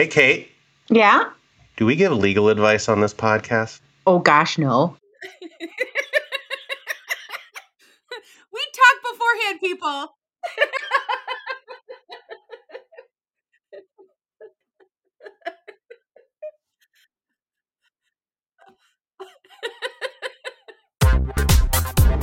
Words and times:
Hey, 0.00 0.08
Kate, 0.08 0.48
Yeah? 0.88 1.24
do 1.76 1.84
we 1.84 1.94
give 1.94 2.10
legal 2.10 2.48
advice 2.48 2.88
on 2.88 3.02
this 3.02 3.12
podcast? 3.12 3.80
Oh 4.06 4.18
gosh, 4.18 4.56
no. 4.56 4.96
we 5.60 5.66
talk 8.72 8.96
beforehand, 9.12 9.60
people. 9.60 10.16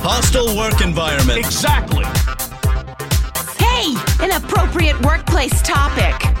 Hostile 0.00 0.56
work 0.56 0.80
environment. 0.80 1.38
Exactly. 1.38 2.04
Hey, 3.56 3.94
an 4.18 4.32
appropriate 4.32 5.00
workplace 5.02 5.62
topic. 5.62 6.37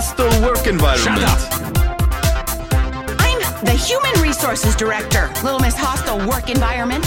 Hostile 0.00 0.42
work 0.42 0.68
environment. 0.68 1.26
Shut 1.26 1.52
I'm 3.18 3.64
the 3.64 3.72
Human 3.72 4.22
Resources 4.22 4.76
Director, 4.76 5.28
Little 5.42 5.58
Miss 5.58 5.74
Hostile 5.76 6.24
Work 6.28 6.48
Environment. 6.48 7.04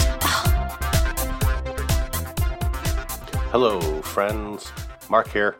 Hello, 3.50 4.02
friends. 4.02 4.70
Mark 5.08 5.28
here. 5.28 5.56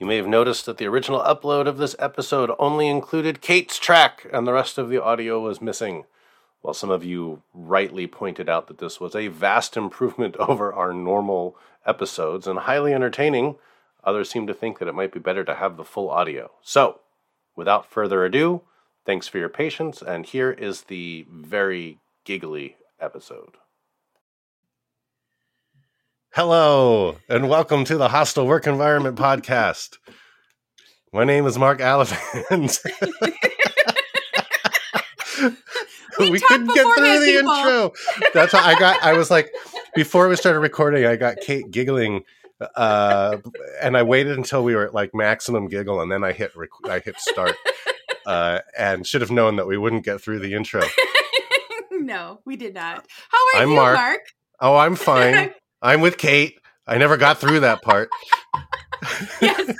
You 0.00 0.06
may 0.06 0.16
have 0.16 0.26
noticed 0.26 0.66
that 0.66 0.78
the 0.78 0.86
original 0.86 1.20
upload 1.20 1.68
of 1.68 1.78
this 1.78 1.94
episode 2.00 2.50
only 2.58 2.88
included 2.88 3.40
Kate's 3.40 3.78
track, 3.78 4.26
and 4.32 4.44
the 4.44 4.52
rest 4.52 4.76
of 4.76 4.88
the 4.88 5.00
audio 5.00 5.38
was 5.38 5.62
missing. 5.62 6.06
While 6.60 6.74
some 6.74 6.90
of 6.90 7.04
you 7.04 7.42
rightly 7.52 8.08
pointed 8.08 8.48
out 8.48 8.66
that 8.66 8.78
this 8.78 8.98
was 8.98 9.14
a 9.14 9.28
vast 9.28 9.76
improvement 9.76 10.34
over 10.40 10.72
our 10.72 10.92
normal 10.92 11.56
episodes 11.86 12.48
and 12.48 12.58
highly 12.58 12.92
entertaining, 12.92 13.54
others 14.04 14.30
seem 14.30 14.46
to 14.46 14.54
think 14.54 14.78
that 14.78 14.88
it 14.88 14.94
might 14.94 15.12
be 15.12 15.20
better 15.20 15.44
to 15.44 15.54
have 15.54 15.76
the 15.76 15.84
full 15.84 16.10
audio. 16.10 16.50
So, 16.62 17.00
without 17.56 17.90
further 17.90 18.24
ado, 18.24 18.62
thanks 19.06 19.28
for 19.28 19.38
your 19.38 19.48
patience, 19.48 20.02
and 20.02 20.26
here 20.26 20.50
is 20.50 20.82
the 20.82 21.26
very 21.30 21.98
giggly 22.24 22.76
episode. 23.00 23.56
Hello, 26.34 27.18
and 27.28 27.48
welcome 27.48 27.84
to 27.84 27.96
the 27.96 28.08
Hostile 28.08 28.46
Work 28.46 28.66
Environment 28.66 29.16
Podcast. 29.16 29.98
My 31.12 31.24
name 31.24 31.46
is 31.46 31.58
Mark 31.58 31.78
Alivant. 31.78 32.78
We 36.18 36.40
couldn't 36.40 36.68
talked 36.68 36.78
beforehand, 36.78 37.24
people. 37.24 37.52
intro. 37.52 37.92
That's 38.32 38.52
how 38.52 38.64
I 38.64 38.78
got. 38.78 39.02
I 39.02 39.14
was 39.14 39.30
like, 39.30 39.50
before 39.94 40.28
we 40.28 40.36
started 40.36 40.60
recording, 40.60 41.04
I 41.04 41.16
got 41.16 41.38
Kate 41.38 41.70
giggling, 41.70 42.22
uh, 42.76 43.38
and 43.82 43.96
I 43.96 44.02
waited 44.02 44.36
until 44.36 44.62
we 44.64 44.74
were 44.74 44.86
at 44.86 44.94
like 44.94 45.14
maximum 45.14 45.68
giggle, 45.68 46.00
and 46.00 46.10
then 46.10 46.24
I 46.24 46.32
hit 46.32 46.54
rec- 46.56 46.68
I 46.88 46.98
hit 47.00 47.18
start, 47.18 47.54
uh, 48.26 48.60
and 48.78 49.06
should 49.06 49.20
have 49.20 49.30
known 49.30 49.56
that 49.56 49.66
we 49.66 49.76
wouldn't 49.76 50.04
get 50.04 50.20
through 50.20 50.40
the 50.40 50.54
intro. 50.54 50.82
no, 51.90 52.40
we 52.44 52.56
did 52.56 52.74
not. 52.74 53.06
How 53.30 53.38
are 53.58 53.62
I'm 53.62 53.70
you, 53.70 53.76
Mark. 53.76 53.96
Mark? 53.96 54.20
Oh, 54.60 54.76
I'm 54.76 54.96
fine. 54.96 55.52
I'm 55.82 56.00
with 56.00 56.16
Kate. 56.18 56.58
I 56.86 56.98
never 56.98 57.16
got 57.16 57.38
through 57.38 57.60
that 57.60 57.82
part. 57.82 58.08
yes. 59.40 59.74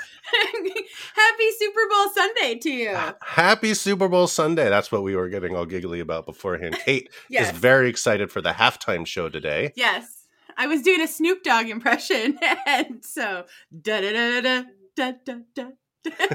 Happy 1.15 1.51
Super 1.57 1.81
Bowl 1.89 2.09
Sunday 2.13 2.59
to 2.59 2.69
you. 2.71 2.97
Happy 3.21 3.73
Super 3.73 4.07
Bowl 4.07 4.27
Sunday. 4.27 4.69
That's 4.69 4.91
what 4.91 5.03
we 5.03 5.15
were 5.15 5.29
getting 5.29 5.55
all 5.55 5.65
giggly 5.65 5.99
about 5.99 6.25
beforehand. 6.25 6.77
Kate 6.83 7.09
Yes. 7.29 7.51
is 7.53 7.57
very 7.57 7.89
excited 7.89 8.31
for 8.31 8.41
the 8.41 8.51
halftime 8.51 9.05
show 9.07 9.29
today. 9.29 9.71
Yes. 9.75 10.14
I 10.57 10.67
was 10.67 10.81
doing 10.81 11.01
a 11.01 11.07
Snoop 11.07 11.43
Dogg 11.43 11.67
impression, 11.67 12.37
and 12.65 13.03
so 13.03 13.45
da 13.81 14.01
da 14.01 14.11
da 14.11 14.41
da 14.41 14.63
da 14.95 15.11
da 15.25 15.35
da. 15.53 15.65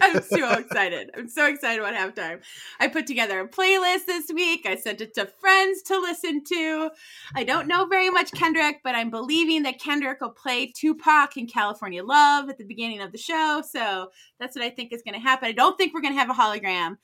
I'm 0.00 0.22
so 0.22 0.52
excited. 0.52 1.10
I'm 1.16 1.28
so 1.28 1.46
excited 1.46 1.80
about 1.80 1.94
halftime. 1.94 2.40
I 2.78 2.88
put 2.88 3.06
together 3.06 3.40
a 3.40 3.48
playlist 3.48 4.06
this 4.06 4.30
week. 4.32 4.66
I 4.66 4.76
sent 4.76 5.00
it 5.00 5.14
to 5.14 5.26
friends 5.26 5.82
to 5.82 5.98
listen 5.98 6.42
to. 6.44 6.90
I 7.34 7.44
don't 7.44 7.68
know 7.68 7.86
very 7.86 8.10
much 8.10 8.32
Kendrick, 8.32 8.80
but 8.82 8.94
I'm 8.94 9.10
believing 9.10 9.62
that 9.62 9.80
Kendrick 9.80 10.20
will 10.20 10.30
play 10.30 10.72
Tupac 10.74 11.36
in 11.36 11.46
California 11.46 12.02
Love 12.02 12.48
at 12.48 12.58
the 12.58 12.64
beginning 12.64 13.00
of 13.00 13.12
the 13.12 13.18
show. 13.18 13.62
So 13.68 14.10
that's 14.38 14.56
what 14.56 14.64
I 14.64 14.70
think 14.70 14.92
is 14.92 15.02
going 15.02 15.14
to 15.14 15.20
happen. 15.20 15.48
I 15.48 15.52
don't 15.52 15.76
think 15.76 15.94
we're 15.94 16.02
going 16.02 16.14
to 16.14 16.20
have 16.20 16.30
a 16.30 16.34
hologram, 16.34 16.96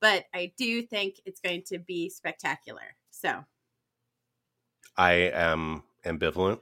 but 0.00 0.24
I 0.34 0.52
do 0.56 0.82
think 0.82 1.16
it's 1.26 1.40
going 1.40 1.62
to 1.66 1.78
be 1.78 2.08
spectacular. 2.08 2.96
So 3.10 3.44
I 4.96 5.12
am 5.12 5.82
ambivalent 6.04 6.60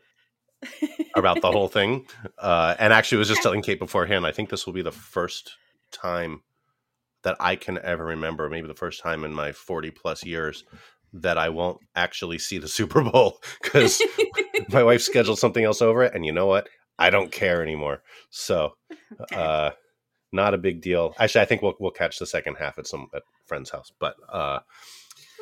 about 1.14 1.40
the 1.40 1.50
whole 1.50 1.68
thing. 1.68 2.06
Uh, 2.38 2.74
and 2.78 2.92
actually, 2.92 3.18
I 3.18 3.20
was 3.20 3.28
just 3.28 3.42
telling 3.42 3.62
Kate 3.62 3.78
beforehand, 3.78 4.26
I 4.26 4.32
think 4.32 4.50
this 4.50 4.66
will 4.66 4.72
be 4.72 4.82
the 4.82 4.92
first 4.92 5.56
time 5.90 6.42
that 7.22 7.36
I 7.38 7.56
can 7.56 7.78
ever 7.78 8.04
remember, 8.04 8.48
maybe 8.48 8.66
the 8.66 8.74
first 8.74 9.00
time 9.00 9.24
in 9.24 9.32
my 9.32 9.52
40 9.52 9.90
plus 9.90 10.24
years, 10.24 10.64
that 11.12 11.38
I 11.38 11.50
won't 11.50 11.78
actually 11.94 12.38
see 12.38 12.58
the 12.58 12.68
Super 12.78 13.02
Bowl 13.02 13.38
because 13.62 14.02
my 14.70 14.82
wife 14.82 15.02
scheduled 15.02 15.38
something 15.38 15.64
else 15.64 15.82
over 15.82 16.02
it. 16.02 16.14
And 16.14 16.26
you 16.26 16.32
know 16.32 16.46
what? 16.46 16.68
I 16.98 17.10
don't 17.10 17.32
care 17.32 17.62
anymore. 17.62 18.02
So, 18.30 18.74
uh, 19.32 19.70
not 20.32 20.54
a 20.54 20.58
big 20.58 20.80
deal. 20.80 21.14
Actually, 21.18 21.42
I 21.42 21.44
think 21.46 21.62
we'll 21.62 21.74
we'll 21.80 21.90
catch 21.90 22.18
the 22.18 22.26
second 22.26 22.56
half 22.56 22.78
at 22.78 22.86
some 22.86 23.08
at 23.14 23.22
friend's 23.46 23.70
house. 23.70 23.92
But 23.98 24.14
uh, 24.28 24.60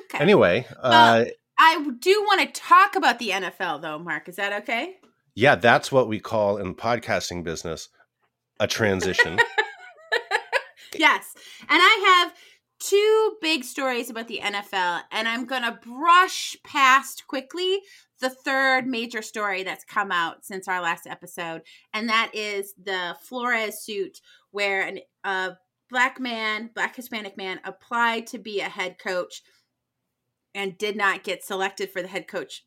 okay. 0.06 0.22
anyway, 0.22 0.66
uh, 0.80 1.24
I 1.58 1.90
do 1.98 2.22
want 2.22 2.40
to 2.40 2.60
talk 2.60 2.96
about 2.96 3.18
the 3.18 3.30
NFL, 3.30 3.82
though, 3.82 3.98
Mark. 3.98 4.28
Is 4.28 4.36
that 4.36 4.62
okay? 4.62 4.96
Yeah, 5.34 5.54
that's 5.54 5.92
what 5.92 6.08
we 6.08 6.20
call 6.20 6.56
in 6.56 6.74
podcasting 6.74 7.44
business 7.44 7.88
a 8.58 8.66
transition. 8.66 9.38
Yes. 10.98 11.34
And 11.68 11.80
I 11.82 12.22
have 12.22 12.34
two 12.78 13.36
big 13.40 13.64
stories 13.64 14.10
about 14.10 14.28
the 14.28 14.40
NFL, 14.42 15.02
and 15.10 15.28
I'm 15.28 15.46
going 15.46 15.62
to 15.62 15.78
brush 15.82 16.56
past 16.64 17.26
quickly 17.26 17.80
the 18.20 18.30
third 18.30 18.86
major 18.86 19.22
story 19.22 19.62
that's 19.62 19.84
come 19.84 20.12
out 20.12 20.44
since 20.44 20.68
our 20.68 20.82
last 20.82 21.06
episode, 21.06 21.62
and 21.94 22.08
that 22.08 22.30
is 22.34 22.74
the 22.82 23.16
Flores 23.22 23.80
suit 23.80 24.20
where 24.50 24.82
an, 24.82 24.98
a 25.24 25.52
black 25.88 26.20
man, 26.20 26.70
black 26.74 26.96
Hispanic 26.96 27.36
man, 27.36 27.60
applied 27.64 28.26
to 28.28 28.38
be 28.38 28.60
a 28.60 28.68
head 28.68 28.98
coach 28.98 29.42
and 30.54 30.76
did 30.76 30.96
not 30.96 31.22
get 31.22 31.44
selected 31.44 31.90
for 31.90 32.02
the 32.02 32.08
head 32.08 32.28
coach 32.28 32.64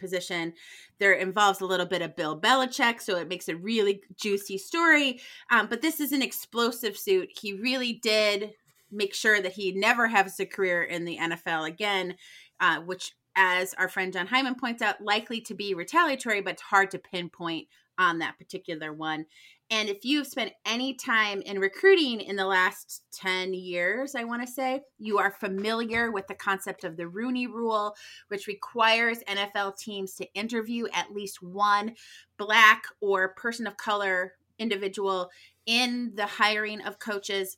position. 0.00 0.54
There 0.98 1.12
involves 1.12 1.60
a 1.60 1.66
little 1.66 1.86
bit 1.86 2.02
of 2.02 2.16
Bill 2.16 2.40
Belichick, 2.40 3.00
so 3.00 3.16
it 3.16 3.28
makes 3.28 3.48
a 3.48 3.56
really 3.56 4.02
juicy 4.16 4.58
story. 4.58 5.20
Um, 5.50 5.68
but 5.68 5.82
this 5.82 6.00
is 6.00 6.12
an 6.12 6.22
explosive 6.22 6.96
suit. 6.96 7.28
He 7.40 7.52
really 7.52 7.92
did 7.92 8.54
make 8.90 9.14
sure 9.14 9.40
that 9.40 9.52
he 9.52 9.72
never 9.72 10.08
has 10.08 10.40
a 10.40 10.46
career 10.46 10.82
in 10.82 11.04
the 11.04 11.18
NFL 11.18 11.68
again, 11.68 12.16
uh, 12.58 12.80
which, 12.80 13.12
as 13.36 13.74
our 13.74 13.88
friend 13.88 14.12
Jon 14.12 14.26
Hyman 14.26 14.56
points 14.56 14.82
out, 14.82 15.00
likely 15.00 15.40
to 15.42 15.54
be 15.54 15.74
retaliatory, 15.74 16.40
but 16.40 16.54
it's 16.54 16.62
hard 16.62 16.90
to 16.90 16.98
pinpoint 16.98 17.68
on 17.98 18.18
that 18.18 18.38
particular 18.38 18.92
one. 18.92 19.26
And 19.72 19.88
if 19.88 20.04
you've 20.04 20.26
spent 20.26 20.52
any 20.66 20.94
time 20.94 21.42
in 21.42 21.60
recruiting 21.60 22.20
in 22.20 22.34
the 22.34 22.46
last 22.46 23.04
10 23.12 23.54
years, 23.54 24.16
I 24.16 24.24
want 24.24 24.44
to 24.44 24.52
say, 24.52 24.82
you 24.98 25.18
are 25.18 25.30
familiar 25.30 26.10
with 26.10 26.26
the 26.26 26.34
concept 26.34 26.82
of 26.82 26.96
the 26.96 27.06
Rooney 27.06 27.46
Rule, 27.46 27.94
which 28.28 28.48
requires 28.48 29.18
NFL 29.28 29.76
teams 29.76 30.14
to 30.16 30.32
interview 30.34 30.86
at 30.92 31.12
least 31.12 31.40
one 31.40 31.94
black 32.36 32.82
or 33.00 33.28
person 33.34 33.68
of 33.68 33.76
color 33.76 34.32
individual 34.58 35.30
in 35.66 36.12
the 36.16 36.26
hiring 36.26 36.80
of 36.80 36.98
coaches, 36.98 37.56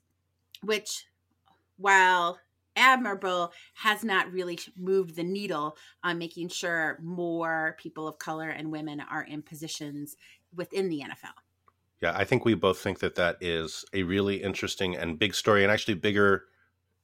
which, 0.63 1.07
while 1.79 2.39
admirable, 2.77 3.53
has 3.73 4.05
not 4.05 4.31
really 4.31 4.59
moved 4.77 5.17
the 5.17 5.25
needle 5.25 5.79
on 6.05 6.19
making 6.19 6.49
sure 6.49 6.99
more 7.03 7.75
people 7.81 8.07
of 8.07 8.19
color 8.19 8.51
and 8.51 8.71
women 8.71 9.01
are 9.01 9.23
in 9.23 9.41
positions 9.41 10.15
within 10.55 10.91
the 10.91 11.01
NFL. 11.01 11.33
Yeah, 12.03 12.13
I 12.17 12.25
think 12.25 12.45
we 12.45 12.55
both 12.55 12.79
think 12.79 12.99
that 12.99 13.15
that 13.15 13.37
is 13.41 13.85
a 13.95 14.03
really 14.03 14.43
interesting 14.43 14.97
and 14.97 15.19
big 15.19 15.35
story, 15.35 15.63
and 15.63 15.71
actually 15.73 15.95
bigger, 15.95 16.45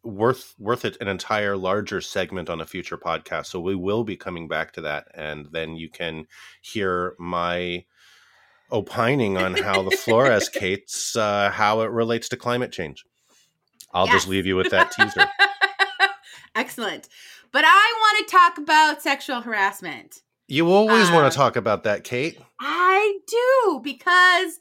worth 0.02 0.54
worth 0.58 0.84
it 0.84 0.96
an 1.00 1.06
entire 1.06 1.56
larger 1.56 2.00
segment 2.00 2.50
on 2.50 2.60
a 2.60 2.66
future 2.66 2.98
podcast. 2.98 3.46
So 3.46 3.60
we 3.60 3.76
will 3.76 4.02
be 4.02 4.16
coming 4.16 4.48
back 4.48 4.72
to 4.72 4.80
that, 4.82 5.06
and 5.14 5.46
then 5.52 5.76
you 5.76 5.88
can 5.88 6.26
hear 6.62 7.14
my 7.18 7.84
opining 8.70 9.36
on 9.38 9.54
how 9.54 9.82
the 9.82 9.96
Flores 9.96 10.48
case, 10.48 11.14
uh, 11.16 11.50
how 11.50 11.80
it 11.82 11.90
relates 11.90 12.28
to 12.30 12.36
climate 12.36 12.72
change. 12.72 13.04
I'll 13.94 14.06
Yes. 14.06 14.14
just 14.16 14.28
leave 14.28 14.46
you 14.46 14.56
with 14.56 14.70
that 14.70 14.90
teaser. 14.90 15.26
Excellent. 16.54 17.08
But 17.52 17.64
I 17.64 17.94
want 18.00 18.28
to 18.28 18.36
talk 18.36 18.58
about 18.58 19.00
sexual 19.00 19.40
harassment. 19.42 20.20
You 20.48 20.70
always 20.70 21.08
Uh, 21.08 21.14
want 21.14 21.32
to 21.32 21.36
talk 21.36 21.56
about 21.56 21.84
that, 21.84 22.04
Kate. 22.04 22.38
I 22.60 23.18
do 23.26 23.80
because 23.82 24.58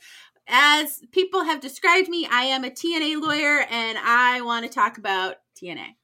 as 0.48 1.02
people 1.12 1.44
have 1.44 1.60
described 1.60 2.10
me, 2.10 2.28
I 2.30 2.44
am 2.44 2.64
a 2.64 2.70
TNA 2.70 3.22
lawyer 3.22 3.66
and 3.70 3.98
I 3.98 4.42
want 4.42 4.66
to 4.66 4.72
talk 4.72 4.98
about 4.98 5.36
TNA. 5.62 5.96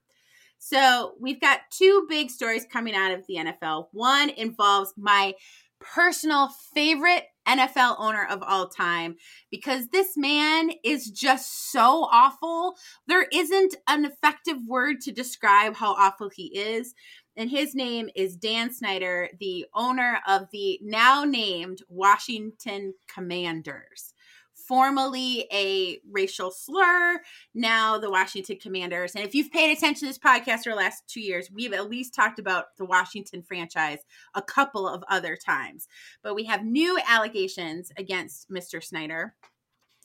So, 0.57 1.15
we've 1.19 1.41
got 1.41 1.59
two 1.71 2.05
big 2.07 2.29
stories 2.29 2.65
coming 2.71 2.95
out 2.95 3.11
of 3.11 3.27
the 3.27 3.35
NFL. 3.35 3.87
One 3.91 4.29
involves 4.29 4.93
my 4.97 5.33
personal 5.81 6.49
favorite 6.73 7.25
NFL 7.45 7.97
owner 7.99 8.25
of 8.29 8.41
all 8.41 8.69
time 8.69 9.17
because 9.51 9.87
this 9.89 10.15
man 10.15 10.71
is 10.83 11.09
just 11.09 11.71
so 11.71 12.07
awful. 12.09 12.75
There 13.07 13.27
isn't 13.33 13.75
an 13.87 14.05
effective 14.05 14.57
word 14.65 15.01
to 15.01 15.11
describe 15.11 15.75
how 15.75 15.93
awful 15.95 16.29
he 16.29 16.57
is. 16.57 16.93
And 17.35 17.49
his 17.49 17.75
name 17.75 18.09
is 18.15 18.37
Dan 18.37 18.71
Snyder, 18.71 19.29
the 19.39 19.65
owner 19.73 20.21
of 20.27 20.43
the 20.51 20.79
now 20.81 21.23
named 21.25 21.79
Washington 21.89 22.93
Commanders 23.13 24.12
formerly 24.73 25.45
a 25.53 25.99
racial 26.09 26.49
slur, 26.49 27.21
now 27.53 27.99
the 27.99 28.09
Washington 28.09 28.57
Commanders. 28.59 29.13
And 29.13 29.23
if 29.23 29.35
you've 29.35 29.51
paid 29.51 29.71
attention 29.71 29.99
to 29.99 30.05
this 30.07 30.17
podcast 30.17 30.63
for 30.63 30.71
the 30.71 30.75
last 30.77 31.07
two 31.07 31.21
years, 31.21 31.51
we've 31.51 31.73
at 31.73 31.91
least 31.91 32.15
talked 32.15 32.39
about 32.39 32.75
the 32.79 32.85
Washington 32.85 33.43
franchise 33.43 33.99
a 34.33 34.41
couple 34.41 34.87
of 34.87 35.03
other 35.09 35.35
times. 35.35 35.87
But 36.23 36.33
we 36.33 36.45
have 36.45 36.65
new 36.65 36.97
allegations 37.07 37.91
against 37.97 38.49
Mr. 38.49 38.83
Snyder. 38.83 39.35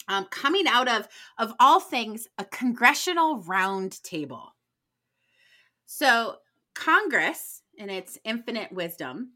Um, 0.06 0.26
coming 0.26 0.67
out 0.69 0.87
of, 0.87 1.09
of 1.38 1.55
all 1.59 1.81
things, 1.81 2.29
a 2.37 2.44
congressional 2.44 3.43
roundtable. 3.44 4.49
So, 5.87 6.37
Congress, 6.75 7.62
in 7.79 7.88
its 7.88 8.19
infinite 8.23 8.71
wisdom, 8.71 9.31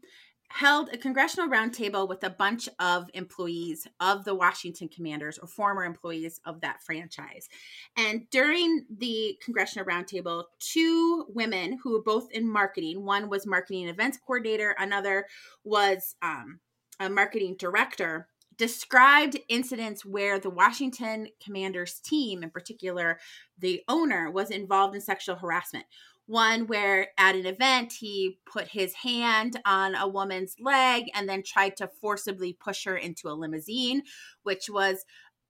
held 0.53 0.87
a 0.93 0.97
congressional 0.99 1.49
roundtable 1.49 2.07
with 2.07 2.23
a 2.23 2.29
bunch 2.29 2.69
of 2.77 3.09
employees 3.15 3.87
of 3.99 4.23
the 4.23 4.35
Washington 4.35 4.87
Commanders 4.87 5.39
or 5.39 5.47
former 5.47 5.83
employees 5.83 6.39
of 6.45 6.61
that 6.61 6.79
franchise. 6.83 7.49
And 7.97 8.29
during 8.29 8.85
the 8.95 9.35
congressional 9.43 9.87
roundtable, 9.87 10.43
two 10.59 11.25
women 11.29 11.79
who 11.81 11.93
were 11.93 12.03
both 12.03 12.31
in 12.31 12.47
marketing 12.47 13.03
one 13.03 13.29
was 13.29 13.47
marketing 13.47 13.87
events 13.87 14.19
coordinator, 14.23 14.75
another 14.77 15.25
was 15.63 16.15
um, 16.21 16.59
a 16.99 17.09
marketing 17.09 17.55
director. 17.57 18.27
Described 18.55 19.39
incidents 19.49 20.05
where 20.05 20.37
the 20.37 20.51
Washington 20.51 21.29
Commanders 21.43 21.99
team, 21.99 22.43
in 22.43 22.51
particular 22.51 23.17
the 23.57 23.81
owner, 23.87 24.29
was 24.29 24.51
involved 24.51 24.93
in 24.93 25.01
sexual 25.01 25.37
harassment 25.37 25.85
one 26.25 26.67
where 26.67 27.09
at 27.17 27.35
an 27.35 27.45
event 27.45 27.93
he 27.93 28.39
put 28.51 28.69
his 28.69 28.93
hand 28.93 29.59
on 29.65 29.93
a 29.95 30.07
woman's 30.07 30.55
leg 30.59 31.05
and 31.13 31.27
then 31.27 31.43
tried 31.43 31.75
to 31.77 31.89
forcibly 31.99 32.53
push 32.53 32.85
her 32.85 32.95
into 32.95 33.27
a 33.27 33.33
limousine 33.33 34.03
which 34.43 34.69
was 34.69 35.03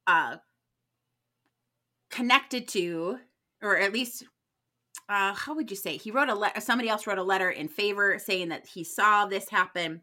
uh 0.07 0.37
connected 2.09 2.67
to 2.67 3.17
or 3.61 3.77
at 3.77 3.93
least 3.93 4.23
uh 5.09 5.33
how 5.33 5.53
would 5.55 5.69
you 5.69 5.77
say 5.77 5.97
he 5.97 6.11
wrote 6.11 6.29
a 6.29 6.35
letter 6.35 6.59
somebody 6.59 6.89
else 6.89 7.07
wrote 7.07 7.17
a 7.17 7.23
letter 7.23 7.49
in 7.49 7.67
favor 7.67 8.17
saying 8.19 8.49
that 8.49 8.65
he 8.67 8.83
saw 8.83 9.25
this 9.25 9.49
happen 9.49 10.01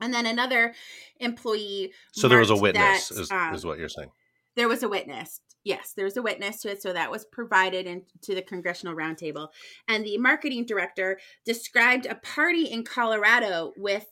and 0.00 0.14
then 0.14 0.26
another 0.26 0.74
employee 1.18 1.92
So 2.12 2.26
there 2.26 2.38
was 2.38 2.50
a 2.50 2.56
witness, 2.56 3.08
that, 3.10 3.20
is, 3.20 3.30
um, 3.30 3.54
is 3.54 3.66
what 3.66 3.78
you're 3.78 3.88
saying. 3.88 4.10
there 4.56 4.66
was 4.68 4.82
a 4.82 4.88
witness. 4.88 5.40
Yes, 5.62 5.92
there 5.94 6.06
was 6.06 6.16
a 6.16 6.22
witness 6.22 6.62
to 6.62 6.70
it. 6.70 6.82
So 6.82 6.92
that 6.92 7.10
was 7.10 7.24
provided 7.26 7.86
into 7.86 8.34
the 8.34 8.42
congressional 8.42 8.94
roundtable. 8.94 9.48
And 9.88 10.04
the 10.04 10.16
marketing 10.18 10.64
director 10.64 11.18
described 11.44 12.06
a 12.06 12.14
party 12.14 12.64
in 12.64 12.84
Colorado 12.84 13.72
with 13.76 14.06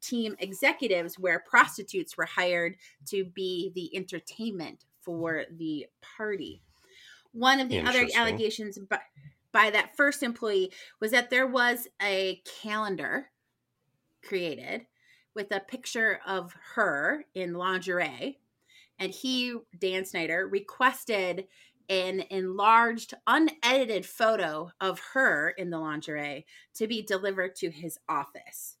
team 0.00 0.36
executives 0.38 1.18
where 1.18 1.44
prostitutes 1.48 2.16
were 2.16 2.26
hired 2.26 2.76
to 3.06 3.24
be 3.24 3.72
the 3.74 3.94
entertainment 3.96 4.84
for 5.00 5.44
the 5.50 5.86
party. 6.16 6.62
One 7.32 7.60
of 7.60 7.68
the 7.68 7.80
other 7.80 8.06
allegations 8.14 8.78
by, 8.78 9.00
by 9.52 9.70
that 9.70 9.96
first 9.96 10.22
employee 10.22 10.72
was 11.00 11.10
that 11.10 11.30
there 11.30 11.46
was 11.46 11.88
a 12.00 12.42
calendar 12.62 13.30
created 14.22 14.86
with 15.34 15.50
a 15.50 15.60
picture 15.60 16.20
of 16.26 16.54
her 16.74 17.24
in 17.34 17.54
lingerie 17.54 18.38
and 18.98 19.10
he 19.10 19.56
dan 19.78 20.04
snyder 20.04 20.46
requested 20.46 21.46
an 21.88 22.24
enlarged 22.30 23.12
unedited 23.26 24.06
photo 24.06 24.70
of 24.80 25.00
her 25.12 25.50
in 25.50 25.70
the 25.70 25.78
lingerie 25.78 26.46
to 26.74 26.86
be 26.86 27.02
delivered 27.02 27.54
to 27.54 27.70
his 27.70 27.98
office 28.08 28.76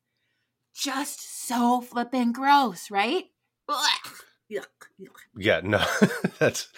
just 0.74 1.46
so 1.46 1.80
flippin' 1.80 2.32
gross 2.32 2.90
right 2.90 3.24
Ugh. 3.68 4.10
Yuck, 4.52 4.66
yuck. 5.00 5.16
Yeah, 5.36 5.60
no, 5.64 5.82
that's 6.38 6.68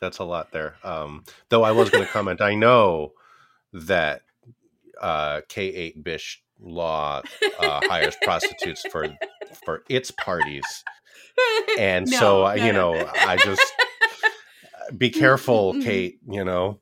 that's 0.00 0.18
a 0.18 0.24
lot 0.24 0.50
there. 0.50 0.74
Um, 0.82 1.24
though 1.48 1.62
I 1.62 1.70
was 1.70 1.88
going 1.88 2.04
to 2.06 2.10
comment, 2.10 2.40
I 2.40 2.54
know 2.54 3.12
that 3.72 4.22
uh, 5.00 5.42
K 5.48 5.66
eight 5.66 6.02
Bish 6.02 6.42
Law 6.58 7.22
uh, 7.60 7.80
hires 7.84 8.16
prostitutes 8.22 8.82
for 8.90 9.08
for 9.64 9.84
its 9.88 10.10
parties, 10.10 10.84
and 11.78 12.10
No, 12.10 12.18
so 12.18 12.46
uh, 12.46 12.54
no, 12.54 12.64
you 12.64 12.72
no. 12.72 12.94
know, 12.94 13.10
I 13.14 13.36
just 13.36 13.62
be 14.98 15.10
careful, 15.10 15.74
Kate. 15.82 16.18
You 16.28 16.44
know 16.44 16.78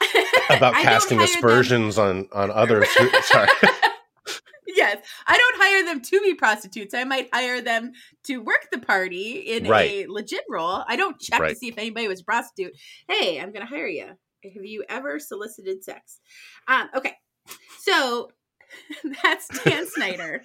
about 0.50 0.74
casting 0.74 1.18
them- 1.18 1.24
aspersions 1.26 1.98
on 1.98 2.28
on 2.32 2.50
others. 2.50 2.86
Who, 2.96 3.08
sorry, 3.22 3.48
yes, 4.66 4.98
I 5.26 5.36
don't 5.36 5.56
hire 5.56 5.84
them 5.84 6.00
to 6.02 6.20
be 6.20 6.34
prostitutes. 6.34 6.94
I 6.94 7.04
might 7.04 7.28
hire 7.32 7.60
them 7.60 7.92
to 8.24 8.38
work 8.38 8.68
the 8.70 8.78
party 8.78 9.32
in 9.38 9.66
Right. 9.68 9.90
a 9.90 10.06
legit 10.10 10.44
role. 10.48 10.84
I 10.86 10.96
don't 10.96 11.18
check 11.20 11.40
to 11.40 11.54
see 11.54 11.68
if 11.68 11.78
anybody 11.78 12.08
was 12.08 12.20
a 12.20 12.24
prostitute. 12.24 12.74
Hey, 13.08 13.40
I'm 13.40 13.52
going 13.52 13.66
to 13.66 13.74
hire 13.74 13.86
you. 13.88 14.06
Have 14.54 14.64
you 14.64 14.84
ever 14.88 15.18
solicited 15.18 15.82
sex? 15.82 16.20
Um, 16.68 16.88
okay, 16.94 17.14
so 17.80 18.30
that's 19.22 19.48
Dan 19.64 19.86
Snyder. 19.88 20.42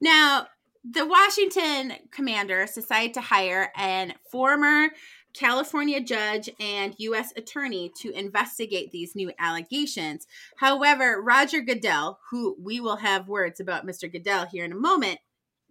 Now, 0.00 0.46
the 0.84 1.06
Washington 1.06 1.94
Commanders 2.10 2.72
decided 2.72 3.14
to 3.14 3.22
hire 3.22 3.72
an 3.74 4.14
former 4.30 4.90
California 5.32 6.00
judge 6.00 6.50
and 6.60 6.94
U.S. 6.98 7.32
attorney 7.36 7.90
to 8.00 8.12
investigate 8.12 8.90
these 8.92 9.16
new 9.16 9.32
allegations. 9.38 10.26
However, 10.58 11.20
Roger 11.20 11.60
Goodell, 11.62 12.20
who 12.30 12.56
we 12.60 12.80
will 12.80 12.96
have 12.96 13.28
words 13.28 13.60
about 13.60 13.86
Mr. 13.86 14.10
Goodell 14.10 14.46
here 14.46 14.64
in 14.64 14.72
a 14.72 14.76
moment, 14.76 15.18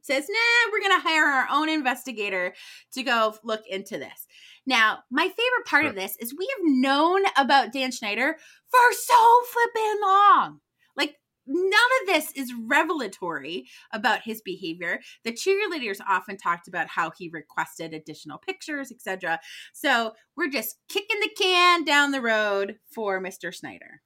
says, 0.01 0.27
nah, 0.27 0.71
we're 0.71 0.81
going 0.81 1.00
to 1.01 1.07
hire 1.07 1.25
our 1.25 1.48
own 1.50 1.69
investigator 1.69 2.54
to 2.92 3.04
go 3.04 3.36
look 3.44 3.62
into 3.68 3.98
this. 3.98 4.27
Now, 4.66 5.00
my 5.09 5.24
favorite 5.24 5.66
part 5.66 5.86
of 5.86 5.95
this 5.95 6.18
is 6.19 6.36
we 6.38 6.50
have 6.57 6.66
known 6.66 7.21
about 7.38 7.71
Dan 7.71 7.92
Snyder 7.92 8.36
for 8.69 8.94
so 8.94 9.42
flippin' 9.45 10.01
long. 10.01 10.59
None 11.45 11.90
of 12.01 12.07
this 12.07 12.31
is 12.34 12.54
revelatory 12.54 13.68
about 13.92 14.22
his 14.22 14.42
behavior. 14.42 15.01
The 15.24 15.31
cheerleaders 15.31 16.00
often 16.07 16.38
talked 16.38 16.68
about 16.68 16.88
how 16.88 17.12
he 17.18 17.30
requested 17.30 17.94
additional 17.94 18.38
pictures, 18.38 18.92
etc. 18.92 19.40
So 19.74 20.13
we're 20.36 20.50
just 20.50 20.78
kicking 20.88 21.19
the 21.19 21.30
can 21.38 21.84
down 21.84 22.12
the 22.12 22.22
road 22.22 22.78
for 22.94 23.21
Mr. 23.21 23.54
Snyder. 23.54 24.02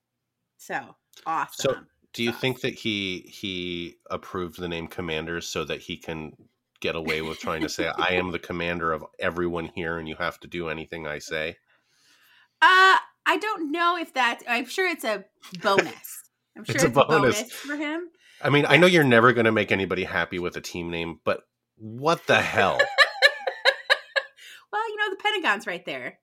So 0.56 0.96
awesome. 1.26 1.74
So 1.74 1.80
do 2.12 2.24
you 2.24 2.32
think 2.32 2.62
that 2.62 2.74
he 2.74 3.30
he 3.32 3.96
approved 4.10 4.58
the 4.58 4.68
name 4.68 4.88
Commanders 4.88 5.46
so 5.46 5.64
that 5.64 5.80
he 5.80 5.96
can 5.96 6.32
get 6.80 6.96
away 6.96 7.22
with 7.22 7.38
trying 7.38 7.62
to 7.62 7.68
say 7.68 7.86
I 7.96 8.14
am 8.14 8.32
the 8.32 8.38
commander 8.38 8.92
of 8.92 9.04
everyone 9.18 9.70
here, 9.74 9.98
and 9.98 10.08
you 10.08 10.16
have 10.16 10.40
to 10.40 10.48
do 10.48 10.68
anything 10.68 11.06
I 11.06 11.18
say? 11.18 11.56
Uh, 12.60 12.98
I 13.26 13.36
don't 13.40 13.70
know 13.70 13.96
if 13.96 14.14
that. 14.14 14.40
I'm 14.48 14.66
sure 14.66 14.88
it's 14.88 15.04
a 15.04 15.24
bonus. 15.62 16.27
I'm 16.58 16.64
sure 16.64 16.74
It's 16.74 16.84
it's, 16.84 16.96
a 16.96 17.00
a, 17.00 17.06
bonus. 17.06 17.36
bonus. 17.38 17.52
for 17.52 17.76
him. 17.76 18.08
I 18.42 18.50
mean, 18.50 18.66
I 18.68 18.76
know 18.76 18.86
you're 18.86 19.04
never 19.04 19.32
going 19.32 19.46
to 19.46 19.52
make 19.52 19.72
anybody 19.72 20.04
happy 20.04 20.38
with 20.38 20.56
a 20.56 20.60
team 20.60 20.90
name, 20.90 21.20
but 21.24 21.42
what 21.76 22.26
the 22.26 22.40
hell? 22.40 22.78
Well, 24.70 24.86
you 24.90 24.96
know 24.98 25.10
the 25.10 25.16
Pentagon's 25.16 25.66
right 25.66 25.84
there, 25.86 26.18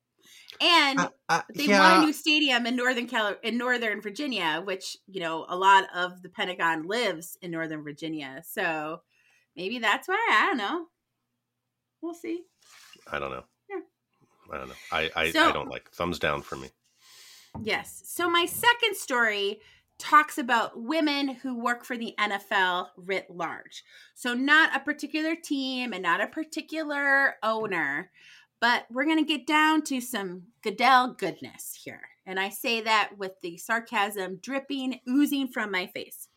and 0.62 1.00
Uh, 1.00 1.10
uh, 1.30 1.42
they 1.56 1.66
yeah, 1.66 1.80
want 1.80 2.04
a 2.04 2.06
new 2.06 2.14
stadium 2.14 2.68
in 2.68 2.76
northern 2.76 3.08
Cali- 3.08 3.38
in 3.42 3.58
northern 3.58 4.02
Virginia, 4.02 4.62
which 4.64 4.98
you 5.08 5.20
know 5.20 5.46
a 5.50 5.56
lot 5.58 5.86
of 5.96 6.22
the 6.22 6.30
Pentagon 6.30 6.84
lives 6.84 7.38
in 7.42 7.50
northern 7.50 7.84
Virginia. 7.84 8.44
So 8.48 9.02
maybe 9.56 9.80
that's 9.80 10.08
why. 10.08 10.28
I 10.32 10.46
don't 10.46 10.58
know. 10.58 10.86
We'll 12.02 12.14
see. 12.14 12.44
I 13.12 13.18
don't 13.18 13.32
know. 13.32 13.46
Yeah. 13.68 13.80
I 14.54 14.58
don't 14.60 14.68
know. 14.68 14.76
I 14.92 15.10
I, 15.16 15.32
So- 15.32 15.50
I 15.50 15.52
don't 15.52 15.70
like 15.70 15.90
thumbs 15.90 16.20
down 16.20 16.44
for 16.44 16.56
me. 16.56 16.70
Yes. 17.64 18.04
So 18.06 18.30
my 18.30 18.46
second 18.46 18.96
story 18.96 19.60
talks 19.98 20.38
about 20.38 20.82
women 20.82 21.30
who 21.30 21.58
work 21.58 21.86
for 21.86 21.98
the 21.98 22.14
NFL 22.20 22.88
writ 22.98 23.28
large. 23.30 23.84
So 24.14 24.34
not 24.34 24.76
a 24.76 24.80
particular 24.80 25.36
team 25.36 25.94
and 25.94 26.04
not 26.04 26.22
a 26.22 26.28
particular 26.28 27.36
owner, 27.42 28.12
but 28.60 28.86
we're 28.92 29.06
going 29.06 29.24
to 29.24 29.24
get 29.24 29.48
down 29.48 29.84
to 29.84 30.02
some 30.02 30.44
Goodell 30.62 31.14
goodness 31.14 31.80
here. 31.84 32.02
And 32.26 32.40
I 32.40 32.50
say 32.50 32.82
that 32.82 33.12
with 33.18 33.34
the 33.42 33.58
sarcasm 33.58 34.40
dripping, 34.42 35.00
oozing 35.08 35.48
from 35.48 35.72
my 35.72 35.88
face. 35.88 36.28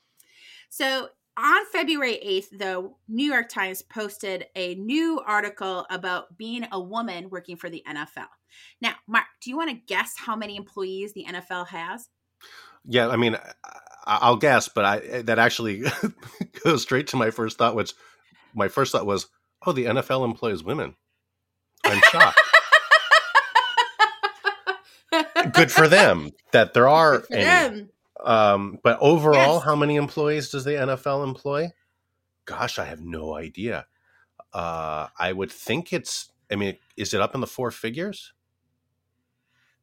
So 0.69 1.09
on 1.37 1.67
February 1.73 2.19
8th, 2.25 2.59
the 2.59 2.93
New 3.09 3.25
York 3.25 3.49
Times 3.49 3.81
posted 3.81 4.47
a 4.57 4.75
new 4.75 5.21
article 5.25 5.87
about 5.89 6.37
being 6.37 6.67
a 6.73 6.81
woman 6.81 7.31
working 7.31 7.57
for 7.57 7.71
the 7.71 7.83
NFL. 7.89 8.27
Now, 8.81 8.95
Mark, 9.07 9.27
do 9.41 9.51
you 9.51 9.57
want 9.57 9.71
to 9.71 9.77
guess 9.77 10.15
how 10.19 10.35
many 10.35 10.57
employees 10.57 11.13
the 11.13 11.27
NFL 11.29 11.69
has? 11.69 12.09
Yeah, 12.85 13.09
I 13.09 13.17
mean, 13.17 13.35
I, 13.35 14.19
I'll 14.23 14.37
guess, 14.37 14.69
but 14.69 14.85
I 14.85 15.23
that 15.23 15.39
actually 15.39 15.85
goes 16.65 16.83
straight 16.83 17.09
to 17.09 17.17
my 17.17 17.31
first 17.31 17.59
thought, 17.59 17.75
which 17.75 17.93
my 18.55 18.69
first 18.69 18.93
thought 18.93 19.07
was, 19.07 19.27
oh, 19.67 19.73
the 19.73 19.85
NFL 19.87 20.25
employs 20.25 20.63
women. 20.65 20.95
I'm 21.85 22.01
shocked. 22.11 22.39
Good 25.53 25.71
for 25.73 25.89
them 25.89 26.31
that 26.53 26.75
there 26.75 26.89
are 26.89 27.25
any. 27.31 27.45
them. 27.45 27.91
Um, 28.23 28.79
but 28.83 28.99
overall, 29.01 29.57
Yes. 29.57 29.65
how 29.65 29.77
many 29.77 29.97
employees 29.97 30.51
does 30.51 30.65
the 30.65 30.73
NFL 30.73 31.25
employ? 31.27 31.71
Gosh, 32.45 32.79
I 32.79 32.85
have 32.85 33.01
no 33.01 33.35
idea. 33.37 33.87
Uh, 34.53 35.07
I 35.19 35.33
would 35.33 35.51
think 35.53 35.93
it's. 35.93 36.31
I 36.51 36.57
mean, 36.57 36.77
is 36.97 37.15
it 37.15 37.21
up 37.21 37.35
in 37.35 37.41
the 37.41 37.47
four 37.47 37.71
figures? 37.71 38.33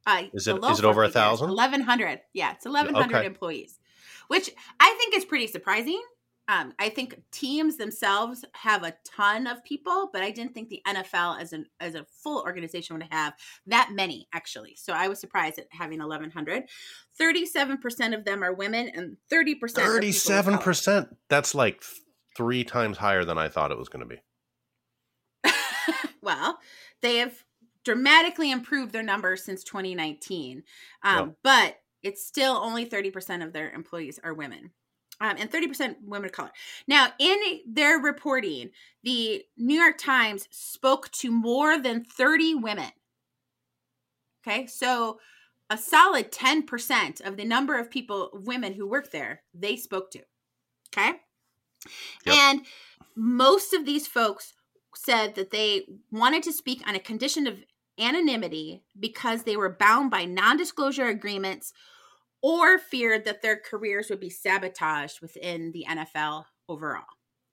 Uh, 0.06 0.22
Is 0.32 0.46
it- 0.46 0.62
is 0.64 0.78
it 0.78 0.84
over 0.84 1.02
a 1.04 1.08
thousand? 1.10 1.48
1100 1.48 2.20
yeah 2.32 2.52
it's 2.52 2.64
1100 2.64 3.16
Okay. 3.16 3.26
employees 3.26 3.78
which 4.28 4.50
i 4.80 4.94
think 4.98 5.14
is 5.16 5.24
pretty 5.24 5.46
surprising 5.48 6.00
um, 6.48 6.72
i 6.78 6.88
think 6.88 7.20
teams 7.32 7.76
themselves 7.76 8.44
have 8.54 8.84
a 8.84 8.94
ton 9.04 9.48
of 9.48 9.64
people 9.64 10.08
but 10.12 10.22
i 10.22 10.30
didn't 10.30 10.54
think 10.54 10.68
the 10.68 10.80
nfl 10.86 11.40
as 11.40 11.52
an 11.52 11.66
as 11.80 11.94
a 11.96 12.06
full 12.22 12.40
organization 12.42 12.96
would 12.96 13.06
have 13.10 13.34
that 13.66 13.90
many 13.92 14.28
actually 14.32 14.76
so 14.76 14.92
i 14.92 15.08
was 15.08 15.18
surprised 15.18 15.58
at 15.58 15.66
having 15.70 15.98
1100 15.98 16.64
37% 17.20 18.14
of 18.14 18.24
them 18.26 18.44
are 18.44 18.52
women 18.52 18.90
and 18.94 19.16
30% 19.32 19.42
are 19.42 19.44
people 19.44 19.64
of 19.66 19.74
color. 19.74 19.86
Thirty-seven 19.94 20.58
percent. 20.58 21.16
That's 21.30 21.54
like 21.54 21.82
three 22.36 22.62
times 22.62 22.98
higher 22.98 23.24
than 23.24 23.38
I 23.38 23.48
thought 23.48 23.70
it 23.72 23.78
was 23.78 23.88
going 23.88 24.06
to 24.06 24.14
be. 24.14 24.20
well, 26.20 26.58
they 27.00 27.16
have 27.16 27.42
dramatically 27.86 28.50
improved 28.50 28.92
their 28.92 29.02
numbers 29.04 29.44
since 29.44 29.62
2019, 29.62 30.64
um, 31.04 31.28
Yep. 31.28 31.36
but 31.44 31.82
it's 32.02 32.26
still 32.26 32.56
only 32.56 32.84
30% 32.84 33.44
of 33.44 33.52
their 33.52 33.70
employees 33.70 34.18
are 34.22 34.34
women. 34.34 34.72
Um, 35.20 35.36
and 35.38 35.50
30% 35.50 35.96
women 36.02 36.26
of 36.26 36.32
color. 36.32 36.50
Now, 36.86 37.14
in 37.18 37.60
their 37.66 37.98
reporting, 37.98 38.70
the 39.02 39.44
New 39.56 39.80
York 39.80 39.96
Times 39.96 40.46
spoke 40.50 41.10
to 41.12 41.30
more 41.30 41.78
than 41.78 42.04
30 42.04 42.56
women. 42.56 42.90
Okay, 44.46 44.66
so 44.66 45.18
a 45.70 45.78
solid 45.78 46.32
10% 46.32 47.20
of 47.26 47.36
the 47.38 47.44
number 47.44 47.78
of 47.78 47.90
people, 47.90 48.30
women 48.34 48.74
who 48.74 48.86
work 48.86 49.10
there, 49.10 49.42
they 49.54 49.76
spoke 49.76 50.10
to. 50.10 50.20
Okay. 50.88 51.20
Yep. 52.26 52.34
And 52.34 52.66
most 53.14 53.72
of 53.72 53.86
these 53.86 54.06
folks 54.06 54.54
said 54.94 55.34
that 55.36 55.50
they 55.50 55.86
wanted 56.10 56.42
to 56.42 56.52
speak 56.52 56.86
on 56.86 56.94
a 56.94 57.00
condition 57.00 57.46
of 57.46 57.64
anonymity 57.98 58.82
because 58.98 59.42
they 59.42 59.56
were 59.56 59.76
bound 59.78 60.10
by 60.10 60.24
non 60.24 60.56
disclosure 60.56 61.06
agreements 61.06 61.72
or 62.42 62.78
feared 62.78 63.24
that 63.24 63.42
their 63.42 63.56
careers 63.58 64.10
would 64.10 64.20
be 64.20 64.30
sabotaged 64.30 65.20
within 65.20 65.72
the 65.72 65.86
NFL 65.88 66.44
overall. 66.68 67.04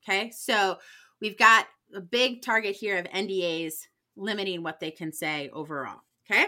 Okay. 0.04 0.32
So 0.32 0.78
we've 1.22 1.38
got 1.38 1.68
a 1.96 2.02
big 2.02 2.42
target 2.42 2.76
here 2.76 2.98
of 2.98 3.06
NDAs 3.06 3.74
limiting 4.16 4.64
what 4.64 4.80
they 4.80 4.92
can 4.92 5.12
say 5.12 5.50
overall. 5.54 6.02
Okay. 6.30 6.48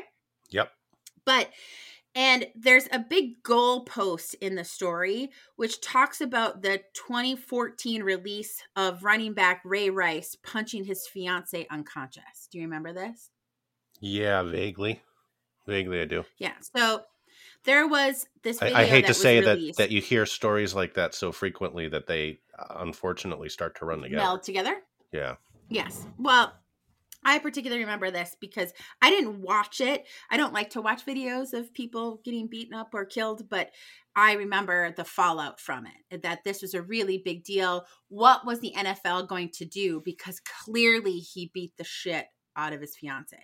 Yep. 0.52 0.72
But 1.26 1.50
and 2.18 2.46
there's 2.56 2.88
a 2.94 3.00
big 3.00 3.44
goal 3.44 3.84
post 3.84 4.36
in 4.36 4.56
the 4.56 4.64
story 4.64 5.32
which 5.58 5.82
talks 5.82 6.22
about 6.22 6.62
the 6.62 6.82
2014 6.94 8.04
release 8.04 8.62
of 8.78 9.04
running 9.04 9.34
back 9.34 9.62
Ray 9.66 9.90
Rice 9.90 10.38
punching 10.42 10.86
his 10.86 11.08
fiance 11.08 11.68
unconscious. 11.70 12.48
Do 12.50 12.58
you 12.58 12.64
remember 12.64 12.94
this? 12.94 13.32
Yeah, 14.06 14.44
vaguely. 14.44 15.02
Vaguely, 15.66 16.00
I 16.00 16.06
do. 16.06 16.26
Yeah. 16.38 16.54
So 16.76 17.02
there 17.64 17.88
was 17.88 18.28
this 18.44 18.62
I, 18.62 18.66
video 18.66 18.80
I 18.80 18.86
hate 18.86 19.02
that 19.02 19.08
to 19.08 19.14
say 19.16 19.42
that 19.42 19.56
released, 19.56 19.80
that 19.80 19.90
you 19.90 20.00
hear 20.00 20.28
stories 20.28 20.76
like 20.76 20.94
that 20.94 21.16
so 21.16 21.32
frequently 21.32 21.88
that 21.88 22.06
they 22.06 22.38
uh, 22.58 22.76
unfortunately 22.82 23.50
start 23.50 23.76
to 23.80 23.86
run 23.86 24.04
together. 24.04 24.22
meld 24.22 24.44
together. 24.44 24.76
Yeah. 25.12 25.38
Yes. 25.70 26.06
Well, 26.20 26.54
I 27.24 27.40
particularly 27.40 27.82
remember 27.82 28.12
this 28.12 28.38
because 28.40 28.72
I 29.02 29.10
didn't 29.10 29.42
watch 29.42 29.82
it. 29.82 30.06
I 30.30 30.38
don't 30.38 30.54
like 30.54 30.70
to 30.72 30.82
watch 30.82 31.04
videos 31.04 31.54
of 31.54 31.74
people 31.74 32.22
getting 32.24 32.46
beaten 32.46 32.76
up 32.76 32.94
or 32.94 33.06
killed, 33.06 33.50
but 33.50 33.72
I 34.16 34.34
remember 34.34 34.92
the 34.92 35.04
fallout 35.04 35.60
from 35.60 35.88
it 35.88 36.22
that 36.22 36.44
this 36.44 36.62
was 36.62 36.76
a 36.76 36.84
really 36.84 37.18
big 37.18 37.44
deal. 37.44 37.88
What 38.10 38.46
was 38.46 38.60
the 38.60 38.74
NFL 38.78 39.28
going 39.28 39.50
to 39.56 39.66
do? 39.66 40.00
Because 40.06 40.40
clearly 40.40 41.18
he 41.18 41.50
beat 41.52 41.76
the 41.78 41.84
shit 41.84 42.28
out 42.56 42.74
of 42.74 42.82
his 42.82 42.96
fiance. 42.96 43.38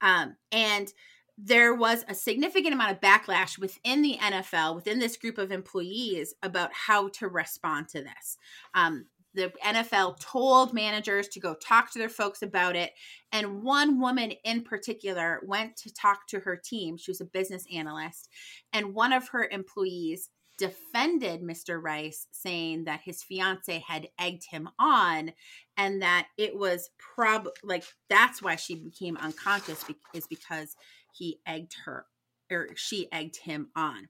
Um, 0.00 0.36
and 0.52 0.92
there 1.36 1.74
was 1.74 2.04
a 2.08 2.14
significant 2.14 2.74
amount 2.74 2.92
of 2.92 3.00
backlash 3.00 3.58
within 3.58 4.02
the 4.02 4.18
NFL, 4.20 4.74
within 4.74 4.98
this 4.98 5.16
group 5.16 5.38
of 5.38 5.52
employees, 5.52 6.34
about 6.42 6.70
how 6.72 7.08
to 7.08 7.28
respond 7.28 7.88
to 7.88 8.02
this. 8.02 8.38
Um, 8.74 9.06
the 9.34 9.52
NFL 9.64 10.18
told 10.18 10.74
managers 10.74 11.28
to 11.28 11.40
go 11.40 11.54
talk 11.54 11.92
to 11.92 11.98
their 11.98 12.08
folks 12.08 12.42
about 12.42 12.74
it. 12.74 12.92
And 13.30 13.62
one 13.62 14.00
woman 14.00 14.32
in 14.44 14.62
particular 14.62 15.40
went 15.46 15.76
to 15.76 15.92
talk 15.92 16.26
to 16.28 16.40
her 16.40 16.56
team. 16.56 16.96
She 16.96 17.10
was 17.10 17.20
a 17.20 17.26
business 17.26 17.64
analyst. 17.72 18.28
And 18.72 18.94
one 18.94 19.12
of 19.12 19.28
her 19.28 19.48
employees 19.48 20.30
defended 20.58 21.40
Mr. 21.40 21.80
Rice, 21.82 22.26
saying 22.32 22.84
that 22.84 23.00
his 23.00 23.22
fiance 23.22 23.82
had 23.86 24.08
egged 24.18 24.44
him 24.50 24.68
on 24.78 25.32
and 25.76 26.02
that 26.02 26.26
it 26.36 26.56
was 26.56 26.90
prob 26.98 27.48
like 27.62 27.84
that's 28.08 28.42
why 28.42 28.56
she 28.56 28.74
became 28.74 29.16
unconscious 29.16 29.84
be- 29.84 29.96
is 30.12 30.26
because 30.26 30.76
he 31.12 31.40
egged 31.46 31.74
her 31.84 32.06
or 32.50 32.68
she 32.74 33.10
egged 33.12 33.36
him 33.36 33.68
on. 33.76 34.08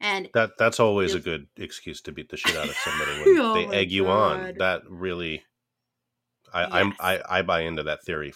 And 0.00 0.28
That 0.34 0.52
that's 0.58 0.80
always 0.80 1.14
a 1.14 1.20
good 1.20 1.48
excuse 1.56 2.00
to 2.02 2.12
beat 2.12 2.30
the 2.30 2.36
shit 2.36 2.56
out 2.56 2.68
of 2.68 2.76
somebody 2.76 3.10
when 3.20 3.38
Oh 3.38 3.54
they 3.70 3.76
egg 3.76 3.92
you 3.92 4.06
on. 4.06 4.54
That 4.58 4.82
really, 4.88 5.42
I 6.52 6.80
I'm 6.80 6.94
I, 6.98 7.20
I 7.28 7.42
buy 7.42 7.60
into 7.60 7.82
that 7.84 8.04
theory 8.04 8.32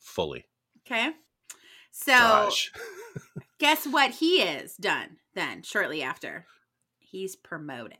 fully. 0.00 0.46
okay. 0.86 1.12
So 1.92 2.50
guess 3.58 3.86
what 3.86 4.10
he 4.10 4.42
is 4.42 4.76
done 4.76 5.16
then 5.34 5.62
shortly 5.62 6.02
after 6.02 6.46
he's 7.16 7.34
promoted 7.34 7.96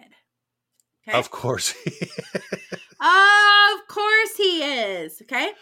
okay 1.09 1.19
of 1.19 1.31
course. 1.31 1.75
of 3.01 3.89
course 3.89 4.37
he 4.37 4.63
is 4.63 5.23
okay 5.23 5.53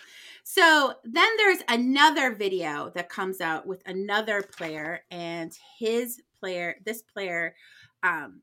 so 0.42 0.94
then 1.04 1.28
there's 1.36 1.60
another 1.68 2.34
video 2.34 2.90
that 2.96 3.08
comes 3.08 3.40
out 3.40 3.64
with 3.64 3.80
another 3.86 4.42
player 4.42 5.02
and 5.12 5.56
his 5.78 6.20
player 6.40 6.74
this 6.84 7.00
player 7.00 7.54
um 8.02 8.42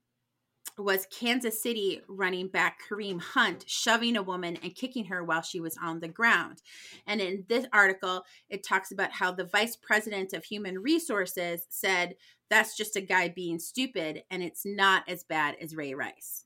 was 0.77 1.05
Kansas 1.11 1.61
City 1.61 2.01
running 2.07 2.47
back 2.47 2.79
Kareem 2.89 3.21
Hunt 3.21 3.65
shoving 3.67 4.15
a 4.15 4.23
woman 4.23 4.57
and 4.63 4.73
kicking 4.73 5.05
her 5.05 5.21
while 5.21 5.41
she 5.41 5.59
was 5.59 5.77
on 5.83 5.99
the 5.99 6.07
ground. 6.07 6.61
And 7.05 7.19
in 7.19 7.43
this 7.49 7.65
article, 7.73 8.23
it 8.49 8.63
talks 8.63 8.91
about 8.91 9.11
how 9.11 9.33
the 9.33 9.43
vice 9.43 9.75
president 9.75 10.31
of 10.31 10.45
human 10.45 10.79
resources 10.79 11.65
said 11.69 12.15
that's 12.51 12.77
just 12.77 12.95
a 12.95 13.01
guy 13.01 13.29
being 13.29 13.57
stupid 13.57 14.23
and 14.29 14.43
it's 14.43 14.63
not 14.65 15.03
as 15.07 15.23
bad 15.23 15.55
as 15.59 15.75
Ray 15.75 15.95
Rice, 15.95 16.45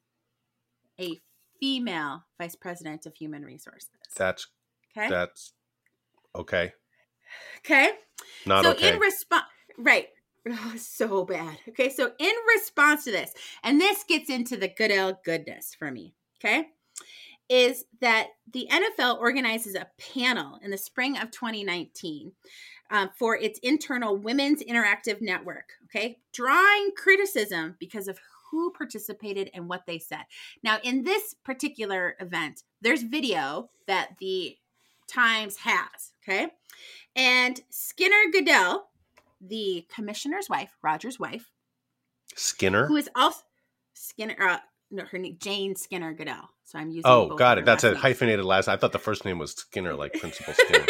a 1.01 1.19
female 1.59 2.23
vice 2.39 2.55
president 2.55 3.05
of 3.05 3.15
human 3.15 3.43
resources. 3.43 3.89
that's 4.15 4.47
Okay. 4.97 5.09
that's 5.09 5.51
okay. 6.33 6.71
okay. 7.59 7.91
Not 8.45 8.63
so 8.63 8.71
okay. 8.71 8.93
in 8.93 8.99
response, 8.99 9.45
right. 9.77 10.07
Oh, 10.47 10.73
so 10.77 11.25
bad. 11.25 11.57
Okay, 11.69 11.89
so 11.89 12.11
in 12.19 12.33
response 12.55 13.03
to 13.05 13.11
this, 13.11 13.33
and 13.63 13.81
this 13.81 14.03
gets 14.03 14.29
into 14.29 14.55
the 14.55 14.67
good 14.67 14.91
old 14.91 15.15
goodness 15.25 15.75
for 15.77 15.89
me, 15.89 16.13
okay, 16.39 16.67
is 17.49 17.85
that 17.99 18.27
the 18.51 18.67
NFL 18.71 19.19
organizes 19.19 19.75
a 19.75 19.87
panel 20.13 20.59
in 20.63 20.69
the 20.71 20.77
spring 20.77 21.17
of 21.17 21.31
2019 21.31 22.33
uh, 22.91 23.07
for 23.17 23.35
its 23.35 23.59
internal 23.59 24.15
Women's 24.15 24.63
Interactive 24.63 25.21
Network, 25.21 25.73
okay, 25.85 26.19
drawing 26.33 26.91
criticism 26.95 27.75
because 27.79 28.07
of 28.07 28.19
who 28.51 28.71
participated 28.71 29.49
and 29.53 29.67
what 29.67 29.85
they 29.85 29.99
said. 29.99 30.23
Now, 30.63 30.77
in 30.83 31.03
this 31.03 31.35
particular 31.43 32.15
event, 32.19 32.63
there's 32.81 33.03
video 33.03 33.69
that 33.87 34.17
the 34.19 34.57
Times 35.07 35.57
has, 35.57 36.13
okay, 36.23 36.47
and 37.15 37.61
Skinner 37.69 38.31
Goodell, 38.31 38.87
the 39.39 39.85
commissioner's 39.93 40.49
wife, 40.49 40.75
Roger's 40.81 41.19
wife, 41.19 41.51
Skinner. 42.35 42.87
who 42.87 42.95
is 42.95 43.07
also 43.15 43.41
Skinner, 43.93 44.35
uh, 44.41 44.57
no, 44.89 45.05
her 45.05 45.17
name 45.19 45.37
Jane 45.39 45.75
Skinner 45.75 46.13
Goodell. 46.13 46.49
So 46.63 46.79
I'm 46.79 46.89
using. 46.89 47.03
Oh, 47.05 47.35
got 47.35 47.59
it. 47.59 47.65
That's 47.65 47.83
a 47.83 47.95
hyphenated 47.95 48.43
last. 48.45 48.67
I 48.67 48.77
thought 48.77 48.91
the 48.91 48.99
first 48.99 49.25
name 49.25 49.37
was 49.37 49.51
Skinner, 49.51 49.93
like 49.93 50.13
Principal 50.13 50.53
Skinner. 50.57 50.85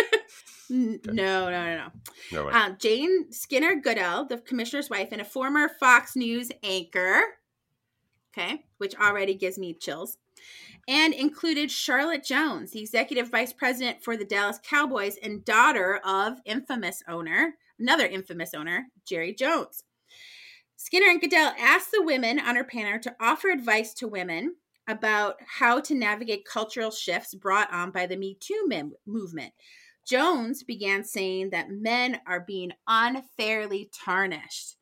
N- 0.72 1.00
No, 1.05 1.50
no, 1.50 1.65
no, 1.65 1.77
no. 1.77 1.91
No. 2.31 2.50
Um, 2.50 2.77
Jane 2.79 3.31
Skinner 3.31 3.75
Goodell, 3.75 4.25
the 4.25 4.38
commissioner's 4.38 4.89
wife, 4.89 5.10
and 5.12 5.22
a 5.22 5.25
former 5.25 5.69
Fox 5.69 6.15
News 6.15 6.51
anchor. 6.63 7.22
Okay, 8.38 8.65
which 8.79 8.95
already 8.95 9.34
gives 9.34 9.57
me 9.57 9.74
chills. 9.74 10.17
And 10.88 11.13
included 11.13 11.72
Charlotte 11.72 12.24
Jones, 12.24 12.72
the 12.72 12.81
executive 12.81 13.31
vice 13.31 13.53
president 13.53 14.03
for 14.03 14.17
the 14.17 14.25
Dallas 14.25 14.60
Cowboys 14.62 15.17
and 15.24 15.45
daughter 15.45 16.01
of 16.05 16.39
infamous 16.45 17.01
owner, 17.07 17.55
another 17.79 18.05
infamous 18.05 18.53
owner, 18.53 18.88
Jerry 19.05 19.34
Jones. 19.34 19.84
Skinner 20.75 21.10
and 21.10 21.22
Goodell 21.22 21.53
asked 21.57 21.91
the 21.91 22.03
women 22.03 22.39
on 22.39 22.55
her 22.55 22.63
panel 22.63 23.00
to 23.00 23.15
offer 23.19 23.50
advice 23.50 23.93
to 23.95 24.07
women 24.07 24.55
about 24.88 25.38
how 25.48 25.79
to 25.79 25.95
navigate 25.95 26.45
cultural 26.45 26.91
shifts 26.91 27.34
brought 27.34 27.72
on 27.74 27.89
by 27.91 28.05
the 28.05 28.17
Me 28.17 28.38
Too 28.39 28.69
movement. 29.07 29.53
Jones 30.05 30.63
began 30.63 31.03
saying 31.03 31.50
that 31.50 31.71
men 31.71 32.19
are 32.27 32.39
being 32.39 32.71
unfairly 32.88 33.89
tarnished 33.91 34.75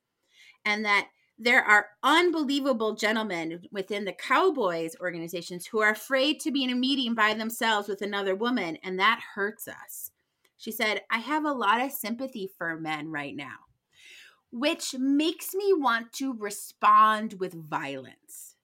and 0.65 0.85
that 0.85 1.07
there 1.39 1.63
are 1.63 1.87
unbelievable 2.03 2.95
gentlemen 2.95 3.61
within 3.71 4.05
the 4.05 4.13
Cowboys 4.13 4.95
organizations 5.01 5.65
who 5.65 5.81
are 5.81 5.91
afraid 5.91 6.39
to 6.41 6.51
be 6.51 6.63
in 6.63 6.69
a 6.69 6.75
meeting 6.75 7.15
by 7.15 7.33
themselves 7.33 7.87
with 7.87 8.01
another 8.01 8.35
woman, 8.35 8.77
and 8.83 8.99
that 8.99 9.19
hurts 9.33 9.67
us. 9.67 10.11
She 10.57 10.71
said, 10.71 11.01
I 11.09 11.17
have 11.17 11.43
a 11.43 11.51
lot 11.51 11.81
of 11.81 11.91
sympathy 11.91 12.49
for 12.57 12.79
men 12.79 13.09
right 13.09 13.35
now, 13.35 13.55
which 14.51 14.95
makes 14.97 15.53
me 15.55 15.73
want 15.73 16.13
to 16.13 16.33
respond 16.37 17.33
with 17.39 17.53
violence. 17.53 18.55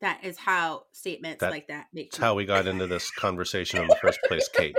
That 0.00 0.24
is 0.24 0.36
how 0.36 0.86
statements 0.90 1.40
That- 1.40 1.52
like 1.52 1.68
that 1.68 1.86
make 1.92 2.10
That's 2.10 2.20
how 2.20 2.34
we 2.34 2.44
got 2.44 2.66
into 2.66 2.88
this 2.88 3.10
conversation 3.16 3.80
in 3.80 3.86
the 3.86 3.96
first 3.96 4.18
place, 4.26 4.48
Kate. 4.52 4.76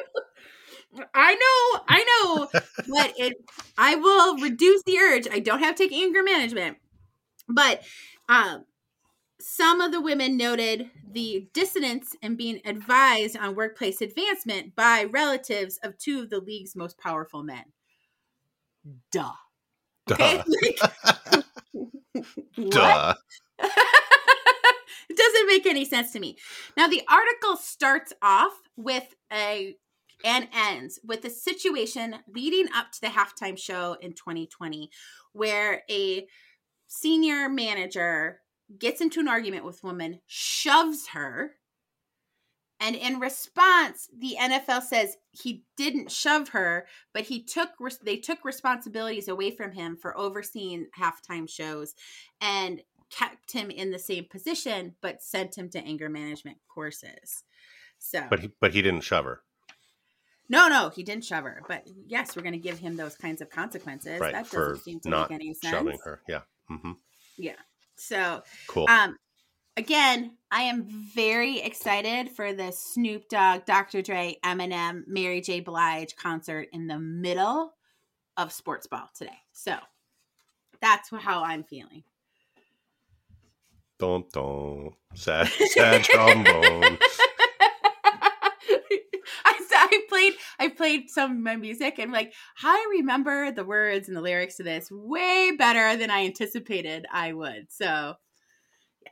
I 1.14 1.34
know, 1.36 1.82
I 1.88 2.04
know, 2.04 2.50
but 2.88 3.14
it 3.18 3.34
I 3.78 3.96
will 3.96 4.38
reduce 4.38 4.84
the 4.84 4.98
urge. 4.98 5.28
I 5.32 5.40
don't 5.40 5.60
have 5.60 5.76
to 5.76 5.84
take 5.84 5.94
anger 5.94 6.24
management. 6.24 6.78
But 7.48 7.84
um 8.30 8.66
some 9.40 9.82
of 9.82 9.92
the 9.92 10.00
women 10.02 10.38
noted 10.38 10.90
the 11.12 11.50
dissonance 11.54 12.16
in 12.22 12.36
being 12.36 12.62
advised 12.66 13.38
on 13.38 13.56
workplace 13.56 14.00
advancement 14.02 14.76
by 14.76 15.04
relatives 15.04 15.78
of 15.84 15.98
two 15.98 16.22
of 16.22 16.30
the 16.30 16.40
league's 16.40 16.76
most 16.76 16.98
powerful 16.98 17.44
men. 17.44 17.66
Duh. 19.12 19.32
Okay? 20.12 20.42
Duh. 21.74 22.22
What? 22.56 22.70
Duh. 22.70 23.14
it 25.10 25.18
doesn't 25.18 25.48
make 25.48 25.66
any 25.66 25.86
sense 25.86 26.12
to 26.12 26.20
me. 26.20 26.38
Now 26.78 26.88
the 26.88 27.02
article 27.10 27.58
starts 27.58 28.14
off 28.22 28.54
with 28.76 29.14
a 29.32 29.76
and 30.24 30.48
ends 30.54 31.00
with 31.04 31.26
a 31.26 31.30
situation 31.30 32.16
leading 32.28 32.68
up 32.74 32.92
to 32.92 33.02
the 33.02 33.08
halftime 33.08 33.58
show 33.58 33.98
in 34.02 34.14
2020 34.14 34.90
where 35.34 35.84
a 35.90 36.28
senior 36.88 37.50
manager 37.50 38.40
gets 38.80 39.02
into 39.02 39.20
an 39.20 39.28
argument 39.28 39.66
with 39.66 39.84
woman, 39.84 40.20
shoves 40.28 41.08
her, 41.10 41.54
and 42.80 42.98
in 42.98 43.22
response, 43.22 44.10
the 44.18 44.36
NFL 44.38 44.84
says 44.84 45.16
he 45.32 45.64
didn't 45.78 46.12
shove 46.12 46.50
her, 46.50 46.86
but 47.14 47.24
he 47.24 47.42
took 47.42 47.70
they 48.04 48.18
took 48.18 48.44
responsibilities 48.44 49.30
away 49.30 49.52
from 49.52 49.72
him 49.72 49.96
for 49.96 50.18
overseeing 50.18 50.88
halftime 51.00 51.50
shows 51.50 51.94
and 52.42 52.82
kept 53.10 53.54
him 53.54 53.70
in 53.70 53.92
the 53.92 54.00
same 54.00 54.26
position, 54.30 54.96
but 55.02 55.24
sent 55.24 55.58
him 55.58 55.70
to 55.70 55.80
anger 55.80 56.10
management 56.10 56.58
courses. 56.68 57.46
So, 58.00 58.26
But 58.30 58.42
he, 58.42 58.52
but 58.60 58.74
he 58.74 58.82
didn't 58.82 59.06
shove 59.06 59.24
her, 59.24 59.44
no, 60.50 60.68
no, 60.68 60.90
he 60.90 61.04
didn't 61.04 61.24
shove 61.26 61.44
her. 61.46 61.62
But 61.68 61.88
yes, 62.08 62.36
we're 62.36 62.42
going 62.44 62.54
to 62.54 62.60
give 62.60 62.80
him 62.80 62.96
those 62.96 63.16
kinds 63.16 63.42
of 63.42 63.50
consequences. 63.50 64.20
right? 64.20 64.34
that 64.34 64.50
doesn't 64.52 64.84
seem 64.84 65.00
to 65.02 65.10
not 65.10 65.30
make 65.30 65.40
any 65.40 65.54
sense. 65.54 65.72
shoving 65.76 65.98
her. 66.04 66.22
Yeah. 66.28 66.42
hmm 66.68 66.92
Yeah. 67.38 67.56
So, 67.96 68.44
Cool. 68.68 68.88
um, 68.90 69.18
again, 69.78 70.38
I 70.52 70.64
am 70.64 70.86
very 71.16 71.60
excited 71.60 72.30
for 72.30 72.54
the 72.54 72.72
Snoop 72.72 73.30
Dogg, 73.30 73.66
Dr. 73.66 74.02
Dre, 74.02 74.38
Eminem, 74.44 75.04
Mary 75.08 75.42
J. 75.42 75.60
Blige 75.62 76.16
concert 76.16 76.68
in 76.74 76.88
the 76.88 77.00
middle 77.00 77.74
of 78.38 78.52
sports 78.52 78.88
ball 78.88 79.10
today. 79.16 79.38
So 79.52 79.76
that's 80.82 81.10
how 81.12 81.44
I'm 81.44 81.64
feeling. 81.64 82.04
Dum 84.00 84.26
dum. 84.34 84.96
Sad, 85.16 85.48
sad 85.48 86.04
trombone. 86.04 86.98
Played 90.32 90.40
I 90.60 90.68
played 90.70 91.10
some 91.10 91.32
of 91.32 91.38
my 91.38 91.56
music 91.56 92.00
and 92.00 92.12
like 92.12 92.34
I 92.64 92.88
remember 92.98 93.52
the 93.52 93.64
words 93.66 94.08
and 94.08 94.16
the 94.16 94.22
lyrics 94.22 94.58
to 94.58 94.64
this 94.64 94.90
way 94.92 95.52
better 95.58 95.98
than 95.98 96.10
I 96.10 96.26
anticipated 96.26 97.06
I 97.12 97.34
would. 97.34 97.68
So 97.70 98.14
yeah. 99.02 99.12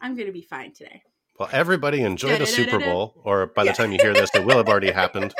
I'm 0.00 0.16
gonna 0.16 0.32
be 0.32 0.42
fine 0.42 0.72
today. 0.72 1.02
Well, 1.38 1.48
everybody 1.52 2.02
enjoy 2.02 2.36
the 2.36 2.46
Super 2.46 2.80
Bowl, 2.80 3.20
or 3.24 3.46
by 3.46 3.62
the 3.62 3.68
Yeah. 3.68 3.72
time 3.74 3.92
you 3.92 3.98
hear 4.02 4.12
this, 4.12 4.34
it 4.34 4.44
will 4.44 4.56
have 4.56 4.68
already 4.68 4.90
happened. 4.90 5.34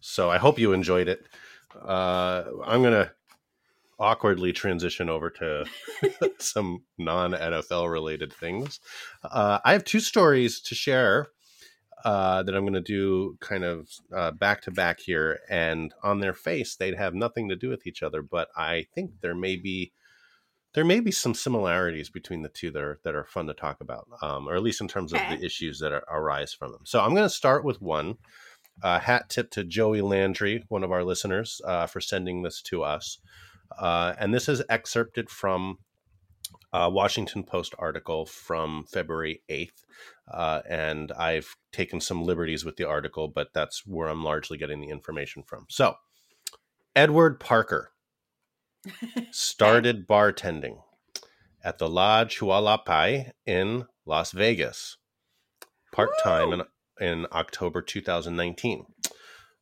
So 0.00 0.30
I 0.30 0.36
hope 0.36 0.58
you 0.58 0.72
enjoyed 0.74 1.08
it. 1.08 1.26
Uh, 1.74 2.44
I'm 2.66 2.82
gonna 2.82 3.12
awkwardly 3.98 4.52
transition 4.52 5.08
over 5.08 5.30
to 5.30 5.64
some 6.38 6.84
non 6.98 7.32
NFL 7.32 7.90
related 7.90 8.32
things. 8.32 8.80
Uh, 9.24 9.58
I 9.64 9.72
have 9.72 9.84
two 9.84 10.00
stories 10.00 10.60
to 10.60 10.74
share 10.74 11.28
uh, 12.04 12.42
that 12.42 12.54
I'm 12.54 12.62
going 12.62 12.74
to 12.74 12.80
do 12.80 13.36
kind 13.40 13.64
of 13.64 13.88
back 14.38 14.62
to 14.62 14.70
back 14.70 15.00
here, 15.00 15.40
and 15.48 15.92
on 16.02 16.20
their 16.20 16.34
face, 16.34 16.76
they'd 16.76 16.96
have 16.96 17.14
nothing 17.14 17.48
to 17.48 17.56
do 17.56 17.68
with 17.68 17.86
each 17.86 18.02
other. 18.02 18.22
But 18.22 18.48
I 18.56 18.86
think 18.94 19.12
there 19.20 19.34
may 19.34 19.56
be 19.56 19.92
there 20.74 20.84
may 20.84 21.00
be 21.00 21.10
some 21.10 21.34
similarities 21.34 22.10
between 22.10 22.42
the 22.42 22.48
two 22.48 22.70
that 22.70 22.82
are 22.82 23.00
that 23.04 23.14
are 23.14 23.24
fun 23.24 23.46
to 23.46 23.54
talk 23.54 23.80
about, 23.80 24.06
um, 24.22 24.48
or 24.48 24.54
at 24.54 24.62
least 24.62 24.80
in 24.80 24.88
terms 24.88 25.12
of 25.12 25.20
the 25.30 25.44
issues 25.44 25.78
that 25.80 25.92
are, 25.92 26.04
arise 26.10 26.52
from 26.52 26.72
them. 26.72 26.82
So 26.84 27.00
I'm 27.00 27.14
going 27.14 27.24
to 27.24 27.30
start 27.30 27.64
with 27.64 27.80
one. 27.80 28.16
Uh, 28.80 29.00
hat 29.00 29.28
tip 29.28 29.50
to 29.50 29.64
Joey 29.64 30.02
Landry, 30.02 30.62
one 30.68 30.84
of 30.84 30.92
our 30.92 31.02
listeners, 31.02 31.60
uh, 31.64 31.88
for 31.88 32.00
sending 32.00 32.42
this 32.42 32.62
to 32.62 32.84
us. 32.84 33.18
Uh, 33.76 34.14
and 34.20 34.32
this 34.32 34.48
is 34.48 34.62
excerpted 34.68 35.28
from 35.28 35.78
a 36.72 36.88
Washington 36.88 37.42
Post 37.42 37.74
article 37.76 38.24
from 38.24 38.84
February 38.84 39.42
8th. 39.50 39.84
Uh, 40.32 40.62
and 40.68 41.12
I've 41.12 41.56
taken 41.72 42.00
some 42.00 42.24
liberties 42.24 42.64
with 42.64 42.76
the 42.76 42.84
article, 42.84 43.28
but 43.28 43.48
that's 43.54 43.86
where 43.86 44.08
I'm 44.08 44.24
largely 44.24 44.58
getting 44.58 44.80
the 44.80 44.90
information 44.90 45.42
from. 45.42 45.66
So, 45.68 45.94
Edward 46.94 47.40
Parker 47.40 47.92
started 49.30 50.06
bartending 50.06 50.78
at 51.62 51.78
the 51.78 51.88
Lodge 51.88 52.38
Hualapai 52.38 53.32
in 53.46 53.86
Las 54.06 54.32
Vegas, 54.32 54.96
part 55.92 56.10
time 56.22 56.52
in, 56.52 56.62
in 57.00 57.26
October 57.32 57.82
2019, 57.82 58.86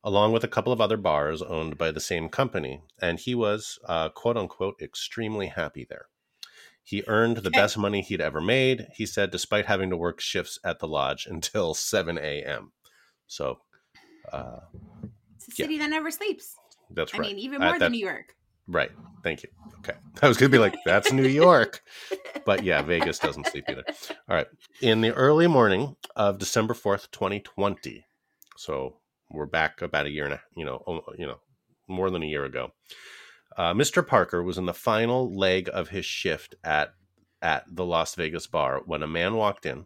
along 0.03 0.31
with 0.31 0.43
a 0.43 0.47
couple 0.47 0.71
of 0.71 0.81
other 0.81 0.97
bars 0.97 1.41
owned 1.41 1.77
by 1.77 1.91
the 1.91 1.99
same 1.99 2.29
company. 2.29 2.81
And 3.01 3.19
he 3.19 3.35
was, 3.35 3.79
uh, 3.85 4.09
quote 4.09 4.37
unquote, 4.37 4.75
extremely 4.81 5.47
happy 5.47 5.85
there. 5.89 6.07
He 6.87 7.03
earned 7.07 7.35
the 7.37 7.49
Okay. 7.49 7.59
best 7.59 7.77
money 7.77 8.01
he'd 8.01 8.21
ever 8.21 8.39
made, 8.39 8.87
he 8.95 9.05
said, 9.05 9.29
despite 9.29 9.65
having 9.65 9.89
to 9.89 9.97
work 9.97 10.21
shifts 10.21 10.57
at 10.63 10.79
the 10.79 10.87
lodge 10.87 11.25
until 11.25 11.73
7 11.73 12.17
a.m. 12.17 12.71
So, 13.27 13.59
uh, 14.31 14.61
It's 15.35 15.49
a 15.49 15.51
city 15.51 15.77
that 15.79 15.89
never 15.89 16.09
sleeps. 16.11 16.55
that's 16.91 17.13
right. 17.13 17.23
I 17.25 17.27
mean, 17.27 17.39
even 17.39 17.61
Uh, 17.61 17.65
more 17.65 17.73
that- 17.73 17.79
than 17.87 17.91
New 17.91 18.05
York. 18.05 18.35
Right. 18.69 18.91
Thank 19.21 19.43
you. 19.43 19.49
Okay. 19.79 19.97
I 20.21 20.29
was 20.29 20.37
going 20.37 20.49
to 20.49 20.55
be 20.57 20.61
like, 20.61 20.75
that's 20.85 21.11
New 21.11 21.27
York. 21.27 21.81
But 22.45 22.63
yeah, 22.63 22.81
Vegas 22.83 23.19
doesn't 23.19 23.47
sleep 23.47 23.65
either. 23.69 23.83
All 24.29 24.35
right. 24.37 24.47
In 24.81 25.01
the 25.01 25.13
early 25.13 25.47
morning 25.47 25.97
of 26.15 26.37
December 26.37 26.73
4th, 26.73 27.11
2020. 27.11 28.05
So 28.55 29.01
we're 29.29 29.45
back 29.45 29.81
about 29.81 30.05
a 30.05 30.09
year 30.09 30.23
and 30.23 30.35
a, 30.35 30.41
you 30.55 30.63
know, 30.63 31.03
you 31.17 31.25
know, 31.27 31.39
more 31.89 32.09
than 32.09 32.23
a 32.23 32.27
year 32.27 32.45
ago. 32.45 32.71
Uh, 33.57 33.73
Mr. 33.73 34.05
Parker 34.05 34.43
was 34.43 34.57
in 34.57 34.65
the 34.65 34.73
final 34.73 35.35
leg 35.35 35.69
of 35.73 35.89
his 35.89 36.05
shift 36.05 36.55
at 36.63 36.93
at 37.41 37.63
the 37.67 37.85
Las 37.85 38.15
Vegas 38.15 38.47
bar 38.47 38.81
when 38.85 39.03
a 39.03 39.07
man 39.07 39.35
walked 39.35 39.65
in, 39.65 39.85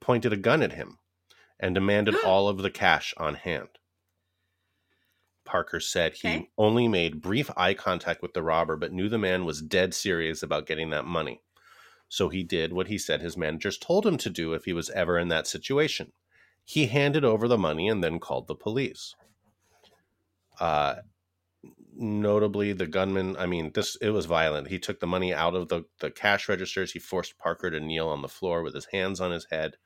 pointed 0.00 0.32
a 0.32 0.36
gun 0.38 0.62
at 0.62 0.72
him, 0.72 0.98
and 1.60 1.74
demanded 1.74 2.14
all 2.24 2.48
of 2.48 2.58
the 2.58 2.70
cash 2.70 3.12
on 3.18 3.34
hand. 3.34 3.68
Parker 5.44 5.80
said 5.80 6.14
he 6.14 6.28
Okay. 6.28 6.50
only 6.56 6.88
made 6.88 7.20
brief 7.20 7.50
eye 7.58 7.74
contact 7.74 8.22
with 8.22 8.32
the 8.32 8.42
robber, 8.42 8.76
but 8.76 8.92
knew 8.92 9.08
the 9.08 9.18
man 9.18 9.44
was 9.44 9.60
dead 9.60 9.92
serious 9.94 10.42
about 10.42 10.66
getting 10.66 10.88
that 10.90 11.04
money. 11.04 11.42
So 12.08 12.30
he 12.30 12.42
did 12.42 12.72
what 12.72 12.88
he 12.88 12.96
said 12.96 13.20
his 13.20 13.36
managers 13.36 13.76
told 13.76 14.06
him 14.06 14.16
to 14.18 14.30
do 14.30 14.54
if 14.54 14.64
he 14.64 14.72
was 14.72 14.88
ever 14.90 15.18
in 15.18 15.28
that 15.28 15.46
situation. 15.46 16.12
He 16.64 16.86
handed 16.86 17.24
over 17.24 17.48
the 17.48 17.58
money 17.58 17.88
and 17.88 18.02
then 18.02 18.18
called 18.18 18.46
the 18.46 18.54
police. 18.54 19.14
Uh, 20.58 20.96
notably, 21.98 22.72
the 22.72 22.86
gunman, 22.86 23.36
I 23.38 23.46
mean, 23.46 23.72
this 23.74 23.96
it 23.96 24.10
was 24.10 24.26
violent. 24.26 24.68
He 24.68 24.78
took 24.78 25.00
the 25.00 25.06
money 25.06 25.34
out 25.34 25.54
of 25.54 25.68
the, 25.68 25.84
the 26.00 26.10
cash 26.10 26.48
registers. 26.48 26.92
He 26.92 26.98
forced 27.00 27.38
Parker 27.38 27.70
to 27.70 27.80
kneel 27.80 28.08
on 28.08 28.22
the 28.22 28.28
floor 28.28 28.62
with 28.62 28.74
his 28.74 28.86
hands 28.92 29.20
on 29.20 29.32
his 29.32 29.46
head 29.50 29.76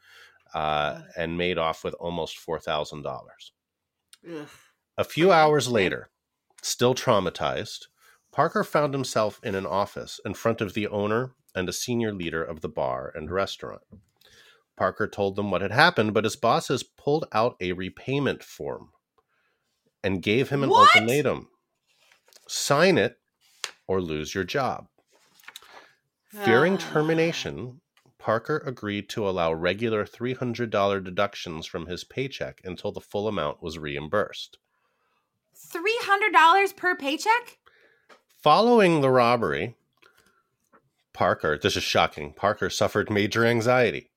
uh, 0.54 1.02
and 1.16 1.38
made 1.38 1.58
off 1.58 1.84
with 1.84 1.94
almost 1.94 2.38
$4,000. 2.46 3.04
A 4.98 5.04
few 5.04 5.32
hours 5.32 5.68
later, 5.68 6.10
still 6.62 6.94
traumatized, 6.94 7.86
Parker 8.32 8.64
found 8.64 8.94
himself 8.94 9.40
in 9.42 9.54
an 9.54 9.66
office 9.66 10.20
in 10.24 10.34
front 10.34 10.60
of 10.60 10.74
the 10.74 10.86
owner 10.88 11.34
and 11.54 11.68
a 11.68 11.72
senior 11.72 12.12
leader 12.12 12.42
of 12.44 12.60
the 12.60 12.68
bar 12.68 13.12
and 13.14 13.30
restaurant. 13.30 13.82
Parker 14.76 15.06
told 15.06 15.36
them 15.36 15.50
what 15.50 15.60
had 15.62 15.72
happened, 15.72 16.14
but 16.14 16.24
his 16.24 16.36
bosses 16.36 16.82
pulled 16.82 17.26
out 17.32 17.56
a 17.60 17.72
repayment 17.72 18.42
form 18.42 18.90
and 20.02 20.22
gave 20.22 20.48
him 20.50 20.62
an 20.62 20.70
What? 20.70 20.94
ultimatum 20.96 21.48
sign 22.52 22.98
it 22.98 23.18
or 23.86 24.00
lose 24.02 24.34
your 24.34 24.44
job. 24.44 24.86
Fearing 26.44 26.74
Ah. 26.74 26.92
termination, 26.92 27.80
Parker 28.18 28.62
agreed 28.66 29.08
to 29.10 29.28
allow 29.28 29.52
regular 29.52 30.04
$300 30.04 31.00
deductions 31.00 31.66
from 31.66 31.86
his 31.86 32.04
paycheck 32.04 32.60
until 32.64 32.92
the 32.92 33.00
full 33.00 33.26
amount 33.26 33.62
was 33.62 33.78
reimbursed. 33.78 34.58
$300 35.54 36.72
per 36.76 36.94
paycheck? 36.96 37.58
Following 38.42 39.00
the 39.00 39.10
robbery, 39.10 39.76
Parker, 41.12 41.58
this 41.58 41.76
is 41.76 41.82
shocking, 41.82 42.32
Parker 42.32 42.70
suffered 42.70 43.10
major 43.10 43.44
anxiety 43.44 44.10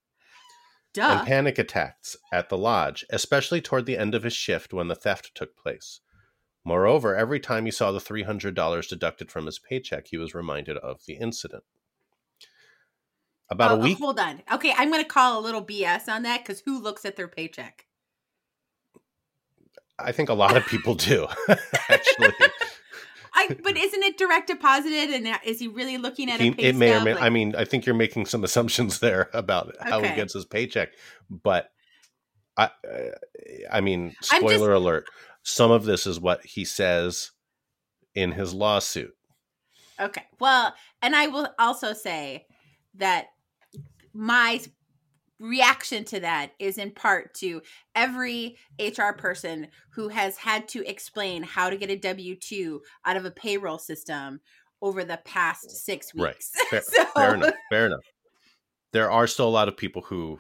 Duh. 0.94 1.18
and 1.20 1.28
panic 1.28 1.58
attacks 1.58 2.16
at 2.32 2.50
the 2.50 2.58
lodge, 2.58 3.06
especially 3.10 3.62
toward 3.62 3.86
the 3.86 3.98
end 3.98 4.16
of 4.16 4.24
his 4.24 4.34
shift 4.34 4.74
when 4.74 4.88
the 4.88 4.96
theft 4.96 5.32
took 5.36 5.56
place. 5.58 6.00
Moreover, 6.68 7.16
every 7.16 7.40
time 7.40 7.66
he 7.66 7.72
saw 7.72 7.92
the 7.92 8.00
$300 8.00 8.88
deducted 8.90 9.32
from 9.32 9.46
his 9.46 9.60
paycheck, 9.60 10.08
he 10.08 10.18
was 10.18 10.34
reminded 10.34 10.78
of 10.78 11.06
the 11.06 11.14
incident. 11.14 11.64
About 13.50 13.72
Oh, 13.72 13.76
a 13.76 13.78
oh, 13.78 13.82
week 13.84 14.00
hold 14.00 14.20
on. 14.20 14.42
Okay, 14.52 14.74
I'm 14.76 14.90
going 14.90 15.04
to 15.04 15.08
call 15.08 15.40
a 15.40 15.44
little 15.44 15.64
BS 15.64 16.10
on 16.10 16.24
that 16.24 16.44
because 16.44 16.62
who 16.62 16.82
looks 16.82 17.06
at 17.06 17.16
their 17.16 17.28
paycheck? 17.28 17.86
I 20.00 20.12
think 20.12 20.30
a 20.30 20.34
lot 20.34 20.58
of 20.58 20.66
people 20.66 20.96
do, 20.96 21.28
actually. 21.90 22.34
I, 23.38 23.56
but 23.64 23.78
isn't 23.78 24.02
it 24.04 24.18
direct 24.18 24.48
deposited? 24.48 25.12
And 25.12 25.40
is 25.46 25.60
he 25.60 25.68
really 25.68 25.98
looking 25.98 26.32
at 26.32 26.40
He- 26.42 26.56
it 26.58 26.76
may 26.76 26.96
or 26.96 27.02
may 27.04 27.14
Like- 27.14 27.22
I 27.24 27.30
mean, 27.30 27.56
I 27.56 27.66
think 27.66 27.86
you're 27.86 27.94
making 27.94 28.26
some 28.26 28.44
assumptions 28.44 29.00
there 29.00 29.30
about 29.34 29.76
how 29.82 30.02
he 30.02 30.16
gets 30.16 30.34
his 30.34 30.46
paycheck, 30.46 30.90
but 31.30 31.70
I, 32.58 32.66
uh, 32.66 32.70
I 33.72 33.82
mean, 33.82 34.08
I'm 34.32 34.42
just- 34.42 34.54
spoiler 34.56 34.74
alert: 34.74 35.08
some 35.44 35.72
of 35.72 35.86
this 35.86 36.08
is 36.08 36.20
what 36.20 36.46
he 36.46 36.66
says 36.66 37.32
in 38.14 38.32
his 38.32 38.54
lawsuit. 38.54 39.14
Okay. 40.00 40.24
Well, 40.40 40.74
and 41.02 41.16
I 41.16 41.28
will 41.28 41.48
also 41.60 41.94
say 41.94 42.46
that 42.96 43.28
my 44.14 44.62
reaction 45.40 46.06
to 46.06 46.20
that 46.22 46.52
is 46.60 46.78
in 46.78 46.92
part 46.92 47.34
to 47.36 47.62
every 47.94 48.58
HR 48.80 49.12
person 49.18 49.68
who 49.90 50.08
has 50.08 50.38
had 50.38 50.68
to 50.70 50.90
explain 50.90 51.44
how 51.44 51.70
to 51.70 51.76
get 51.78 51.90
a 51.90 51.98
W 51.98 52.36
2 52.38 52.82
out 53.06 53.18
of 53.18 53.26
a 53.26 53.32
payroll 53.32 53.78
system 53.78 54.40
over 54.82 55.04
the 55.04 55.18
past 55.26 55.70
six 55.72 56.12
Right. 56.16 56.34
weeks. 56.36 56.52
Fair, 56.70 56.82
So- 56.82 57.06
fair 57.16 57.34
enough. 57.36 57.54
Fair 57.70 57.86
enough. 57.88 58.04
There 58.94 59.12
are 59.12 59.28
still 59.28 59.48
a 59.48 59.52
lot 59.52 59.68
of 59.68 59.76
people 59.76 60.02
who 60.04 60.40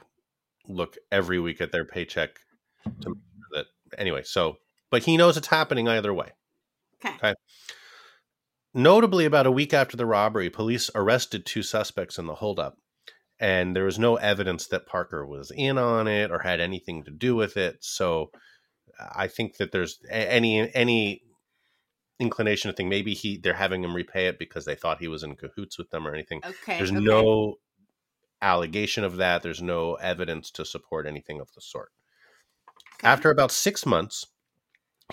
look 0.67 0.97
every 1.11 1.39
week 1.39 1.61
at 1.61 1.71
their 1.71 1.85
paycheck 1.85 2.39
to 2.83 2.89
mm-hmm. 2.89 3.09
make 3.09 3.17
sure 3.53 3.63
that 3.63 3.99
anyway. 3.99 4.23
So, 4.23 4.57
but 4.89 5.03
he 5.03 5.17
knows 5.17 5.37
it's 5.37 5.47
happening 5.47 5.87
either 5.87 6.13
way. 6.13 6.31
Okay. 7.03 7.33
Notably, 8.73 9.25
about 9.25 9.47
a 9.47 9.51
week 9.51 9.73
after 9.73 9.95
the 9.95 10.05
robbery, 10.05 10.49
police 10.49 10.89
arrested 10.95 11.45
two 11.45 11.63
suspects 11.63 12.17
in 12.17 12.25
the 12.25 12.35
holdup, 12.35 12.77
and 13.39 13.75
there 13.75 13.85
was 13.85 13.97
no 13.97 14.17
evidence 14.17 14.67
that 14.67 14.85
Parker 14.85 15.25
was 15.25 15.51
in 15.55 15.77
on 15.77 16.07
it 16.07 16.29
or 16.29 16.39
had 16.39 16.59
anything 16.59 17.03
to 17.05 17.11
do 17.11 17.35
with 17.35 17.55
it. 17.55 17.77
So, 17.79 18.31
I 19.15 19.27
think 19.27 19.57
that 19.57 19.71
there's 19.71 19.99
any 20.09 20.73
any 20.73 21.21
inclination 22.19 22.71
to 22.71 22.75
think 22.75 22.89
maybe 22.89 23.13
he 23.13 23.37
they're 23.37 23.53
having 23.53 23.83
him 23.83 23.95
repay 23.95 24.27
it 24.27 24.39
because 24.39 24.65
they 24.65 24.75
thought 24.75 24.99
he 24.99 25.07
was 25.07 25.23
in 25.23 25.35
cahoots 25.35 25.77
with 25.77 25.89
them 25.89 26.07
or 26.07 26.13
anything. 26.13 26.41
Okay. 26.45 26.77
There's 26.77 26.91
okay. 26.91 26.99
no 26.99 27.55
allegation 28.41 29.03
of 29.03 29.17
that. 29.17 29.43
There's 29.43 29.61
no 29.61 29.95
evidence 29.95 30.51
to 30.51 30.65
support 30.65 31.05
anything 31.05 31.39
of 31.39 31.51
the 31.53 31.61
sort. 31.61 31.91
Okay. 32.99 33.07
After 33.07 33.29
about 33.29 33.51
six 33.51 33.85
months, 33.85 34.25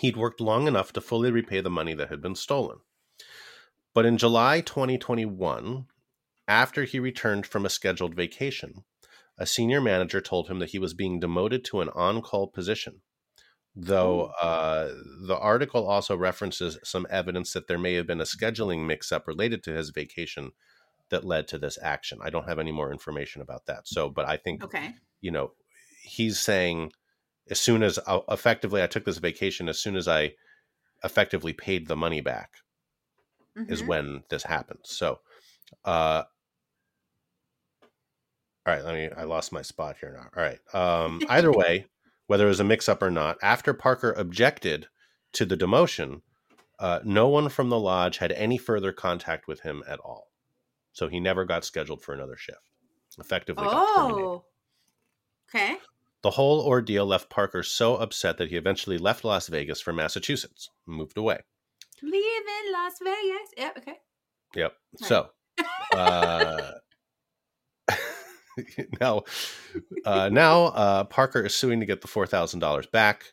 he'd 0.00 0.16
worked 0.16 0.40
long 0.40 0.66
enough 0.66 0.92
to 0.92 1.00
fully 1.00 1.30
repay 1.30 1.60
the 1.60 1.70
money 1.70 1.94
that 1.94 2.08
had 2.08 2.22
been 2.22 2.34
stolen. 2.34 2.78
But 3.94 4.06
in 4.06 4.16
July 4.16 4.60
2021, 4.60 5.86
after 6.48 6.84
he 6.84 6.98
returned 6.98 7.46
from 7.46 7.66
a 7.66 7.70
scheduled 7.70 8.14
vacation, 8.14 8.84
a 9.38 9.46
senior 9.46 9.80
manager 9.80 10.20
told 10.20 10.48
him 10.48 10.58
that 10.60 10.70
he 10.70 10.78
was 10.78 10.94
being 10.94 11.20
demoted 11.20 11.64
to 11.66 11.80
an 11.80 11.88
on 11.90 12.22
call 12.22 12.48
position. 12.48 13.02
Though 13.74 14.32
uh, 14.40 14.92
the 15.26 15.38
article 15.38 15.86
also 15.86 16.14
references 16.14 16.78
some 16.84 17.06
evidence 17.08 17.54
that 17.54 17.68
there 17.68 17.78
may 17.78 17.94
have 17.94 18.06
been 18.06 18.20
a 18.20 18.24
scheduling 18.24 18.86
mix 18.86 19.10
up 19.10 19.26
related 19.26 19.62
to 19.64 19.72
his 19.72 19.90
vacation 19.90 20.52
that 21.12 21.24
led 21.24 21.48
to 21.48 21.58
this 21.58 21.78
action. 21.80 22.18
I 22.22 22.30
don't 22.30 22.48
have 22.48 22.58
any 22.58 22.72
more 22.72 22.92
information 22.92 23.40
about 23.42 23.66
that. 23.66 23.86
So, 23.88 24.10
but 24.10 24.28
I 24.28 24.36
think 24.36 24.64
Okay. 24.64 24.94
you 25.20 25.30
know, 25.30 25.52
he's 26.02 26.40
saying 26.40 26.92
as 27.50 27.60
soon 27.60 27.82
as 27.84 27.98
uh, 28.06 28.20
effectively 28.28 28.82
I 28.82 28.88
took 28.88 29.04
this 29.04 29.18
vacation, 29.18 29.68
as 29.68 29.78
soon 29.78 29.96
as 29.96 30.08
I 30.08 30.34
effectively 31.04 31.52
paid 31.52 31.86
the 31.88 31.96
money 31.96 32.20
back 32.20 32.50
is 33.68 33.82
Mhm. 33.82 33.86
when 33.86 34.24
this 34.30 34.42
happened. 34.44 34.80
So, 34.84 35.20
uh, 35.84 36.24
all 38.66 38.74
right, 38.74 38.84
let 38.84 38.94
me, 38.94 39.10
I 39.16 39.24
lost 39.24 39.52
my 39.52 39.62
spot 39.62 39.96
here 40.00 40.12
now. 40.12 40.28
All 40.36 40.42
right. 40.42 40.60
Um, 40.74 41.20
either 41.28 41.52
way, 41.52 41.86
whether 42.26 42.44
it 42.46 42.48
was 42.48 42.60
a 42.60 42.64
mix 42.64 42.88
up 42.88 43.02
or 43.02 43.10
not, 43.10 43.38
after 43.42 43.74
Parker 43.74 44.12
objected 44.12 44.88
to 45.32 45.44
the 45.44 45.56
demotion, 45.56 46.22
uh, 46.78 47.00
no 47.04 47.28
one 47.28 47.48
from 47.48 47.68
the 47.68 47.78
lodge 47.78 48.18
had 48.18 48.32
any 48.32 48.58
further 48.58 48.92
contact 48.92 49.46
with 49.48 49.60
him 49.60 49.82
at 49.86 49.98
all. 50.00 50.31
So 50.92 51.08
he 51.08 51.20
never 51.20 51.44
got 51.44 51.64
scheduled 51.64 52.02
for 52.02 52.14
another 52.14 52.36
shift. 52.36 52.70
Effectively. 53.18 53.64
Oh. 53.66 54.44
Okay. 55.48 55.76
The 56.22 56.30
whole 56.30 56.60
ordeal 56.60 57.04
left 57.04 57.30
Parker 57.30 57.62
so 57.62 57.96
upset 57.96 58.38
that 58.38 58.48
he 58.48 58.56
eventually 58.56 58.96
left 58.96 59.24
Las 59.24 59.48
Vegas 59.48 59.80
for 59.80 59.92
Massachusetts, 59.92 60.70
and 60.86 60.96
moved 60.96 61.18
away. 61.18 61.40
Leave 62.02 62.14
in 62.14 62.72
Las 62.72 62.92
Vegas. 63.02 63.48
Yep. 63.56 63.78
Okay. 63.78 63.98
Yep. 64.54 64.72
Right. 65.00 65.08
So, 65.08 65.30
uh, 65.94 66.72
now, 69.00 69.22
uh, 70.04 70.28
now 70.30 70.64
uh, 70.64 71.04
Parker 71.04 71.44
is 71.44 71.54
suing 71.54 71.80
to 71.80 71.86
get 71.86 72.00
the 72.00 72.08
four 72.08 72.26
thousand 72.26 72.60
dollars 72.60 72.86
back 72.86 73.32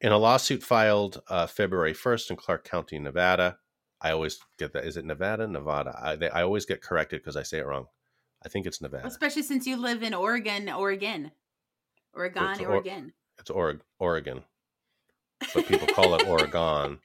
in 0.00 0.12
a 0.12 0.18
lawsuit 0.18 0.62
filed 0.62 1.22
uh, 1.28 1.46
February 1.46 1.94
first 1.94 2.30
in 2.30 2.36
Clark 2.36 2.68
County, 2.68 2.98
Nevada. 2.98 3.58
I 4.02 4.12
always 4.12 4.38
get 4.58 4.72
that. 4.72 4.84
Is 4.84 4.96
it 4.96 5.04
Nevada? 5.04 5.46
Nevada. 5.46 5.98
I, 6.00 6.16
they, 6.16 6.30
I 6.30 6.42
always 6.42 6.64
get 6.64 6.80
corrected 6.82 7.20
because 7.20 7.36
I 7.36 7.42
say 7.42 7.58
it 7.58 7.66
wrong. 7.66 7.86
I 8.44 8.48
think 8.48 8.66
it's 8.66 8.80
Nevada. 8.80 9.06
Especially 9.06 9.42
since 9.42 9.66
you 9.66 9.76
live 9.76 10.02
in 10.02 10.14
Oregon, 10.14 10.68
Oregon, 10.70 11.30
Oregon, 12.14 12.50
It's 12.52 12.60
or- 12.60 12.68
Oregon. 12.70 13.12
It's 13.38 13.50
Oreg- 13.50 13.80
Oregon, 13.98 14.42
but 15.54 15.66
people 15.66 15.86
call 15.88 16.14
it 16.14 16.26
Oregon. 16.28 16.98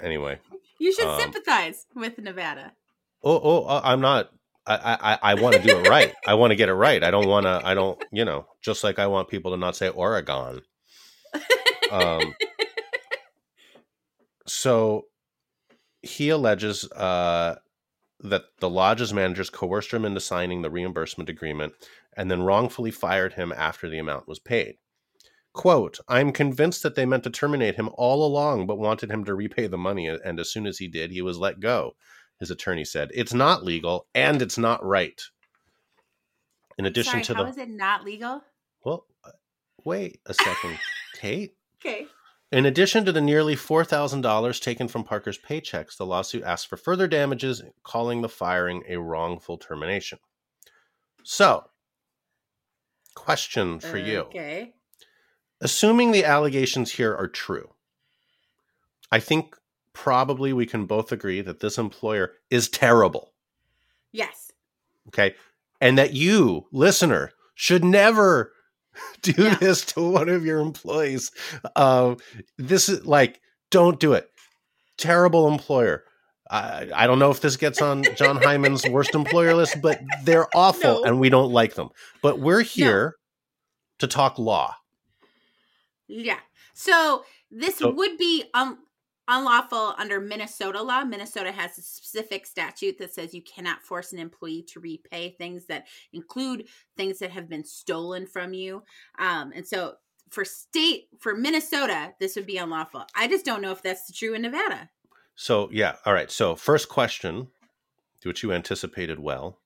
Anyway, 0.00 0.38
You 0.78 0.92
should 0.92 1.06
um, 1.06 1.20
sympathize 1.20 1.86
with 1.94 2.18
Nevada. 2.18 2.72
oh, 3.24 3.40
oh, 3.42 3.64
uh, 3.64 3.80
I'm 3.82 4.00
not. 4.00 4.30
I, 4.68 5.18
I, 5.22 5.30
I 5.32 5.34
want 5.34 5.54
to 5.56 5.62
do 5.62 5.78
it 5.78 5.88
right. 5.88 6.12
I 6.26 6.34
want 6.34 6.50
to 6.50 6.56
get 6.56 6.68
it 6.68 6.74
right. 6.74 7.02
I 7.02 7.10
don't 7.12 7.28
want 7.28 7.46
to. 7.46 7.60
I 7.64 7.74
don't. 7.74 8.02
You 8.12 8.24
know, 8.24 8.46
just 8.62 8.82
like 8.84 8.98
I 8.98 9.06
want 9.06 9.28
people 9.28 9.52
to 9.52 9.56
not 9.56 9.76
say 9.76 9.88
Oregon. 9.88 10.62
Um. 11.92 12.34
So, 14.46 15.06
he 16.02 16.28
alleges 16.30 16.90
uh, 16.92 17.56
that 18.20 18.44
the 18.60 18.70
lodge's 18.70 19.12
managers 19.12 19.50
coerced 19.50 19.92
him 19.92 20.04
into 20.04 20.20
signing 20.20 20.62
the 20.62 20.70
reimbursement 20.70 21.28
agreement 21.28 21.74
and 22.16 22.30
then 22.30 22.42
wrongfully 22.42 22.90
fired 22.90 23.34
him 23.34 23.52
after 23.52 23.88
the 23.88 23.98
amount 23.98 24.28
was 24.28 24.38
paid. 24.38 24.76
Quote, 25.52 25.98
I'm 26.08 26.32
convinced 26.32 26.82
that 26.82 26.94
they 26.94 27.06
meant 27.06 27.24
to 27.24 27.30
terminate 27.30 27.76
him 27.76 27.88
all 27.94 28.26
along, 28.26 28.66
but 28.66 28.78
wanted 28.78 29.10
him 29.10 29.24
to 29.24 29.34
repay 29.34 29.66
the 29.66 29.78
money. 29.78 30.06
And 30.06 30.38
as 30.38 30.50
soon 30.50 30.66
as 30.66 30.78
he 30.78 30.86
did, 30.86 31.10
he 31.10 31.22
was 31.22 31.38
let 31.38 31.60
go. 31.60 31.92
His 32.38 32.50
attorney 32.50 32.84
said, 32.84 33.10
It's 33.14 33.32
not 33.32 33.64
legal 33.64 34.06
and 34.14 34.42
it's 34.42 34.58
not 34.58 34.84
right. 34.84 35.20
In 36.76 36.84
addition 36.84 37.12
Sorry, 37.12 37.24
to 37.24 37.34
how 37.34 37.44
the. 37.44 37.48
is 37.48 37.56
it 37.56 37.70
not 37.70 38.04
legal? 38.04 38.42
Well, 38.84 39.06
uh, 39.24 39.30
wait 39.84 40.20
a 40.26 40.34
second, 40.34 40.78
Kate. 41.14 41.54
Okay. 41.80 42.06
In 42.52 42.64
addition 42.64 43.04
to 43.04 43.12
the 43.12 43.20
nearly 43.20 43.56
$4,000 43.56 44.60
taken 44.62 44.86
from 44.86 45.02
Parker's 45.02 45.38
paychecks, 45.38 45.96
the 45.96 46.06
lawsuit 46.06 46.44
asked 46.44 46.68
for 46.68 46.76
further 46.76 47.08
damages, 47.08 47.62
calling 47.82 48.22
the 48.22 48.28
firing 48.28 48.84
a 48.88 48.98
wrongful 48.98 49.58
termination. 49.58 50.18
So, 51.24 51.64
question 53.16 53.80
for 53.80 53.98
you. 53.98 54.20
Okay. 54.20 54.74
Assuming 55.60 56.12
the 56.12 56.24
allegations 56.24 56.92
here 56.92 57.14
are 57.14 57.26
true, 57.26 57.70
I 59.10 59.18
think 59.18 59.56
probably 59.92 60.52
we 60.52 60.66
can 60.66 60.86
both 60.86 61.10
agree 61.10 61.40
that 61.40 61.58
this 61.58 61.78
employer 61.78 62.34
is 62.50 62.68
terrible. 62.68 63.32
Yes. 64.12 64.52
Okay. 65.08 65.34
And 65.80 65.98
that 65.98 66.12
you, 66.12 66.66
listener, 66.70 67.32
should 67.54 67.84
never 67.84 68.52
do 69.22 69.32
Yeah. 69.36 69.54
this 69.56 69.84
to 69.86 70.00
one 70.00 70.28
of 70.28 70.44
your 70.44 70.60
employees. 70.60 71.30
Um, 71.74 72.18
this 72.58 72.88
is 72.88 73.04
like, 73.06 73.40
don't 73.70 73.98
do 74.00 74.12
it. 74.14 74.30
Terrible 74.98 75.48
employer. 75.48 76.04
I, 76.50 76.88
I 76.94 77.06
don't 77.08 77.18
know 77.18 77.30
if 77.32 77.40
this 77.40 77.56
gets 77.56 77.82
on 77.82 78.04
Jon 78.14 78.36
Hyman's 78.36 78.88
worst 78.88 79.14
employer 79.14 79.54
list, 79.54 79.82
but 79.82 80.00
they're 80.22 80.46
awful 80.54 81.00
No. 81.00 81.04
and 81.04 81.18
we 81.18 81.28
don't 81.28 81.50
like 81.52 81.74
them. 81.74 81.88
But 82.22 82.38
we're 82.38 82.62
here 82.62 83.16
to 83.98 84.06
talk 84.06 84.38
law. 84.38 84.76
Yeah. 86.06 86.38
So 86.74 87.24
this 87.50 87.78
So- 87.78 87.90
would 87.92 88.16
be 88.18 88.44
um 88.54 88.78
unlawful 89.28 89.94
under 89.98 90.20
Minnesota 90.20 90.82
law. 90.82 91.04
Minnesota 91.04 91.52
has 91.52 91.78
a 91.78 91.82
specific 91.82 92.46
statute 92.46 92.98
that 92.98 93.12
says 93.12 93.34
you 93.34 93.42
cannot 93.42 93.82
force 93.82 94.12
an 94.12 94.18
employee 94.18 94.64
to 94.68 94.80
repay 94.80 95.30
things 95.30 95.66
that 95.66 95.86
include 96.12 96.68
things 96.96 97.18
that 97.18 97.30
have 97.30 97.48
been 97.48 97.64
stolen 97.64 98.26
from 98.26 98.52
you. 98.52 98.82
Um, 99.18 99.52
and 99.54 99.66
so 99.66 99.94
for 100.30 100.44
state 100.44 101.08
for 101.18 101.34
Minnesota, 101.34 102.14
this 102.20 102.36
would 102.36 102.46
be 102.46 102.58
unlawful. 102.58 103.04
I 103.14 103.28
just 103.28 103.44
don't 103.44 103.62
know 103.62 103.72
if 103.72 103.82
that's 103.82 104.10
true 104.12 104.34
in 104.34 104.42
Nevada. 104.42 104.90
So 105.34 105.68
yeah, 105.72 105.96
all 106.04 106.12
right. 106.12 106.30
So 106.30 106.54
first 106.54 106.88
question, 106.88 107.48
which 108.24 108.42
you 108.42 108.52
anticipated 108.52 109.18
well, 109.18 109.58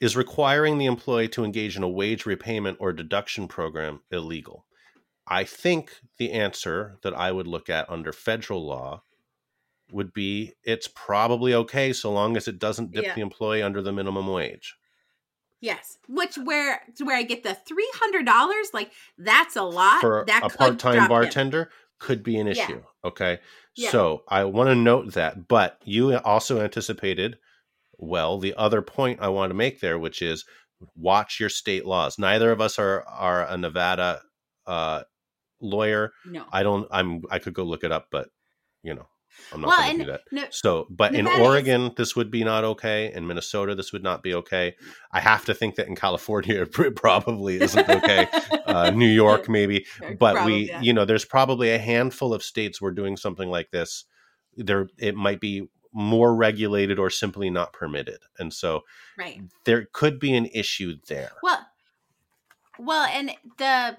is 0.00 0.16
requiring 0.16 0.78
the 0.78 0.86
employee 0.86 1.28
to 1.28 1.44
engage 1.44 1.76
in 1.76 1.82
a 1.82 1.88
wage 1.88 2.26
repayment 2.26 2.78
or 2.80 2.92
deduction 2.92 3.48
program 3.48 4.00
illegal? 4.10 4.64
I 5.30 5.44
think 5.44 5.92
the 6.18 6.32
answer 6.32 6.98
that 7.02 7.14
I 7.14 7.32
would 7.32 7.46
look 7.46 7.70
at 7.70 7.88
under 7.90 8.12
federal 8.12 8.66
law 8.66 9.04
would 9.92 10.12
be 10.12 10.54
it's 10.64 10.88
probably 10.88 11.54
okay 11.54 11.92
so 11.92 12.12
long 12.12 12.36
as 12.36 12.48
it 12.48 12.58
doesn't 12.58 12.92
dip 12.92 13.04
Yeah. 13.06 13.14
the 13.14 13.20
employee 13.22 13.62
under 13.62 13.82
the 13.82 13.92
minimum 13.92 14.26
wage. 14.28 14.76
Yes, 15.62 15.98
which 16.08 16.36
where 16.38 16.82
where 17.02 17.16
I 17.16 17.22
get 17.22 17.42
the 17.42 17.54
three 17.54 17.90
hundred 17.96 18.24
dollars, 18.24 18.72
like 18.72 18.92
that's 19.18 19.56
a 19.56 19.62
lot. 19.62 20.00
For 20.00 20.24
that 20.26 20.42
a 20.44 20.48
part-time 20.48 20.94
drop 20.94 21.04
him. 21.04 21.08
bartender 21.08 21.70
could 21.98 22.22
be 22.22 22.38
an 22.38 22.46
Yeah. 22.46 22.52
issue, 22.64 22.82
okay? 23.04 23.40
Yeah. 23.76 23.90
So, 23.90 24.24
I 24.28 24.44
want 24.44 24.68
to 24.68 24.74
note 24.74 25.12
that, 25.12 25.48
but 25.48 25.80
you 25.84 26.16
also 26.18 26.60
anticipated 26.62 27.38
well 27.98 28.38
the 28.38 28.54
other 28.54 28.82
point 28.82 29.20
I 29.20 29.28
want 29.28 29.50
to 29.50 29.54
make 29.54 29.80
there 29.80 29.98
which 29.98 30.22
is 30.22 30.44
watch 30.96 31.38
your 31.40 31.50
state 31.50 31.84
laws. 31.86 32.18
Neither 32.18 32.52
of 32.52 32.60
us 32.62 32.78
are 32.78 33.04
are 33.06 33.46
a 33.46 33.56
Nevada 33.58 34.22
uh 34.66 35.02
lawyer. 35.60 36.12
No, 36.26 36.44
I 36.52 36.62
don't 36.62 36.88
I'm 36.90 37.22
I 37.30 37.38
could 37.38 37.54
go 37.54 37.64
look 37.64 37.84
it 37.84 37.92
up 37.92 38.08
but 38.10 38.28
you 38.82 38.94
know, 38.94 39.06
I'm 39.52 39.60
not 39.60 39.68
well, 39.68 39.78
going 39.78 39.98
to 39.98 40.04
do 40.04 40.10
that. 40.10 40.20
no, 40.32 40.44
So, 40.50 40.86
but 40.90 41.14
in 41.14 41.24
Nevada 41.24 41.42
is- 41.42 41.48
Oregon, 41.48 41.92
this 41.96 42.16
would 42.16 42.30
be 42.30 42.42
not 42.44 42.64
okay. 42.64 43.12
In 43.12 43.26
Minnesota, 43.26 43.74
this 43.74 43.92
would 43.92 44.02
not 44.02 44.22
be 44.22 44.34
okay. 44.34 44.74
I 45.12 45.20
have 45.20 45.44
to 45.44 45.54
think 45.54 45.74
that 45.76 45.86
in 45.86 45.96
California, 45.96 46.62
it 46.78 46.96
probably 46.96 47.60
isn't 47.60 47.88
okay. 47.88 48.26
Uh, 48.66 48.90
New 48.90 49.06
York, 49.24 49.48
maybe. 49.48 49.84
But 50.18 50.34
Probably, 50.34 50.52
we, 50.52 50.68
yeah. 50.68 50.80
you 50.80 50.92
know, 50.92 51.04
there's 51.04 51.24
probably 51.26 51.70
a 51.70 51.78
handful 51.78 52.32
of 52.32 52.42
states 52.42 52.80
where 52.80 52.90
doing 52.90 53.16
something 53.16 53.48
like 53.50 53.70
this, 53.70 54.04
there 54.56 54.88
it 54.98 55.14
might 55.14 55.40
be 55.40 55.68
more 55.92 56.34
regulated 56.34 56.98
or 56.98 57.10
simply 57.10 57.50
not 57.50 57.72
permitted, 57.72 58.18
and 58.38 58.52
so 58.52 58.82
right. 59.18 59.40
there 59.64 59.88
could 59.92 60.18
be 60.18 60.34
an 60.34 60.46
issue 60.46 60.94
there. 61.08 61.32
Well, 61.42 61.66
well, 62.78 63.04
and 63.04 63.32
the 63.58 63.96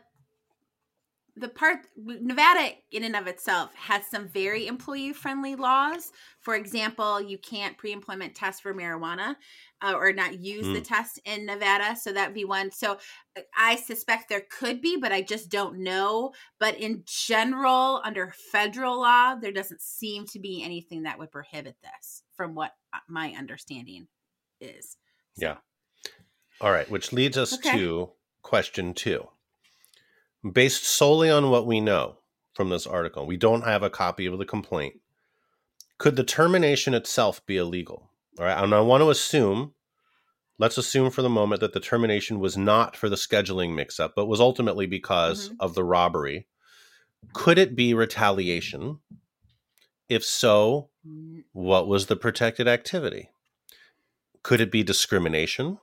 the 1.35 1.47
part 1.47 1.79
Nevada 1.95 2.71
in 2.91 3.03
and 3.03 3.15
of 3.15 3.27
itself 3.27 3.73
has 3.75 4.05
some 4.05 4.27
very 4.27 4.67
employee 4.67 5.13
friendly 5.13 5.55
laws. 5.55 6.11
For 6.41 6.55
example, 6.55 7.21
you 7.21 7.37
can't 7.37 7.77
pre-employment 7.77 8.35
test 8.35 8.61
for 8.61 8.73
marijuana 8.73 9.35
uh, 9.81 9.93
or 9.93 10.11
not 10.11 10.39
use 10.39 10.65
the 10.67 10.81
Mm. 10.81 10.87
test 10.87 11.19
in 11.25 11.45
Nevada, 11.45 11.95
so 11.95 12.11
that'd 12.11 12.35
be 12.35 12.45
one. 12.45 12.71
So 12.71 12.97
uh, 13.37 13.41
I 13.55 13.77
suspect 13.77 14.27
there 14.29 14.45
could 14.49 14.81
be, 14.81 14.97
but 14.97 15.11
I 15.11 15.21
just 15.21 15.49
don't 15.49 15.79
know. 15.79 16.33
But 16.59 16.77
in 16.77 17.03
general, 17.05 18.01
under 18.03 18.33
federal 18.51 18.99
law, 18.99 19.35
there 19.35 19.51
doesn't 19.53 19.81
seem 19.81 20.25
to 20.27 20.39
be 20.39 20.63
anything 20.63 21.03
that 21.03 21.17
would 21.17 21.31
prohibit 21.31 21.77
this, 21.81 22.23
from 22.35 22.55
what 22.55 22.75
uh, 22.93 22.97
my 23.07 23.33
understanding 23.37 24.07
is. 24.59 24.97
So- 25.37 25.45
Yeah. 25.47 25.57
All 26.59 26.71
right, 26.71 26.89
which 26.91 27.11
leads 27.13 27.37
us 27.37 27.53
Okay. 27.53 27.77
to 27.77 28.11
question 28.43 28.93
two. 28.93 29.29
Based 30.49 30.83
solely 30.85 31.29
on 31.29 31.49
what 31.49 31.67
we 31.67 31.79
know 31.79 32.17
from 32.53 32.69
this 32.69 32.87
article, 32.87 33.25
we 33.25 33.37
don't 33.37 33.63
have 33.63 33.83
a 33.83 33.89
copy 33.89 34.25
of 34.25 34.37
the 34.39 34.45
complaint. 34.45 34.95
Could 35.97 36.15
the 36.15 36.23
termination 36.23 36.93
itself 36.93 37.45
be 37.45 37.57
illegal? 37.57 38.09
All 38.39 38.45
right, 38.45 38.63
and 38.63 38.73
I 38.73 38.79
want 38.81 39.01
to 39.01 39.09
assume, 39.09 39.75
let's 40.57 40.77
assume 40.77 41.11
for 41.11 41.21
the 41.21 41.29
moment 41.29 41.61
that 41.61 41.73
the 41.73 41.79
termination 41.79 42.39
was 42.39 42.57
not 42.57 42.95
for 42.95 43.07
the 43.07 43.15
scheduling 43.15 43.75
mix 43.75 43.99
up, 43.99 44.13
but 44.15 44.25
was 44.25 44.39
ultimately 44.39 44.87
because 44.87 45.49
Mhm. 45.49 45.57
of 45.59 45.75
the 45.75 45.83
robbery. 45.83 46.47
Could 47.33 47.59
it 47.59 47.75
be 47.75 47.93
retaliation? 47.93 48.99
If 50.09 50.25
so, 50.25 50.89
what 51.51 51.87
was 51.87 52.07
the 52.07 52.15
protected 52.15 52.67
activity? 52.67 53.29
Could 54.41 54.59
it 54.59 54.71
be 54.71 54.81
discrimination? 54.81 55.77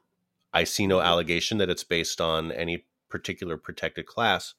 I 0.52 0.64
see 0.64 0.86
no 0.88 1.00
allegation 1.00 1.58
that 1.58 1.70
it's 1.70 1.84
based 1.84 2.20
on 2.20 2.50
any 2.50 2.86
particular 3.08 3.56
protected 3.56 4.06
class. 4.06 4.54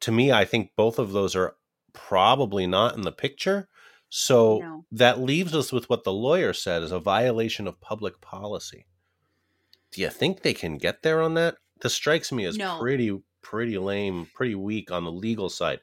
To 0.00 0.12
me, 0.12 0.32
I 0.32 0.44
think 0.44 0.72
both 0.76 0.98
of 0.98 1.12
those 1.12 1.36
are 1.36 1.56
probably 1.92 2.66
not 2.66 2.94
in 2.96 3.02
the 3.02 3.12
picture. 3.12 3.68
So 4.10 4.60
No. 4.60 4.86
that 4.90 5.20
leaves 5.20 5.54
us 5.54 5.72
with 5.72 5.88
what 5.90 6.04
the 6.04 6.12
lawyer 6.12 6.52
said 6.52 6.82
is 6.82 6.92
a 6.92 7.00
violation 7.00 7.66
of 7.66 7.80
public 7.80 8.20
policy. 8.20 8.86
Do 9.92 10.00
you 10.00 10.10
think 10.10 10.42
they 10.42 10.54
can 10.54 10.76
get 10.76 11.02
there 11.02 11.20
on 11.22 11.34
that? 11.34 11.58
This 11.82 11.94
strikes 11.94 12.32
me 12.32 12.44
as 12.46 12.58
No. 12.58 12.78
pretty, 12.78 13.22
pretty 13.42 13.78
lame, 13.78 14.26
pretty 14.34 14.54
weak 14.56 14.90
on 14.90 15.04
the 15.04 15.12
legal 15.12 15.48
side. 15.48 15.82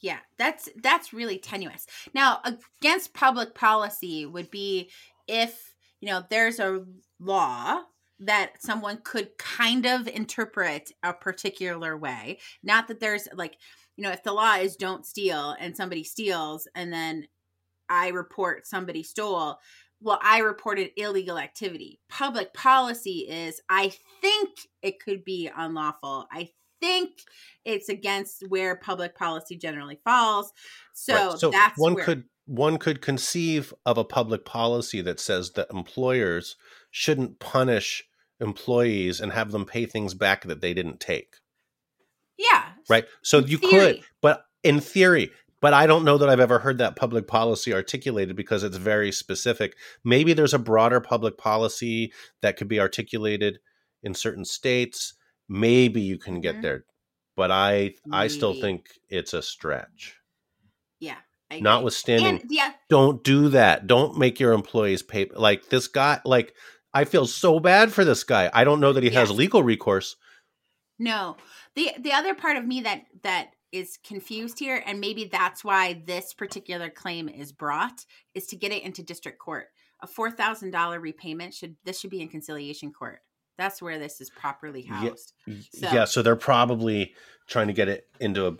Yeah, 0.00 0.18
that's 0.36 0.68
that's 0.82 1.12
really 1.12 1.38
tenuous. 1.38 1.86
Now, 2.12 2.40
against 2.44 3.14
public 3.14 3.54
policy 3.54 4.26
would 4.26 4.50
be 4.50 4.90
if, 5.28 5.74
you 6.00 6.08
know, 6.08 6.24
there's 6.28 6.58
a 6.58 6.84
law 7.20 7.82
that 8.22 8.52
someone 8.60 8.98
could 9.02 9.36
kind 9.38 9.86
of 9.86 10.06
interpret 10.06 10.92
a 11.02 11.12
particular 11.12 11.96
way. 11.96 12.38
Not 12.62 12.88
that 12.88 13.00
there's 13.00 13.28
like, 13.34 13.56
you 13.96 14.04
know, 14.04 14.10
if 14.10 14.22
the 14.22 14.32
law 14.32 14.54
is 14.54 14.76
don't 14.76 15.04
steal 15.04 15.56
and 15.58 15.76
somebody 15.76 16.04
steals 16.04 16.68
and 16.74 16.92
then 16.92 17.26
I 17.88 18.08
report 18.08 18.66
somebody 18.66 19.02
stole, 19.02 19.58
well, 20.00 20.18
I 20.22 20.38
reported 20.38 20.90
illegal 20.96 21.38
activity. 21.38 22.00
Public 22.08 22.54
policy 22.54 23.26
is 23.28 23.60
I 23.68 23.92
think 24.20 24.50
it 24.82 25.00
could 25.00 25.24
be 25.24 25.50
unlawful. 25.54 26.26
I 26.32 26.50
think 26.80 27.10
it's 27.64 27.88
against 27.88 28.44
where 28.48 28.76
public 28.76 29.16
policy 29.16 29.56
generally 29.56 30.00
falls. 30.04 30.52
So, 30.94 31.14
Right. 31.30 31.38
so 31.38 31.50
that's 31.50 31.78
one 31.78 31.94
where, 31.94 32.04
could 32.04 32.24
one 32.46 32.78
could 32.78 33.00
conceive 33.00 33.72
of 33.86 33.98
a 33.98 34.04
public 34.04 34.44
policy 34.44 35.00
that 35.02 35.20
says 35.20 35.52
that 35.52 35.70
employers 35.70 36.56
shouldn't 36.90 37.38
punish 37.38 38.04
employees 38.42 39.20
and 39.20 39.32
have 39.32 39.52
them 39.52 39.64
pay 39.64 39.86
things 39.86 40.12
back 40.14 40.44
that 40.44 40.60
they 40.60 40.74
didn't 40.74 41.00
take 41.00 41.36
yeah, 42.38 42.64
right 42.88 43.06
so 43.22 43.38
In 43.38 43.46
you 43.46 43.58
could 43.58 44.00
but 44.20 44.44
in 44.62 44.80
theory 44.80 45.30
but 45.60 45.72
i 45.72 45.86
don't 45.86 46.04
know 46.04 46.18
that 46.18 46.28
i've 46.28 46.40
ever 46.40 46.58
heard 46.58 46.78
that 46.78 46.96
public 46.96 47.26
policy 47.26 47.72
articulated 47.72 48.34
because 48.36 48.64
it's 48.64 48.76
very 48.76 49.12
specific 49.12 49.76
maybe 50.04 50.32
there's 50.32 50.54
a 50.54 50.58
broader 50.58 51.00
public 51.00 51.38
policy 51.38 52.12
that 52.40 52.56
could 52.56 52.68
be 52.68 52.80
articulated 52.80 53.58
in 54.02 54.14
certain 54.14 54.44
states 54.44 55.14
maybe 55.48 56.00
you 56.00 56.18
can 56.18 56.40
get 56.40 56.56
Mhm. 56.56 56.62
there 56.62 56.84
but 57.36 57.50
i 57.50 57.94
i 58.10 58.26
still 58.28 58.54
think 58.60 58.88
it's 59.08 59.34
a 59.34 59.42
stretch 59.42 60.16
yeah. 61.00 61.16
Notwithstanding 61.60 62.40
and 62.40 62.50
yeah, 62.50 62.72
don't 62.88 63.22
do 63.22 63.50
that. 63.50 63.86
Don't 63.86 64.16
make 64.16 64.40
your 64.40 64.54
employees 64.54 65.02
pay. 65.02 65.28
Like 65.34 65.68
this 65.68 65.86
guy, 65.86 66.18
like 66.24 66.54
I 66.94 67.04
feel 67.04 67.26
so 67.26 67.58
bad 67.60 67.92
for 67.92 68.04
this 68.04 68.24
guy. 68.24 68.50
I 68.52 68.64
don't 68.64 68.80
know 68.80 68.92
that 68.92 69.02
he 69.02 69.10
has 69.10 69.30
legal 69.30 69.62
recourse. 69.62 70.16
No. 70.98 71.36
The 71.74 71.92
the 71.98 72.12
other 72.12 72.34
part 72.34 72.56
of 72.56 72.66
me 72.66 72.82
that 72.82 73.02
that 73.22 73.50
is 73.72 73.98
confused 74.06 74.58
here 74.58 74.82
and 74.86 75.00
maybe 75.00 75.24
that's 75.24 75.64
why 75.64 76.02
this 76.06 76.34
particular 76.34 76.90
claim 76.90 77.28
is 77.28 77.52
brought 77.52 78.04
is 78.34 78.46
to 78.48 78.56
get 78.56 78.72
it 78.72 78.82
into 78.82 79.02
district 79.02 79.38
court. 79.38 79.68
A 80.02 80.06
$4,000 80.06 81.00
repayment 81.00 81.54
should 81.54 81.76
this 81.84 81.98
should 82.00 82.10
be 82.10 82.20
in 82.20 82.28
conciliation 82.28 82.92
court. 82.92 83.20
That's 83.56 83.80
where 83.80 83.98
this 83.98 84.20
is 84.20 84.30
properly 84.30 84.82
Yeah. 84.82 84.94
housed. 85.08 85.32
So- 85.72 85.88
Yeah, 85.92 86.04
so 86.04 86.20
they're 86.22 86.36
probably 86.36 87.14
trying 87.46 87.68
to 87.68 87.72
get 87.72 87.88
it 87.88 88.06
into 88.20 88.46
a. 88.48 88.56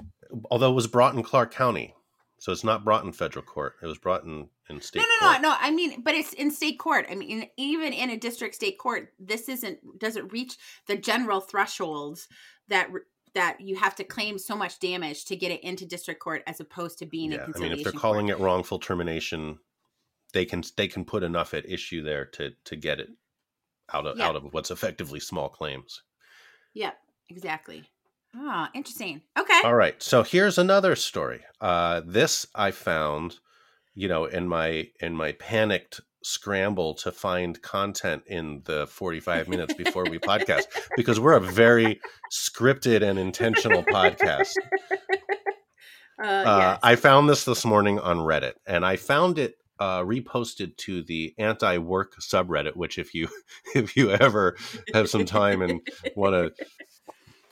Although 0.50 0.70
it 0.70 0.74
was 0.74 0.86
brought 0.86 1.14
in 1.14 1.22
Clark 1.22 1.52
County, 1.52 1.94
so 2.38 2.52
it's 2.52 2.64
not 2.64 2.84
brought 2.84 3.04
in 3.04 3.12
federal 3.12 3.44
court. 3.44 3.76
It 3.82 3.86
was 3.86 3.98
brought 3.98 4.24
in 4.24 4.48
in 4.72 4.80
state. 4.80 5.00
No, 5.00 5.04
no, 5.20 5.28
court. 5.32 5.42
no, 5.42 5.48
no. 5.50 5.56
I 5.60 5.70
mean, 5.70 6.02
but 6.02 6.14
it's 6.14 6.32
in 6.32 6.50
state 6.50 6.78
court. 6.78 7.06
I 7.10 7.14
mean, 7.14 7.48
even 7.56 7.92
in 7.92 8.10
a 8.10 8.16
district 8.16 8.54
state 8.56 8.78
court, 8.78 9.12
this 9.18 9.48
isn't 9.48 9.78
doesn't 9.98 10.32
reach 10.32 10.56
the 10.86 10.96
general 10.96 11.40
thresholds 11.40 12.28
that 12.68 12.88
that 13.34 13.60
you 13.60 13.76
have 13.76 13.94
to 13.96 14.04
claim 14.04 14.38
so 14.38 14.54
much 14.56 14.78
damage 14.78 15.24
to 15.26 15.36
get 15.36 15.50
it 15.50 15.62
into 15.64 15.86
district 15.86 16.20
court 16.20 16.42
as 16.46 16.60
opposed 16.60 16.98
to 16.98 17.06
being 17.06 17.32
Yeah, 17.32 17.46
a 17.54 17.56
I 17.56 17.60
mean, 17.60 17.72
if 17.72 17.82
they're 17.82 17.92
court. 17.92 18.02
calling 18.02 18.28
it 18.28 18.38
wrongful 18.38 18.78
termination, 18.78 19.58
they 20.32 20.44
can 20.44 20.62
they 20.76 20.88
can 20.88 21.04
put 21.04 21.22
enough 21.22 21.54
at 21.54 21.68
issue 21.70 22.02
there 22.02 22.24
to 22.26 22.50
to 22.64 22.76
get 22.76 23.00
it 23.00 23.08
out 23.92 24.06
of 24.06 24.18
Yeah. 24.18 24.26
out 24.28 24.36
of 24.36 24.52
what's 24.52 24.70
effectively 24.70 25.20
small 25.20 25.48
claims. 25.48 26.02
Yep, 26.74 26.98
exactly. 27.28 27.84
Ah, 28.34 28.70
interesting. 28.74 29.20
Okay. 29.38 29.60
All 29.62 29.74
right. 29.74 30.02
So 30.02 30.22
here's 30.22 30.56
another 30.56 30.96
story. 30.96 31.44
Uh, 31.60 32.00
this 32.04 32.46
I 32.54 32.70
found, 32.70 33.38
you 33.94 34.08
know, 34.08 34.24
in 34.24 34.48
my 34.48 34.88
in 35.00 35.14
my 35.14 35.32
panicked 35.32 36.00
scramble 36.24 36.94
to 36.94 37.10
find 37.10 37.60
content 37.62 38.22
in 38.26 38.62
the 38.64 38.86
45 38.86 39.48
minutes 39.48 39.74
before 39.74 40.04
we 40.04 40.18
podcast 40.18 40.62
because 40.96 41.18
we're 41.18 41.34
a 41.34 41.40
very 41.40 42.00
scripted 42.32 43.02
and 43.02 43.18
intentional 43.18 43.82
podcast. 43.82 44.54
Uh, 46.22 46.26
Uh, 46.26 46.58
yes. 46.60 46.78
I 46.84 46.96
found 46.96 47.28
this 47.28 47.44
this 47.44 47.64
morning 47.64 47.98
on 47.98 48.18
Reddit, 48.18 48.52
and 48.64 48.84
I 48.84 48.94
found 48.94 49.38
it 49.38 49.56
uh, 49.80 50.02
reposted 50.02 50.76
to 50.76 51.02
the 51.02 51.34
anti-work 51.38 52.14
subreddit. 52.20 52.76
Which, 52.76 52.98
if 52.98 53.12
you 53.12 53.28
if 53.74 53.96
you 53.96 54.10
ever 54.10 54.56
have 54.94 55.08
some 55.08 55.24
time 55.24 55.62
and 55.62 55.80
want 56.14 56.34
to 56.34 56.64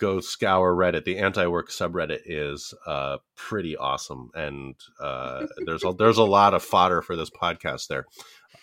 go 0.00 0.20
scour 0.20 0.74
Reddit, 0.74 1.04
the 1.04 1.18
anti-work 1.18 1.70
subreddit 1.70 2.22
is 2.24 2.74
uh, 2.86 3.18
pretty 3.36 3.76
awesome, 3.76 4.30
and 4.34 4.74
uh, 4.98 5.46
there's 5.66 5.84
a, 5.84 5.92
there's 5.92 6.18
a 6.18 6.24
lot 6.24 6.54
of 6.54 6.62
fodder 6.62 7.02
for 7.02 7.14
this 7.14 7.30
podcast 7.30 7.88
there. 7.88 8.06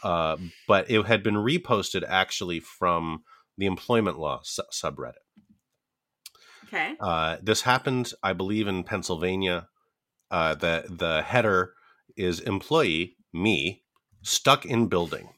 Uh, 0.03 0.37
but 0.67 0.89
it 0.91 1.05
had 1.05 1.23
been 1.23 1.35
reposted 1.35 2.03
actually 2.07 2.59
from 2.59 3.23
the 3.57 3.65
employment 3.65 4.19
law 4.19 4.41
su- 4.43 4.63
subreddit. 4.71 5.13
okay. 6.65 6.95
Uh, 6.99 7.37
this 7.41 7.61
happened, 7.61 8.11
I 8.21 8.33
believe, 8.33 8.67
in 8.67 8.83
Pennsylvania. 8.83 9.69
Uh, 10.29 10.55
the 10.55 10.85
the 10.89 11.21
header 11.21 11.73
is 12.17 12.39
employee 12.41 13.15
me 13.31 13.83
stuck 14.23 14.65
in 14.65 14.87
building. 14.87 15.29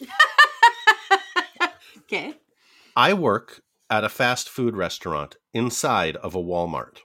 okay. 1.98 2.34
I 2.96 3.12
work 3.14 3.62
at 3.90 4.04
a 4.04 4.08
fast 4.08 4.48
food 4.48 4.76
restaurant 4.76 5.36
inside 5.52 6.16
of 6.16 6.34
a 6.34 6.42
Walmart. 6.42 6.98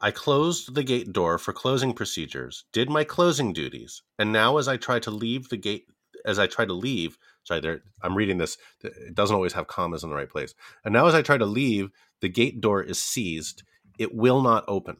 I 0.00 0.10
closed 0.12 0.74
the 0.74 0.84
gate 0.84 1.12
door 1.12 1.36
for 1.38 1.52
closing 1.52 1.92
procedures, 1.92 2.64
did 2.72 2.88
my 2.88 3.02
closing 3.02 3.52
duties, 3.52 4.02
and 4.18 4.30
now 4.32 4.58
as 4.58 4.68
I 4.68 4.76
try 4.76 5.00
to 5.00 5.10
leave 5.10 5.48
the 5.48 5.56
gate, 5.56 5.86
as 6.24 6.38
I 6.38 6.46
try 6.46 6.64
to 6.64 6.72
leave, 6.72 7.18
sorry, 7.44 7.60
there, 7.60 7.80
I'm 8.02 8.16
reading 8.16 8.38
this. 8.38 8.56
It 8.82 9.14
doesn't 9.14 9.34
always 9.34 9.54
have 9.54 9.66
commas 9.66 10.04
in 10.04 10.10
the 10.10 10.16
right 10.16 10.28
place. 10.28 10.54
And 10.84 10.92
now 10.92 11.06
as 11.06 11.14
I 11.14 11.22
try 11.22 11.38
to 11.38 11.46
leave, 11.46 11.90
the 12.20 12.28
gate 12.28 12.60
door 12.60 12.82
is 12.82 13.02
seized. 13.02 13.62
It 13.98 14.14
will 14.14 14.42
not 14.42 14.64
open. 14.68 14.98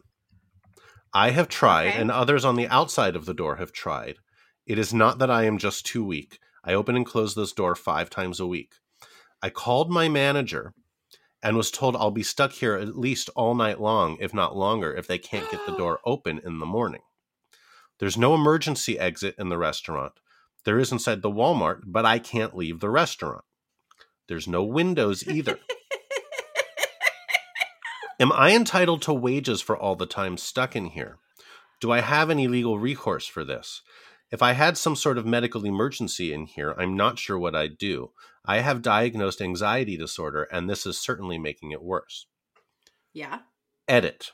I 1.12 1.30
have 1.30 1.48
tried, 1.48 1.88
Okay. 1.88 2.00
and 2.00 2.10
others 2.10 2.44
on 2.44 2.56
the 2.56 2.68
outside 2.68 3.16
of 3.16 3.26
the 3.26 3.34
door 3.34 3.56
have 3.56 3.72
tried. 3.72 4.16
It 4.66 4.78
is 4.78 4.92
not 4.92 5.18
that 5.18 5.30
I 5.30 5.44
am 5.44 5.58
just 5.58 5.86
too 5.86 6.04
weak. 6.04 6.38
I 6.64 6.74
open 6.74 6.96
and 6.96 7.06
close 7.06 7.34
this 7.34 7.52
door 7.52 7.74
five 7.74 8.10
times 8.10 8.40
a 8.40 8.46
week. 8.46 8.74
I 9.42 9.50
called 9.50 9.90
my 9.90 10.08
manager 10.08 10.74
and 11.46 11.56
was 11.56 11.70
told 11.70 11.94
I'll 11.94 12.10
be 12.10 12.24
stuck 12.24 12.50
here 12.50 12.74
at 12.74 12.98
least 12.98 13.30
all 13.36 13.54
night 13.54 13.80
long, 13.80 14.16
if 14.18 14.34
not 14.34 14.56
longer, 14.56 14.92
if 14.92 15.06
they 15.06 15.16
can't 15.16 15.48
get 15.48 15.64
the 15.64 15.76
door 15.78 16.00
open 16.04 16.40
in 16.44 16.58
the 16.58 16.66
morning. 16.66 17.02
There's 18.00 18.18
no 18.18 18.34
emergency 18.34 18.98
exit 18.98 19.36
in 19.38 19.48
the 19.48 19.56
restaurant. 19.56 20.14
There 20.64 20.80
is 20.80 20.90
inside 20.90 21.22
the 21.22 21.30
Walmart, 21.30 21.82
but 21.86 22.04
I 22.04 22.18
can't 22.18 22.56
leave 22.56 22.80
the 22.80 22.90
restaurant. 22.90 23.44
There's 24.26 24.48
no 24.48 24.64
windows 24.64 25.24
either. 25.28 25.60
Am 28.18 28.32
I 28.32 28.50
entitled 28.50 29.02
to 29.02 29.14
wages 29.14 29.62
for 29.62 29.76
all 29.76 29.94
the 29.94 30.04
time 30.04 30.36
stuck 30.36 30.74
in 30.74 30.86
here? 30.86 31.18
Do 31.80 31.92
I 31.92 32.00
have 32.00 32.28
any 32.28 32.48
legal 32.48 32.80
recourse 32.80 33.28
for 33.28 33.44
this? 33.44 33.82
If 34.30 34.42
I 34.42 34.52
had 34.52 34.76
some 34.76 34.96
sort 34.96 35.18
of 35.18 35.26
medical 35.26 35.64
emergency 35.64 36.32
in 36.32 36.46
here, 36.46 36.74
I'm 36.76 36.96
not 36.96 37.18
sure 37.18 37.38
what 37.38 37.54
I'd 37.54 37.78
do. 37.78 38.10
I 38.44 38.58
have 38.58 38.82
diagnosed 38.82 39.40
anxiety 39.40 39.96
disorder, 39.96 40.44
and 40.44 40.68
this 40.68 40.84
is 40.86 40.98
certainly 40.98 41.38
making 41.38 41.70
it 41.70 41.82
worse. 41.82 42.26
Yeah. 43.12 43.40
Edit. 43.86 44.32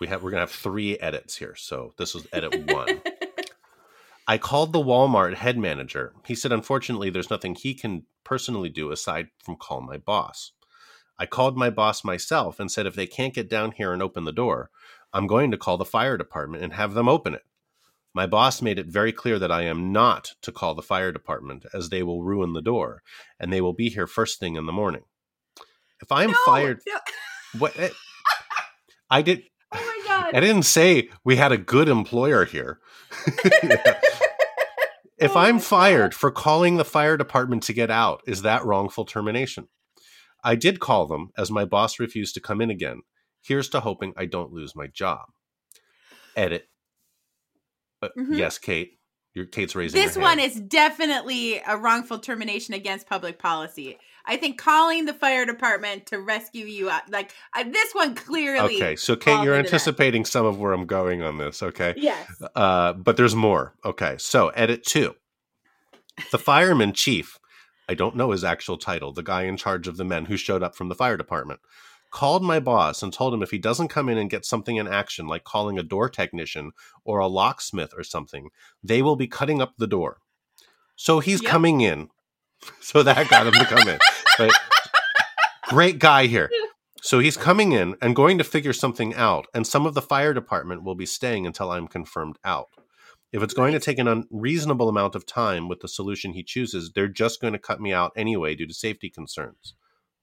We 0.00 0.08
have 0.08 0.22
we're 0.22 0.30
gonna 0.30 0.40
have 0.40 0.50
three 0.50 0.98
edits 0.98 1.36
here, 1.36 1.54
so 1.56 1.94
this 1.96 2.14
was 2.14 2.26
edit 2.32 2.70
one. 2.72 3.00
I 4.28 4.38
called 4.38 4.72
the 4.72 4.82
Walmart 4.82 5.34
head 5.34 5.56
manager. 5.56 6.12
He 6.26 6.34
said, 6.34 6.50
unfortunately, 6.50 7.10
there's 7.10 7.30
nothing 7.30 7.54
he 7.54 7.74
can 7.74 8.04
personally 8.24 8.68
do 8.68 8.90
aside 8.90 9.28
from 9.44 9.56
call 9.56 9.80
my 9.80 9.98
boss. 9.98 10.50
I 11.16 11.26
called 11.26 11.56
my 11.56 11.70
boss 11.70 12.02
myself 12.02 12.58
and 12.58 12.70
said, 12.70 12.86
if 12.86 12.96
they 12.96 13.06
can't 13.06 13.32
get 13.32 13.48
down 13.48 13.72
here 13.72 13.92
and 13.92 14.02
open 14.02 14.24
the 14.24 14.32
door, 14.32 14.70
I'm 15.12 15.28
going 15.28 15.52
to 15.52 15.56
call 15.56 15.78
the 15.78 15.84
fire 15.84 16.16
department 16.16 16.64
and 16.64 16.72
have 16.72 16.94
them 16.94 17.08
open 17.08 17.34
it. 17.34 17.44
My 18.16 18.26
boss 18.26 18.62
made 18.62 18.78
it 18.78 18.86
very 18.86 19.12
clear 19.12 19.38
that 19.38 19.52
I 19.52 19.64
am 19.64 19.92
not 19.92 20.32
to 20.40 20.50
call 20.50 20.74
the 20.74 20.80
fire 20.80 21.12
department 21.12 21.66
as 21.74 21.90
they 21.90 22.02
will 22.02 22.22
ruin 22.22 22.54
the 22.54 22.62
door 22.62 23.02
and 23.38 23.52
they 23.52 23.60
will 23.60 23.74
be 23.74 23.90
here 23.90 24.06
first 24.06 24.40
thing 24.40 24.56
in 24.56 24.64
the 24.64 24.72
morning. 24.72 25.02
If 26.00 26.10
I'm 26.10 26.30
No, 26.30 26.36
fired, 26.46 26.80
no. 26.86 26.98
what 27.58 27.78
eh, 27.78 27.90
I 29.10 29.20
did 29.20 29.42
Oh 29.70 29.84
my 29.84 30.08
god. 30.08 30.34
I 30.34 30.40
didn't 30.40 30.62
say 30.62 31.10
we 31.24 31.36
had 31.36 31.52
a 31.52 31.58
good 31.58 31.90
employer 31.90 32.46
here. 32.46 32.78
if 35.18 35.36
Oh 35.36 35.38
I'm 35.38 35.58
fired 35.58 36.14
for 36.14 36.30
calling 36.30 36.78
the 36.78 36.86
fire 36.86 37.18
department 37.18 37.64
to 37.64 37.74
get 37.74 37.90
out, 37.90 38.22
is 38.26 38.40
that 38.40 38.64
wrongful 38.64 39.04
termination? 39.04 39.68
I 40.42 40.54
did 40.54 40.80
call 40.80 41.06
them 41.06 41.32
as 41.36 41.50
my 41.50 41.66
boss 41.66 42.00
refused 42.00 42.32
to 42.36 42.40
come 42.40 42.62
in 42.62 42.70
again. 42.70 43.02
Here's 43.42 43.68
to 43.68 43.80
hoping 43.80 44.14
I 44.16 44.24
don't 44.24 44.54
lose 44.54 44.74
my 44.74 44.86
job. 44.86 45.26
Edit. 46.34 46.70
Uh, 48.02 48.08
Mhm. 48.16 48.38
Yes, 48.38 48.58
Kate. 48.58 48.92
Your 49.34 49.44
Kate's 49.44 49.74
raising 49.76 50.00
This 50.00 50.16
one 50.16 50.38
is 50.38 50.58
definitely 50.58 51.60
a 51.66 51.76
wrongful 51.76 52.20
termination 52.20 52.72
against 52.72 53.06
public 53.06 53.38
policy. 53.38 53.98
I 54.24 54.38
think 54.38 54.58
calling 54.58 55.04
the 55.04 55.12
fire 55.12 55.44
department 55.44 56.06
to 56.06 56.18
rescue 56.18 56.64
you, 56.64 56.90
like 57.10 57.32
uh, 57.54 57.64
this 57.64 57.92
one 57.92 58.14
clearly. 58.14 58.76
Okay, 58.76 58.96
so 58.96 59.14
Kate, 59.14 59.44
you're 59.44 59.54
into 59.54 59.68
that. 59.68 59.74
anticipating 59.74 60.24
some 60.24 60.46
of 60.46 60.58
where 60.58 60.72
I'm 60.72 60.86
going 60.86 61.22
on 61.22 61.36
this, 61.36 61.62
okay? 61.62 61.92
Yes. 61.98 62.26
Uh, 62.54 62.94
but 62.94 63.18
there's 63.18 63.34
more. 63.34 63.74
Okay, 63.84 64.16
so 64.18 64.48
edit 64.48 64.84
two. 64.84 65.14
The 66.32 66.38
fireman 66.38 66.94
chief, 66.94 67.38
I 67.90 67.94
don't 67.94 68.16
know 68.16 68.30
his 68.30 68.42
actual 68.42 68.78
title, 68.78 69.12
the 69.12 69.22
guy 69.22 69.42
in 69.42 69.58
charge 69.58 69.86
of 69.86 69.98
the 69.98 70.04
men 70.04 70.24
who 70.24 70.38
showed 70.38 70.62
up 70.62 70.74
from 70.74 70.88
the 70.88 70.94
fire 70.94 71.18
department, 71.18 71.60
called 72.16 72.42
my 72.42 72.58
boss 72.58 73.02
and 73.02 73.12
told 73.12 73.34
him 73.34 73.42
if 73.42 73.50
he 73.50 73.58
doesn't 73.58 73.88
come 73.88 74.08
in 74.08 74.16
and 74.16 74.30
get 74.30 74.46
something 74.46 74.76
in 74.76 74.88
action, 74.88 75.26
like 75.26 75.44
calling 75.44 75.78
a 75.78 75.82
door 75.82 76.08
technician 76.08 76.70
or 77.04 77.18
a 77.18 77.26
locksmith 77.26 77.92
or 77.94 78.02
something, 78.02 78.48
they 78.82 79.02
will 79.02 79.16
be 79.16 79.26
cutting 79.26 79.60
up 79.60 79.74
the 79.76 79.86
door. 79.86 80.16
So 80.96 81.20
he's 81.20 81.42
Yep. 81.42 81.50
coming 81.50 81.82
in. 81.82 82.08
So 82.80 83.02
that 83.02 83.28
got 83.28 83.46
him 83.46 83.52
to 83.52 83.66
come 83.66 83.86
in. 83.86 83.98
Right? 84.38 84.52
Great 85.68 85.98
guy 85.98 86.26
here. 86.26 86.50
So 87.02 87.18
he's 87.18 87.36
coming 87.36 87.72
in 87.72 87.96
and 88.00 88.16
going 88.16 88.38
to 88.38 88.44
figure 88.44 88.72
something 88.72 89.14
out, 89.14 89.46
and 89.52 89.66
some 89.66 89.84
of 89.84 89.92
the 89.92 90.00
fire 90.00 90.32
department 90.32 90.82
will 90.82 90.94
be 90.94 91.04
staying 91.04 91.46
until 91.46 91.70
I'm 91.70 91.86
confirmed 91.86 92.38
out. 92.44 92.68
If 93.30 93.42
it's 93.42 93.54
going 93.54 93.74
to 93.74 93.78
take 93.78 93.98
an 93.98 94.08
unreasonable 94.08 94.88
amount 94.88 95.14
of 95.14 95.26
time 95.26 95.68
with 95.68 95.80
the 95.80 95.86
solution 95.88 96.32
he 96.32 96.42
chooses, 96.42 96.92
they're 96.92 97.08
just 97.08 97.40
going 97.42 97.52
to 97.52 97.58
cut 97.58 97.78
me 97.78 97.92
out 97.92 98.12
anyway 98.16 98.54
due 98.54 98.66
to 98.66 98.74
safety 98.74 99.10
concerns. 99.10 99.74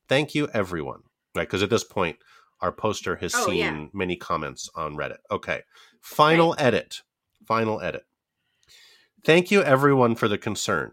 Thank 0.10 0.34
you, 0.34 0.50
everyone. 0.54 1.04
Right? 1.36 1.48
Because 1.48 1.64
at 1.64 1.70
this 1.70 1.84
point, 1.84 2.18
our 2.62 2.72
poster 2.72 3.16
has 3.18 3.34
Oh, 3.36 3.46
seen 3.48 3.56
yeah. 3.58 3.86
many 3.94 4.16
comments 4.16 4.70
on 4.76 4.96
Reddit. 4.96 5.18
Okay. 5.32 5.62
Final 6.02 6.56
edit. 6.58 7.02
Final 7.48 7.82
edit. 7.82 8.06
Thank 9.26 9.52
you, 9.52 9.64
everyone, 9.64 10.16
for 10.16 10.28
the 10.28 10.38
concern. 10.38 10.92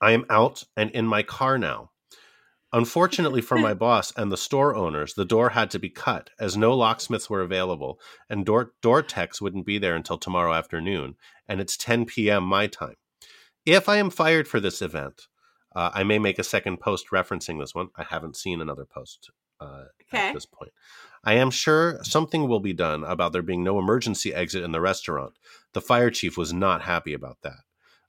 I 0.00 0.12
am 0.12 0.24
out 0.30 0.64
and 0.76 0.90
in 0.90 1.06
my 1.06 1.22
car 1.22 1.58
now. 1.58 1.90
Unfortunately 2.72 3.40
for 3.40 3.56
my 3.56 3.72
boss 3.86 4.12
and 4.16 4.32
the 4.32 4.36
store 4.36 4.74
owners, 4.74 5.14
the 5.14 5.24
door 5.24 5.50
had 5.50 5.70
to 5.72 5.78
be 5.78 5.90
cut 5.90 6.30
as 6.40 6.56
no 6.56 6.74
locksmiths 6.74 7.30
were 7.30 7.40
available, 7.42 8.00
and 8.28 8.44
door, 8.44 8.72
door 8.82 9.02
techs 9.02 9.40
wouldn't 9.40 9.66
be 9.66 9.78
there 9.78 9.94
until 9.94 10.18
tomorrow 10.18 10.52
afternoon, 10.52 11.14
and 11.48 11.60
it's 11.60 11.76
10 11.76 12.06
p.m. 12.06 12.42
my 12.44 12.66
time. 12.66 12.96
If 13.64 13.88
I 13.88 13.96
am 13.98 14.10
fired 14.10 14.48
for 14.48 14.58
this 14.60 14.82
event, 14.82 15.28
uh, 15.74 15.90
I 15.94 16.04
may 16.04 16.18
make 16.18 16.38
a 16.38 16.44
second 16.44 16.78
post 16.80 17.06
referencing 17.12 17.58
this 17.60 17.74
one. 17.74 17.88
I 17.96 18.04
haven't 18.04 18.36
seen 18.36 18.60
another 18.60 18.84
post 18.84 19.30
uh, 19.60 19.84
Okay. 20.12 20.28
at 20.28 20.34
this 20.34 20.46
point. 20.46 20.72
I 21.24 21.34
am 21.34 21.50
sure 21.50 21.98
something 22.02 22.46
will 22.48 22.60
be 22.60 22.72
done 22.74 23.02
about 23.04 23.32
there 23.32 23.42
being 23.42 23.64
no 23.64 23.78
emergency 23.78 24.34
exit 24.34 24.62
in 24.62 24.72
the 24.72 24.80
restaurant. 24.80 25.38
The 25.72 25.80
fire 25.80 26.10
chief 26.10 26.36
was 26.36 26.52
not 26.52 26.82
happy 26.82 27.14
about 27.14 27.38
that. 27.42 27.60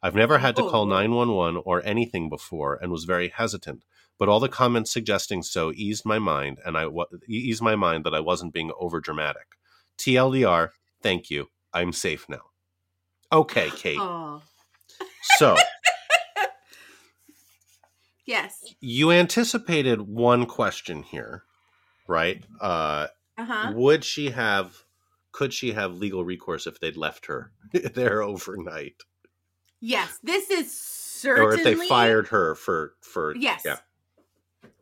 I've 0.03 0.15
never 0.15 0.37
had 0.39 0.55
to 0.57 0.63
Oh, 0.63 0.69
call 0.69 0.85
911 0.85 1.61
or 1.65 1.81
anything 1.85 2.29
before 2.29 2.75
and 2.81 2.91
was 2.91 3.05
very 3.05 3.29
hesitant, 3.29 3.83
but 4.19 4.27
all 4.29 4.39
the 4.39 4.49
comments 4.49 4.91
suggesting 4.91 5.41
so 5.43 5.71
eased 5.73 6.05
my 6.05 6.19
mind 6.19 6.59
and 6.65 6.77
I 6.77 6.87
eased 7.27 7.61
my 7.63 7.75
mind 7.75 8.03
that 8.05 8.13
I 8.13 8.19
wasn't 8.19 8.53
being 8.53 8.71
over 8.79 8.99
dramatic. 8.99 9.55
TLDR, 9.97 10.69
thank 11.01 11.29
you. 11.29 11.47
I'm 11.73 11.93
safe 11.93 12.27
now. 12.29 12.41
Okay, 13.31 13.69
Kate. 13.71 13.97
Oh. 13.99 14.41
So, 15.37 15.55
Yes. 18.25 18.63
you 18.81 19.11
anticipated 19.11 20.01
one 20.01 20.45
question 20.45 21.03
here, 21.03 21.43
right? 22.07 22.43
Uh 22.61 23.07
Uh 23.37 23.45
huh. 23.45 23.71
would 23.75 24.03
she 24.03 24.31
have 24.31 24.83
could 25.31 25.53
she 25.53 25.73
have 25.73 25.93
legal 25.95 26.23
recourse 26.23 26.65
if 26.65 26.79
they'd 26.79 26.95
left 26.97 27.25
her 27.25 27.51
there 27.73 28.21
overnight 28.21 29.03
Yes. 29.81 30.17
This 30.23 30.49
is 30.49 30.71
certainly 30.75 31.47
or 31.49 31.53
if 31.59 31.63
they 31.63 31.75
fired 31.87 32.29
her 32.29 32.55
for 32.55 32.93
for 33.01 33.35
Yes. 33.35 33.61
yeah 33.65 33.77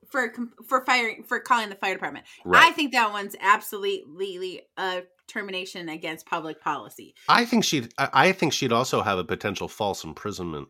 For 0.10 0.34
for 0.68 0.86
firing 0.86 1.24
for 1.24 1.40
calling 1.40 1.70
the 1.70 1.76
fire 1.76 1.94
department. 1.96 2.26
I 2.52 2.72
think 2.72 2.92
that 2.94 3.12
one's 3.12 3.36
absolutely 3.42 4.62
a 4.78 5.04
termination 5.28 5.90
against 5.90 6.26
public 6.28 6.62
policy. 6.62 7.16
I 7.28 7.46
think 7.46 7.64
she'd 7.64 7.92
I 7.98 8.10
I 8.14 8.32
think 8.32 8.54
she'd 8.54 8.72
also 8.72 9.02
have 9.02 9.18
a 9.18 9.24
potential 9.24 9.68
false 9.68 10.04
imprisonment 10.04 10.68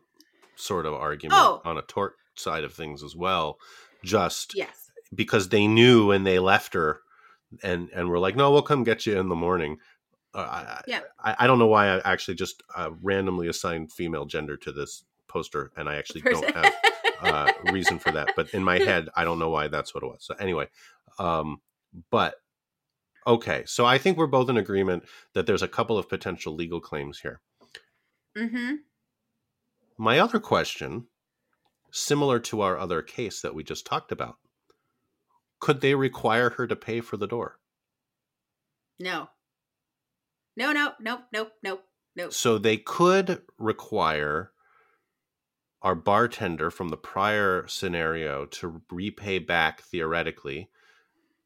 sort 0.56 0.86
of 0.86 0.94
argument 0.94 1.38
Oh. 1.42 1.60
on 1.64 1.76
a 1.76 1.82
tort 1.82 2.16
side 2.36 2.64
of 2.64 2.72
things 2.74 3.02
as 3.02 3.14
well 3.16 3.58
just 4.02 4.54
Yes. 4.54 4.90
because 5.14 5.48
they 5.48 5.66
knew 5.66 6.08
when 6.08 6.24
they 6.24 6.38
left 6.38 6.74
her 6.74 7.00
and 7.62 7.88
and 7.90 8.08
we're 8.10 8.18
like, 8.18 8.36
no, 8.36 8.50
we'll 8.50 8.62
come 8.62 8.84
get 8.84 9.06
you 9.06 9.18
in 9.18 9.28
the 9.28 9.34
morning. 9.36 9.78
Uh, 10.34 10.38
I, 10.38 10.82
Yeah. 10.86 11.00
I, 11.22 11.36
I 11.40 11.46
don't 11.46 11.58
know 11.58 11.66
why 11.68 11.88
I 11.88 12.12
actually 12.12 12.34
just 12.34 12.62
uh, 12.74 12.90
randomly 13.02 13.48
assigned 13.48 13.92
female 13.92 14.24
gender 14.26 14.56
to 14.58 14.72
this 14.72 15.04
poster, 15.28 15.70
and 15.76 15.88
I 15.88 15.96
actually 15.96 16.22
don't 16.22 16.50
have 16.54 16.74
uh, 17.20 17.52
reason 17.72 17.98
for 17.98 18.10
that. 18.12 18.30
But 18.34 18.52
in 18.52 18.64
my 18.64 18.78
head, 18.78 19.08
I 19.14 19.24
don't 19.24 19.38
know 19.38 19.50
why 19.50 19.68
that's 19.68 19.94
what 19.94 20.02
it 20.02 20.06
was. 20.06 20.24
So 20.24 20.34
anyway, 20.34 20.66
um, 21.18 21.60
but 22.10 22.34
okay, 23.26 23.62
so 23.66 23.84
I 23.86 23.98
think 23.98 24.18
we're 24.18 24.26
both 24.26 24.48
in 24.50 24.56
agreement 24.56 25.04
that 25.34 25.46
there's 25.46 25.62
a 25.62 25.68
couple 25.68 25.96
of 25.96 26.08
potential 26.08 26.54
legal 26.54 26.80
claims 26.80 27.20
here. 27.20 27.40
mm-hmm. 28.36 28.74
My 29.96 30.18
other 30.18 30.40
question, 30.40 31.06
similar 31.94 32.40
to 32.40 32.60
our 32.60 32.76
other 32.76 33.02
case 33.02 33.40
that 33.40 33.54
we 33.54 33.62
just 33.62 33.86
talked 33.86 34.10
about, 34.10 34.36
could 35.60 35.80
they 35.80 35.94
require 35.94 36.50
her 36.50 36.66
to 36.66 36.76
pay 36.76 37.00
for 37.00 37.16
the 37.16 37.28
door? 37.28 37.60
No. 38.98 39.28
No, 40.56 40.72
no, 40.72 40.92
no, 41.00 41.20
no, 41.32 41.48
no, 41.62 41.80
no. 42.16 42.30
So 42.30 42.58
they 42.58 42.76
could 42.76 43.42
require 43.58 44.50
our 45.82 45.94
bartender 45.94 46.70
from 46.70 46.88
the 46.88 46.96
prior 46.96 47.66
scenario 47.68 48.46
to 48.46 48.82
repay 48.90 49.38
back 49.38 49.82
theoretically 49.82 50.70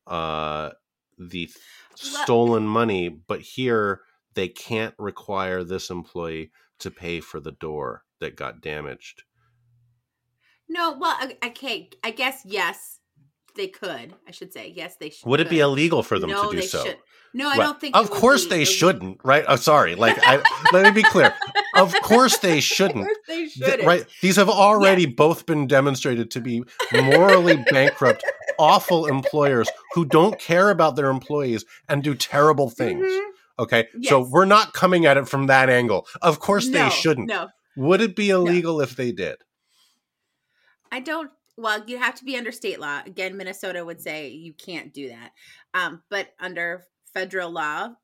uh, 0.06 0.70
the 1.18 1.50
stolen 1.94 2.66
money, 2.66 3.08
but 3.08 3.40
here 3.40 4.00
they 4.34 4.48
can't 4.48 4.94
require 4.98 5.62
this 5.62 5.90
employee 5.90 6.50
to 6.78 6.90
pay 6.90 7.20
for 7.20 7.40
the 7.40 7.52
door 7.52 8.04
that 8.20 8.36
got 8.36 8.62
damaged. 8.62 9.24
No, 10.68 10.96
well, 10.98 11.16
okay. 11.44 11.90
I 12.04 12.10
guess 12.10 12.42
yes, 12.44 12.98
they 13.56 13.68
could. 13.68 14.14
I 14.26 14.30
should 14.30 14.52
say 14.52 14.72
yes, 14.74 14.96
they 15.00 15.10
should. 15.10 15.26
Would 15.26 15.40
it 15.40 15.48
be 15.50 15.60
illegal 15.60 16.02
for 16.02 16.18
them 16.18 16.30
no, 16.30 16.44
to 16.44 16.50
do 16.56 16.60
they 16.60 16.66
so? 16.66 16.84
Should. 16.84 16.96
No, 17.34 17.46
I 17.48 17.50
Right. 17.52 17.64
don't 17.64 17.80
think. 17.80 17.96
Of 17.96 18.10
course 18.10 18.46
they 18.46 18.56
illegal. 18.62 18.72
shouldn't, 18.72 19.20
right? 19.24 19.44
Oh, 19.48 19.56
sorry. 19.56 19.94
Like, 19.94 20.18
I, 20.22 20.42
let 20.72 20.84
me 20.84 21.02
be 21.02 21.08
clear. 21.08 21.34
Of 21.74 21.94
course 22.02 22.38
they 22.38 22.60
shouldn't. 22.74 23.04
course 23.04 23.18
they 23.28 23.46
shouldn't. 23.48 23.84
right 23.84 24.04
these 24.22 24.36
have 24.36 24.48
already 24.48 25.06
both 25.06 25.46
been 25.46 25.66
demonstrated 25.66 26.30
to 26.32 26.40
be 26.40 26.62
morally 26.92 27.56
bankrupt 27.70 28.24
awful 28.58 29.06
employers 29.06 29.68
who 29.94 30.04
don't 30.04 30.38
care 30.40 30.70
about 30.70 30.96
their 30.96 31.08
employees 31.10 31.64
and 31.88 32.02
do 32.02 32.14
terrible 32.14 32.68
things 32.70 33.06
Mhm. 33.06 33.28
okay 33.60 33.86
so 34.02 34.20
we're 34.20 34.44
not 34.46 34.72
coming 34.72 35.06
at 35.06 35.16
it 35.16 35.28
from 35.28 35.46
that 35.46 35.70
angle 35.70 36.06
of 36.22 36.40
course 36.40 36.68
they 36.68 36.88
shouldn't 36.90 37.28
No, 37.28 37.48
would 37.76 38.00
it 38.00 38.16
be 38.16 38.30
illegal 38.30 38.80
if 38.80 38.96
they 38.96 39.12
did 39.12 39.36
I 40.92 41.00
don't. 41.00 41.30
Well, 41.56 41.82
you 41.86 41.98
have 41.98 42.14
to 42.16 42.24
be 42.24 42.36
under 42.36 42.52
state 42.52 42.78
law. 42.78 43.00
Again, 43.04 43.36
Minnesota 43.36 43.84
would 43.84 44.00
say 44.00 44.28
you 44.28 44.52
can't 44.52 44.92
do 44.94 45.08
that. 45.08 45.32
Um, 45.74 46.02
but 46.08 46.28
under 46.38 46.84
federal 47.12 47.50
law, 47.50 47.94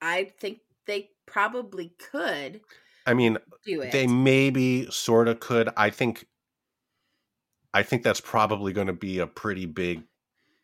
I 0.00 0.24
think 0.38 0.60
they 0.86 1.10
probably 1.26 1.92
could 2.10 2.62
i 3.06 3.12
mean 3.12 3.36
do 3.66 3.82
it. 3.82 3.92
they 3.92 4.06
maybe 4.06 4.90
sort 4.90 5.28
of 5.28 5.38
could 5.40 5.68
i 5.76 5.90
think 5.90 6.24
i 7.74 7.82
think 7.82 8.02
that's 8.02 8.20
probably 8.22 8.72
going 8.72 8.86
to 8.86 8.94
be 8.94 9.18
a 9.18 9.26
pretty 9.26 9.66
big 9.66 10.04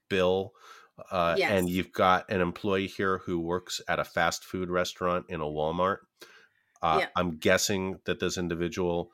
bill 0.08 0.52
uh, 1.10 1.34
Yes. 1.36 1.50
and 1.50 1.68
you've 1.68 1.92
got 1.92 2.30
an 2.30 2.40
employee 2.40 2.86
here 2.86 3.18
who 3.18 3.40
works 3.40 3.80
at 3.88 3.98
a 3.98 4.04
fast 4.04 4.44
food 4.44 4.70
restaurant 4.70 5.26
in 5.28 5.40
a 5.42 5.44
walmart 5.44 5.98
uh, 6.82 6.98
Yeah. 7.00 7.08
i'm 7.16 7.36
guessing 7.36 7.98
that 8.06 8.20
this 8.20 8.38
individual 8.38 9.10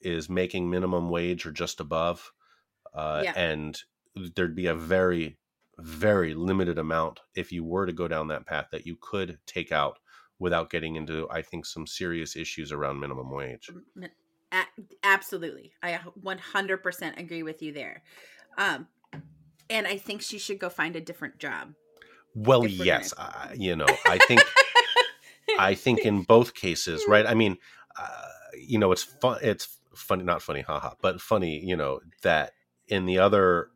is 0.00 0.28
making 0.28 0.70
minimum 0.70 1.10
wage 1.10 1.46
or 1.46 1.52
just 1.52 1.80
above 1.80 2.32
uh, 2.94 3.22
Yeah. 3.24 3.32
and 3.36 3.78
there'd 4.34 4.54
be 4.54 4.66
a 4.66 4.74
very 4.74 5.38
very 5.78 6.32
limited 6.32 6.78
amount 6.78 7.20
if 7.34 7.52
you 7.52 7.62
were 7.62 7.84
to 7.84 7.92
go 7.92 8.08
down 8.08 8.28
that 8.28 8.46
path 8.46 8.68
that 8.72 8.86
you 8.86 8.96
could 8.98 9.38
take 9.46 9.70
out 9.70 9.98
without 10.38 10.70
getting 10.70 10.96
into 10.96 11.28
i 11.30 11.42
think 11.42 11.66
some 11.66 11.86
serious 11.86 12.34
issues 12.34 12.72
around 12.72 12.98
minimum 12.98 13.30
wage 13.30 13.68
absolutely, 15.02 15.72
I 15.82 15.98
100% 16.22 17.18
agree 17.18 17.42
with 17.42 17.62
you 17.62 17.72
there. 17.72 18.02
Um, 18.58 18.86
and 19.68 19.86
I 19.86 19.98
think 19.98 20.22
she 20.22 20.38
should 20.38 20.58
go 20.58 20.68
find 20.68 20.96
a 20.96 21.00
different 21.00 21.38
job. 21.38 21.74
Well, 22.34 22.66
yes, 22.66 23.14
I, 23.16 23.54
you 23.56 23.74
know, 23.76 23.86
I 24.06 24.18
think 24.18 24.42
I 25.58 25.74
think 25.74 26.00
in 26.04 26.22
both 26.22 26.54
cases, 26.54 27.04
right? 27.08 27.26
I 27.26 27.34
mean, 27.34 27.56
uh, 27.98 28.28
you 28.56 28.78
know, 28.78 28.92
it's 28.92 29.02
fun. 29.02 29.38
It's 29.42 29.78
funny, 29.98 30.24
not 30.24 30.42
funny, 30.42 30.62
haha, 30.62 30.94
but 31.00 31.20
funny. 31.20 31.64
You 31.64 31.76
know 31.76 32.00
that 32.22 32.52
in 32.88 33.06
the 33.06 33.18
other, 33.18 33.70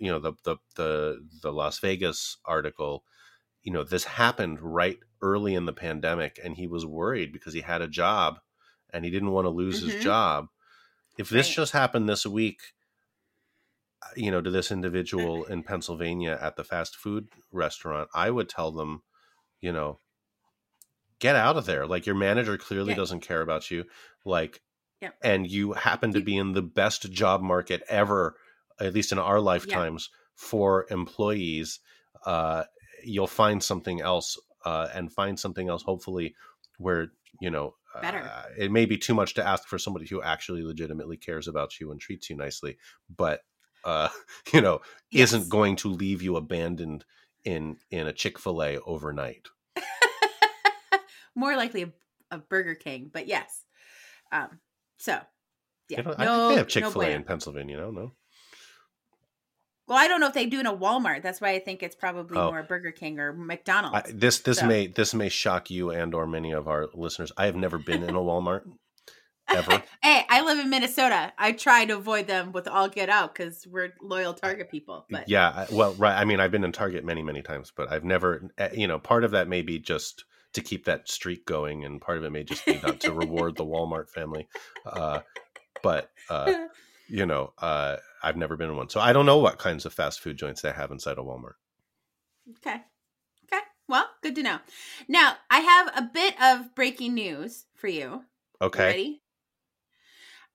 you 0.00 0.10
know, 0.10 0.18
the 0.18 0.34
the 0.44 0.56
the 0.76 1.28
the 1.42 1.52
Las 1.52 1.78
Vegas 1.80 2.38
article, 2.44 3.04
you 3.62 3.72
know, 3.72 3.84
this 3.84 4.04
happened 4.04 4.60
right 4.62 4.98
early 5.22 5.54
in 5.54 5.66
the 5.66 5.72
pandemic, 5.74 6.40
and 6.44 6.56
he 6.56 6.66
was 6.68 6.86
worried 6.86 7.32
because 7.32 7.54
he 7.54 7.62
had 7.62 7.82
a 7.82 7.88
job, 7.88 8.40
and 8.90 9.04
he 9.04 9.10
didn't 9.10 9.32
want 9.32 9.46
to 9.46 9.50
lose 9.50 9.80
Mhm. 9.80 9.80
his 9.80 9.96
job. 9.96 10.48
If 11.18 11.30
this 11.30 11.48
Right. 11.48 11.54
just 11.54 11.72
happened 11.72 12.08
this 12.08 12.26
week, 12.26 12.60
uh, 14.02 14.08
you 14.16 14.30
know, 14.30 14.40
to 14.40 14.50
this 14.50 14.70
individual 14.70 15.44
in 15.46 15.62
Pennsylvania 15.62 16.38
at 16.40 16.56
the 16.56 16.64
fast 16.64 16.96
food 16.96 17.28
restaurant, 17.52 18.08
I 18.14 18.30
would 18.30 18.48
tell 18.48 18.72
them, 18.72 19.02
you 19.60 19.72
know, 19.72 20.00
get 21.18 21.36
out 21.36 21.56
of 21.56 21.66
there. 21.66 21.86
Like 21.86 22.06
your 22.06 22.14
manager 22.14 22.56
clearly 22.58 22.94
Yeah. 22.94 22.94
doesn't 22.94 23.20
care 23.20 23.40
about 23.42 23.70
you. 23.70 23.84
Like, 24.24 24.62
Yeah. 25.02 25.10
and 25.22 25.46
you 25.46 25.72
happen 25.74 26.12
to 26.14 26.20
be 26.22 26.36
in 26.36 26.52
the 26.52 26.62
best 26.62 27.10
job 27.12 27.42
market 27.42 27.82
ever, 27.88 28.36
at 28.80 28.94
least 28.94 29.12
in 29.12 29.18
our 29.18 29.40
lifetimes, 29.40 30.08
for 30.34 30.86
employees. 30.90 31.80
Uh, 32.24 32.64
you'll 33.04 33.26
find 33.26 33.62
something 33.62 34.00
else, 34.00 34.38
uh, 34.64 34.88
and 34.94 35.12
find 35.12 35.38
something 35.38 35.68
else, 35.68 35.82
hopefully, 35.82 36.34
where 36.78 37.08
you 37.40 37.50
know 37.50 37.74
Better. 38.00 38.18
uh, 38.20 38.44
it 38.58 38.72
may 38.72 38.86
be 38.86 38.96
too 38.96 39.14
much 39.14 39.34
to 39.34 39.46
ask 39.46 39.68
for 39.68 39.78
somebody 39.78 40.06
who 40.06 40.22
actually 40.22 40.62
legitimately 40.62 41.16
cares 41.18 41.46
about 41.46 41.78
you 41.78 41.90
and 41.90 42.00
treats 42.00 42.30
you 42.30 42.36
nicely, 42.36 42.78
but 43.14 43.40
uh, 43.84 44.08
you 44.52 44.60
know 44.62 44.80
Yes. 45.10 45.32
isn't 45.32 45.50
going 45.50 45.76
to 45.76 45.88
leave 45.88 46.22
you 46.22 46.36
abandoned 46.36 47.04
in 47.44 47.76
in 47.90 48.06
a 48.06 48.12
Chick 48.12 48.38
Fil 48.38 48.62
A 48.62 48.78
overnight. 48.80 49.46
More 51.34 51.54
likely 51.56 51.82
a, 51.82 51.92
a 52.30 52.38
Burger 52.38 52.74
King, 52.74 53.10
but 53.12 53.26
yes. 53.26 53.62
Um, 54.32 54.58
so, 54.98 55.18
yeah. 55.88 56.00
I 56.00 56.02
no, 56.02 56.04
think 56.04 56.16
they 56.18 56.24
have 56.24 56.56
no 56.56 56.64
Chick 56.64 56.82
Fil 56.84 56.90
A 56.90 56.94
bueno. 56.94 57.14
in 57.14 57.24
Pennsylvania. 57.24 57.76
No, 57.78 57.90
no. 57.90 58.12
Well, 59.88 59.98
I 59.98 60.08
don't 60.08 60.18
know 60.20 60.26
if 60.26 60.34
they 60.34 60.46
do 60.46 60.58
in 60.58 60.66
a 60.66 60.76
Walmart. 60.76 61.22
That's 61.22 61.40
why 61.40 61.50
I 61.50 61.60
think 61.60 61.82
it's 61.82 61.94
probably 61.94 62.36
Oh. 62.36 62.50
more 62.50 62.62
Burger 62.64 62.90
King 62.90 63.20
or 63.20 63.32
McDonald's. 63.32 63.96
I, 64.08 64.12
this 64.12 64.40
this 64.40 64.58
So- 64.58 64.66
may 64.66 64.88
this 64.88 65.14
may 65.14 65.28
shock 65.28 65.70
you 65.70 65.90
and 65.90 66.12
or 66.14 66.26
many 66.26 66.52
of 66.52 66.66
our 66.66 66.88
listeners. 66.92 67.30
I 67.36 67.46
have 67.46 67.54
never 67.56 67.78
been 67.78 68.02
in 68.02 68.10
a 68.16 68.18
Walmart 68.20 68.62
ever. 69.48 69.80
hey, 70.02 70.24
I 70.28 70.40
live 70.42 70.58
in 70.58 70.70
Minnesota. 70.70 71.32
I 71.38 71.52
try 71.52 71.84
to 71.84 71.94
avoid 71.96 72.26
them 72.26 72.50
with 72.50 72.66
all 72.66 72.88
get 72.88 73.08
out 73.08 73.32
because 73.32 73.64
we're 73.64 73.92
loyal 74.02 74.34
Target 74.34 74.72
people. 74.72 75.06
But 75.08 75.28
yeah, 75.28 75.50
I- 75.50 75.66
well, 75.72 75.94
right. 75.94 76.18
I 76.18 76.24
mean, 76.24 76.40
I've 76.40 76.50
been 76.50 76.64
in 76.64 76.72
Target 76.72 77.04
many 77.04 77.22
many 77.22 77.42
times, 77.42 77.72
but 77.76 77.92
I've 77.92 78.04
never. 78.04 78.50
eh, 78.58 78.70
You 78.74 78.88
know, 78.88 78.98
part 78.98 79.22
of 79.22 79.30
that 79.30 79.46
may 79.46 79.62
be 79.62 79.78
just 79.78 80.24
to 80.52 80.60
keep 80.62 80.84
that 80.86 81.08
streak 81.08 81.46
going, 81.46 81.84
and 81.84 82.00
part 82.00 82.18
of 82.18 82.24
it 82.24 82.30
may 82.30 82.44
just 82.44 82.66
be 82.66 82.78
not 82.82 83.00
to 83.00 83.12
reward 83.12 83.56
the 83.56 83.64
Walmart 83.64 84.10
family. 84.10 84.48
Uh, 84.84 85.20
but 85.82 86.10
uh, 86.28 86.54
you 87.08 87.26
know, 87.26 87.52
uh, 87.58 87.96
I've 88.22 88.36
never 88.36 88.56
been 88.56 88.70
in 88.70 88.76
one, 88.76 88.88
so 88.88 89.00
I 89.00 89.12
don't 89.12 89.26
know 89.26 89.38
what 89.38 89.58
kinds 89.58 89.86
of 89.86 89.94
fast 89.94 90.20
food 90.20 90.36
joints 90.38 90.62
they 90.62 90.72
have 90.72 90.90
inside 90.90 91.18
a 91.18 91.22
Walmart. 91.22 91.54
okay, 92.58 92.82
okay. 93.44 93.62
Well, 93.88 94.08
good 94.22 94.34
to 94.36 94.42
know. 94.42 94.58
Now 95.08 95.36
I 95.50 95.60
have 95.60 95.88
a 95.96 96.10
bit 96.12 96.40
of 96.42 96.74
breaking 96.74 97.14
news 97.14 97.66
for 97.76 97.88
you. 97.88 98.02
You 98.02 98.24
Okay, 98.60 98.88
Ready? 98.90 99.22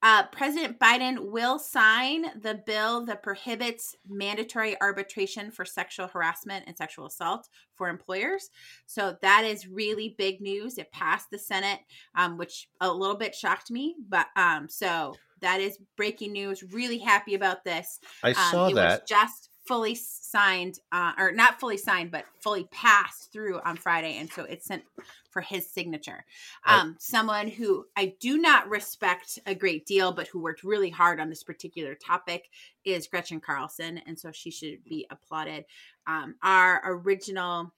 Uh, 0.04 0.24
President 0.32 0.80
Biden 0.80 1.30
will 1.32 1.60
sign 1.60 2.26
the 2.42 2.56
bill 2.66 3.06
that 3.06 3.22
prohibits 3.22 3.96
mandatory 4.10 4.76
arbitration 4.82 5.52
for 5.52 5.64
sexual 5.64 6.08
harassment 6.08 6.64
and 6.66 6.76
sexual 6.76 7.06
assault 7.06 7.48
for 7.76 7.88
employers. 7.88 8.50
So 8.88 9.16
that 9.22 9.44
is 9.46 9.68
really 9.68 10.16
big 10.18 10.42
news. 10.42 10.80
It 10.80 10.92
passed 10.92 11.28
the 11.32 11.38
Senate, 11.38 11.80
um, 12.16 12.38
which 12.38 12.68
a 12.80 12.92
little 12.92 13.16
bit 13.16 13.36
shocked 13.36 13.70
me, 13.70 13.96
but 14.10 14.26
um, 14.36 14.68
so 14.68 15.14
that 15.42 15.62
is 15.62 15.78
breaking 15.98 16.32
news. 16.32 16.64
Really 16.64 16.98
happy 16.98 17.36
about 17.36 17.64
this. 17.64 18.00
I 18.24 18.30
Um, 18.30 18.36
saw 18.52 18.70
that. 18.72 19.08
just 19.08 19.51
fully 19.72 19.96
signed, 19.96 20.80
uh, 20.92 21.14
or 21.18 21.32
not 21.32 21.58
fully 21.58 21.78
signed, 21.78 22.12
but 22.12 22.26
fully 22.42 22.66
passed 22.74 23.32
through 23.32 23.58
on 23.62 23.78
Friday, 23.78 24.18
and 24.18 24.30
so 24.30 24.44
it's 24.44 24.66
sent 24.66 24.84
for 25.30 25.40
his 25.40 25.66
signature. 25.66 26.26
Um, 26.66 26.98
someone 27.00 27.48
who 27.48 27.86
I 27.96 28.16
do 28.20 28.38
not 28.38 28.68
respect 28.68 29.40
a 29.46 29.56
great 29.56 29.86
deal, 29.86 30.12
but 30.12 30.28
who 30.28 30.42
worked 30.42 30.66
really 30.66 30.90
hard 30.90 31.22
on 31.22 31.30
this 31.30 31.42
particular 31.42 31.96
topic 31.96 32.50
is 32.84 33.08
Gretchen 33.08 33.40
Carlson, 33.40 34.02
and 34.06 34.20
so 34.20 34.34
she 34.34 34.52
should 34.52 34.84
be 34.84 35.08
applauded. 35.10 35.64
Um, 36.06 36.36
our 36.44 36.82
original. 36.84 37.72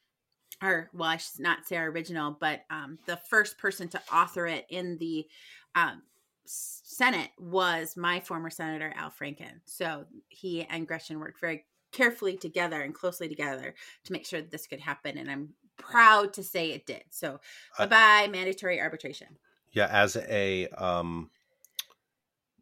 Or 0.64 0.89
well, 0.94 1.10
I 1.10 1.18
should 1.18 1.41
not 1.41 1.68
say 1.68 1.76
our 1.76 1.89
original, 1.89 2.36
but 2.39 2.62
um, 2.72 2.98
the 3.06 3.18
first 3.18 3.60
person 3.60 3.88
to 3.89 4.02
author 4.12 4.48
it 4.48 4.66
in 4.70 4.98
the 4.98 5.28
um, 5.76 6.02
Senate 6.46 7.30
was 7.38 7.96
my 7.96 8.20
former 8.20 8.50
senator 8.50 8.94
Al 8.96 9.12
Franken. 9.12 9.60
So 9.66 10.06
he 10.30 10.64
and 10.64 10.88
Gretchen 10.88 11.20
worked 11.20 11.39
very 11.39 11.66
carefully 11.94 12.36
together 12.36 12.82
and 12.82 12.94
closely 12.94 13.30
together 13.30 13.74
to 14.04 14.12
make 14.12 14.26
sure 14.26 14.41
that 14.41 14.52
this 14.52 14.68
could 14.68 14.82
happen. 14.82 15.18
And 15.18 15.32
I'm 15.32 15.50
proud 15.78 16.34
to 16.34 16.44
say 16.44 16.72
it 16.72 16.86
did. 16.86 17.04
So 17.10 17.39
Uh, 17.78 17.88
bye 17.88 18.26
bye 18.26 18.32
mandatory 18.32 18.82
arbitration. 18.82 19.38
Yeah, 19.72 19.88
as 19.91 20.16
a 20.18 20.68
um, 20.70 21.32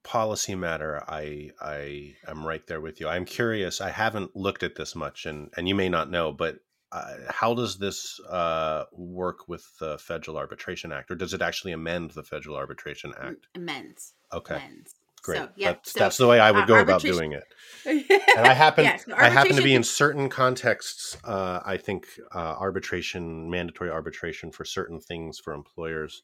policy 0.03 0.55
matter, 0.55 1.03
I 1.07 1.51
I 1.59 2.15
am 2.27 2.45
right 2.45 2.65
there 2.67 2.81
with 2.81 2.99
you. 2.99 3.07
I'm 3.07 3.25
curious. 3.25 3.81
I 3.81 3.89
haven't 3.89 4.35
looked 4.35 4.63
at 4.63 4.75
this 4.75 4.95
much, 4.95 5.25
and 5.25 5.49
and 5.57 5.67
you 5.67 5.75
may 5.75 5.89
not 5.89 6.09
know, 6.09 6.31
but 6.31 6.59
uh, 6.91 7.15
how 7.29 7.53
does 7.53 7.77
this 7.77 8.19
uh, 8.29 8.85
work 8.91 9.47
with 9.47 9.65
the 9.79 9.97
Federal 9.97 10.37
Arbitration 10.37 10.91
Act, 10.91 11.11
or 11.11 11.15
does 11.15 11.33
it 11.33 11.41
actually 11.41 11.71
amend 11.73 12.11
the 12.11 12.23
Federal 12.23 12.55
Arbitration 12.55 13.13
Act? 13.19 13.47
Amends. 13.55 14.13
Okay, 14.33 14.55
Amends. 14.55 14.95
Great. 15.21 15.37
So, 15.37 15.49
yeah. 15.55 15.71
that's, 15.73 15.91
so, 15.93 15.99
that's 15.99 16.17
the 16.17 16.27
way 16.27 16.39
I 16.39 16.51
would 16.51 16.67
go 16.67 16.79
about 16.79 17.01
doing 17.01 17.33
it. 17.33 17.43
and 17.85 18.47
I 18.47 18.53
happen 18.53 18.83
Yes, 18.83 19.07
no, 19.07 19.15
I 19.15 19.29
happen 19.29 19.55
to 19.55 19.63
be 19.63 19.73
in 19.73 19.83
certain 19.83 20.29
contexts. 20.29 21.17
Uh, 21.23 21.61
I 21.65 21.77
think 21.77 22.07
uh, 22.33 22.55
arbitration, 22.59 23.49
mandatory 23.49 23.89
arbitration 23.89 24.51
for 24.51 24.65
certain 24.65 24.99
things 24.99 25.39
for 25.39 25.53
employers, 25.53 26.23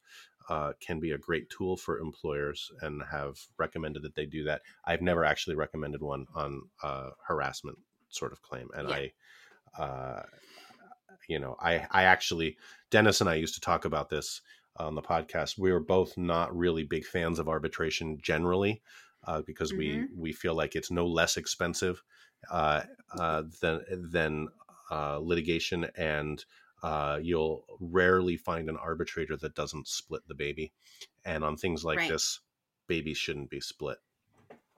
uh, 0.49 0.73
can 0.79 0.99
be 0.99 1.11
a 1.11 1.17
great 1.17 1.49
tool 1.49 1.75
for 1.75 1.99
employers, 1.99 2.71
and 2.81 3.01
have 3.11 3.37
recommended 3.57 4.03
that 4.03 4.15
they 4.15 4.25
do 4.25 4.43
that. 4.45 4.61
I've 4.85 5.01
never 5.01 5.25
actually 5.25 5.55
recommended 5.55 6.01
one 6.01 6.25
on 6.35 6.61
uh, 6.83 7.09
harassment 7.27 7.77
sort 8.09 8.31
of 8.31 8.41
claim, 8.41 8.69
and 8.73 8.89
Yeah. 8.89 8.95
I, 9.77 9.81
uh, 9.81 10.23
you 11.27 11.39
know, 11.39 11.57
I 11.59 11.85
I 11.91 12.03
actually 12.03 12.57
Dennis 12.89 13.19
and 13.19 13.29
I 13.29 13.35
used 13.35 13.55
to 13.55 13.61
talk 13.61 13.83
about 13.83 14.09
this 14.09 14.41
on 14.79 14.95
the 14.95 15.01
podcast. 15.01 15.57
We 15.57 15.71
were 15.71 15.79
both 15.79 16.17
not 16.17 16.55
really 16.55 16.83
big 16.83 17.05
fans 17.05 17.39
of 17.39 17.47
arbitration 17.49 18.17
generally 18.21 18.81
uh, 19.25 19.41
because 19.41 19.73
we 19.73 20.05
we 20.15 20.31
feel 20.33 20.55
like 20.55 20.75
it's 20.75 20.91
no 20.91 21.05
less 21.05 21.37
expensive 21.37 22.01
uh, 22.51 22.83
uh, 23.17 23.43
than 23.61 23.81
than 24.11 24.47
uh, 24.89 25.19
litigation, 25.21 25.87
and 25.95 26.43
uh, 26.83 27.19
you'll 27.21 27.65
rarely 27.79 28.37
find 28.37 28.69
an 28.69 28.77
arbitrator 28.77 29.35
that 29.37 29.55
doesn't 29.55 29.87
split 29.87 30.21
the 30.27 30.35
baby. 30.35 30.71
And 31.25 31.43
on 31.43 31.57
things 31.57 31.83
like 31.83 31.97
Right. 31.97 32.11
this, 32.11 32.39
babies 32.87 33.17
shouldn't 33.17 33.49
be 33.49 33.59
split. 33.59 33.97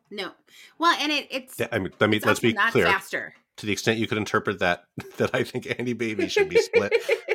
No. 0.10 0.32
Well, 0.80 0.98
and 1.00 1.12
it, 1.12 1.28
it's, 1.30 1.62
I 1.72 1.78
mean, 1.78 1.92
let 2.00 2.10
me 2.10 2.20
let's 2.20 2.40
be 2.40 2.54
not 2.54 2.72
clear. 2.72 2.86
faster. 2.86 3.36
To 3.58 3.66
the 3.66 3.72
extent 3.74 4.00
you 4.00 4.08
could 4.08 4.18
interpret 4.18 4.60
that, 4.60 4.86
that 5.18 5.36
I 5.36 5.44
think 5.44 5.68
any 5.78 5.94
baby 5.94 6.28
should 6.28 6.50
be 6.50 6.58
split. 6.58 6.94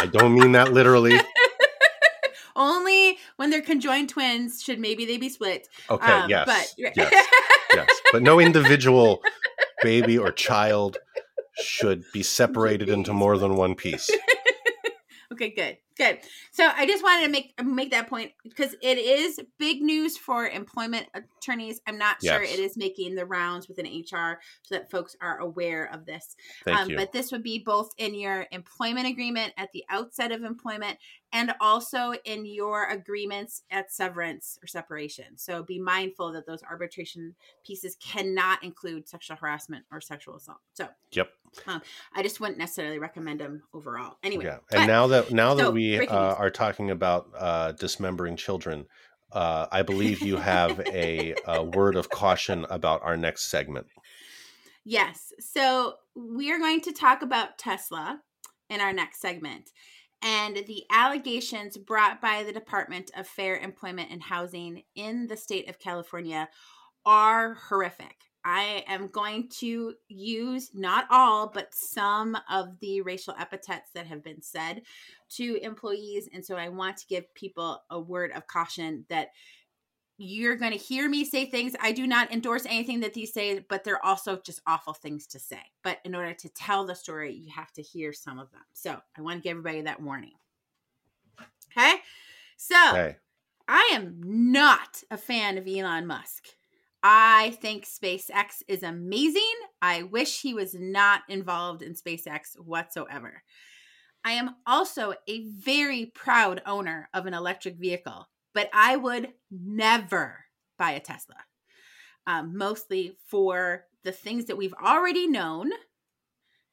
I 0.00 0.06
don't 0.06 0.34
mean 0.34 0.52
that 0.52 0.72
literally. 0.72 1.20
Only 2.56 3.18
when 3.36 3.50
they're 3.50 3.62
conjoined 3.62 4.08
twins 4.08 4.62
should 4.62 4.80
maybe 4.80 5.04
they 5.04 5.18
be 5.18 5.28
split. 5.28 5.68
Okay, 5.88 6.12
Um, 6.12 6.28
yes, 6.28 6.46
but 6.46 6.74
yes, 6.96 7.26
yes, 7.74 7.88
but 8.12 8.22
no 8.22 8.40
individual 8.40 9.22
baby 9.82 10.18
or 10.18 10.32
child 10.32 10.98
should 11.62 12.04
be 12.12 12.22
separated 12.22 12.88
into 12.88 13.12
more 13.12 13.38
than 13.38 13.56
one 13.56 13.74
piece. 13.74 14.10
Okay, 15.40 15.50
good, 15.50 15.78
good. 15.96 16.18
So 16.50 16.68
I 16.74 16.86
just 16.86 17.02
wanted 17.02 17.24
to 17.24 17.30
make 17.30 17.64
make 17.64 17.90
that 17.92 18.08
point 18.08 18.32
because 18.44 18.74
it 18.82 18.98
is 18.98 19.40
big 19.58 19.80
news 19.82 20.16
for 20.16 20.46
employment 20.46 21.06
attorneys. 21.14 21.80
I'm 21.86 21.98
not 21.98 22.22
sure 22.22 22.42
it 22.42 22.58
is 22.58 22.76
making 22.76 23.14
the 23.14 23.26
rounds 23.26 23.68
within 23.68 23.86
HR 23.86 24.40
so 24.62 24.74
that 24.74 24.90
folks 24.90 25.16
are 25.20 25.38
aware 25.38 25.90
of 25.92 26.06
this. 26.06 26.36
Thank 26.64 26.78
um, 26.78 26.90
you. 26.90 26.96
But 26.96 27.12
this 27.12 27.32
would 27.32 27.42
be 27.42 27.58
both 27.58 27.90
in 27.98 28.14
your 28.14 28.46
employment 28.50 29.06
agreement 29.06 29.52
at 29.56 29.72
the 29.72 29.84
outset 29.88 30.32
of 30.32 30.42
employment 30.42 30.98
and 31.32 31.54
also 31.60 32.12
in 32.24 32.44
your 32.44 32.88
agreements 32.88 33.62
at 33.70 33.92
severance 33.92 34.58
or 34.62 34.66
separation. 34.66 35.36
So 35.36 35.62
be 35.62 35.78
mindful 35.78 36.32
that 36.32 36.46
those 36.46 36.62
arbitration 36.62 37.34
pieces 37.64 37.96
cannot 38.00 38.62
include 38.64 39.08
sexual 39.08 39.36
harassment 39.36 39.84
or 39.92 40.00
sexual 40.00 40.36
assault. 40.36 40.58
So 40.74 40.88
Yep. 41.12 41.30
I 41.66 42.22
just 42.22 42.40
wouldn't 42.40 42.58
necessarily 42.58 42.98
recommend 42.98 43.40
them 43.40 43.62
overall. 43.72 44.16
Anyway, 44.22 44.44
Yeah, 44.44 44.58
but- 44.70 44.78
and 44.80 44.86
now 44.86 45.06
that 45.08 45.30
now 45.30 45.54
that 45.54 45.66
so, 45.66 45.70
we 45.70 46.06
uh, 46.06 46.34
are 46.34 46.50
talking 46.50 46.90
about 46.90 47.30
uh, 47.36 47.72
dismembering 47.72 48.36
children, 48.36 48.86
uh, 49.32 49.66
I 49.70 49.82
believe 49.82 50.22
you 50.22 50.36
have 50.36 50.80
a, 50.80 51.34
a 51.46 51.62
word 51.62 51.96
of 51.96 52.10
caution 52.10 52.66
about 52.70 53.02
our 53.02 53.16
next 53.16 53.50
segment. 53.50 53.86
Yes. 54.84 55.32
So 55.40 55.94
we 56.14 56.50
are 56.52 56.58
going 56.58 56.80
to 56.82 56.92
talk 56.92 57.22
about 57.22 57.58
Tesla 57.58 58.20
in 58.68 58.80
our 58.80 58.92
next 58.92 59.20
segment 59.20 59.70
and 60.22 60.56
the 60.56 60.84
allegations 60.90 61.78
brought 61.78 62.20
by 62.20 62.42
the 62.42 62.52
Department 62.52 63.10
of 63.16 63.26
Fair 63.26 63.56
Employment 63.56 64.10
and 64.10 64.22
Housing 64.22 64.82
in 64.94 65.26
the 65.28 65.36
state 65.36 65.68
of 65.68 65.78
California 65.78 66.48
are 67.06 67.54
horrific. 67.54 68.16
I 68.44 68.84
am 68.86 69.08
going 69.08 69.48
to 69.58 69.94
use 70.08 70.70
not 70.74 71.06
all, 71.10 71.48
but 71.48 71.74
some 71.74 72.36
of 72.50 72.78
the 72.80 73.02
racial 73.02 73.34
epithets 73.38 73.90
that 73.94 74.06
have 74.06 74.22
been 74.22 74.40
said 74.40 74.82
to 75.30 75.58
employees. 75.62 76.28
And 76.32 76.44
so 76.44 76.56
I 76.56 76.68
want 76.68 76.96
to 76.98 77.06
give 77.06 77.32
people 77.34 77.82
a 77.90 78.00
word 78.00 78.32
of 78.32 78.46
caution 78.46 79.04
that 79.08 79.28
you're 80.22 80.56
going 80.56 80.72
to 80.72 80.78
hear 80.78 81.08
me 81.08 81.24
say 81.24 81.46
things. 81.46 81.74
I 81.80 81.92
do 81.92 82.06
not 82.06 82.30
endorse 82.30 82.66
anything 82.66 83.00
that 83.00 83.14
these 83.14 83.32
say, 83.32 83.64
but 83.68 83.84
they're 83.84 84.04
also 84.04 84.38
just 84.44 84.60
awful 84.66 84.92
things 84.92 85.26
to 85.28 85.38
say. 85.38 85.60
But 85.82 85.98
in 86.04 86.14
order 86.14 86.34
to 86.34 86.48
tell 86.50 86.84
the 86.84 86.94
story, 86.94 87.32
you 87.32 87.50
have 87.50 87.72
to 87.72 87.82
hear 87.82 88.12
some 88.12 88.38
of 88.38 88.50
them. 88.52 88.60
So 88.74 88.98
I 89.16 89.22
want 89.22 89.38
to 89.38 89.42
give 89.42 89.56
everybody 89.56 89.80
that 89.82 90.02
warning. 90.02 90.34
Okay. 91.76 91.96
So 92.58 92.76
Okay, 92.90 93.16
I 93.66 93.92
am 93.94 94.20
not 94.22 95.02
a 95.10 95.16
fan 95.16 95.56
of 95.56 95.66
Elon 95.66 96.06
Musk. 96.06 96.48
I 97.02 97.56
think 97.62 97.86
SpaceX 97.86 98.62
is 98.68 98.82
amazing. 98.82 99.42
I 99.80 100.02
wish 100.02 100.42
he 100.42 100.52
was 100.52 100.74
not 100.74 101.22
involved 101.28 101.82
in 101.82 101.94
SpaceX 101.94 102.58
whatsoever. 102.58 103.42
I 104.24 104.32
am 104.32 104.56
also 104.66 105.14
a 105.26 105.46
very 105.46 106.06
proud 106.06 106.60
owner 106.66 107.08
of 107.14 107.24
an 107.26 107.32
electric 107.32 107.76
vehicle, 107.76 108.28
but 108.52 108.68
I 108.74 108.96
would 108.96 109.32
never 109.50 110.44
buy 110.78 110.92
a 110.92 111.00
Tesla. 111.00 111.36
Um, 112.26 112.56
mostly 112.56 113.16
for 113.26 113.84
the 114.04 114.12
things 114.12 114.44
that 114.46 114.56
we've 114.56 114.74
already 114.74 115.26
known, 115.26 115.70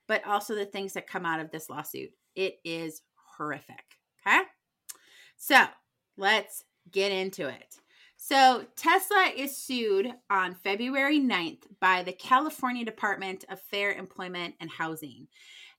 but 0.07 0.25
also 0.27 0.55
the 0.55 0.65
things 0.65 0.93
that 0.93 1.07
come 1.07 1.25
out 1.25 1.39
of 1.39 1.51
this 1.51 1.69
lawsuit. 1.69 2.11
It 2.35 2.55
is 2.65 3.01
horrific. 3.37 3.83
Okay. 4.25 4.41
So 5.37 5.63
let's 6.17 6.65
get 6.91 7.11
into 7.11 7.47
it. 7.47 7.75
So, 8.27 8.65
Tesla 8.75 9.31
is 9.37 9.55
sued 9.55 10.11
on 10.29 10.53
February 10.53 11.17
9th 11.17 11.59
by 11.79 12.03
the 12.03 12.11
California 12.11 12.83
Department 12.83 13.45
of 13.47 13.61
Fair 13.61 13.93
Employment 13.93 14.55
and 14.59 14.69
Housing. 14.69 15.29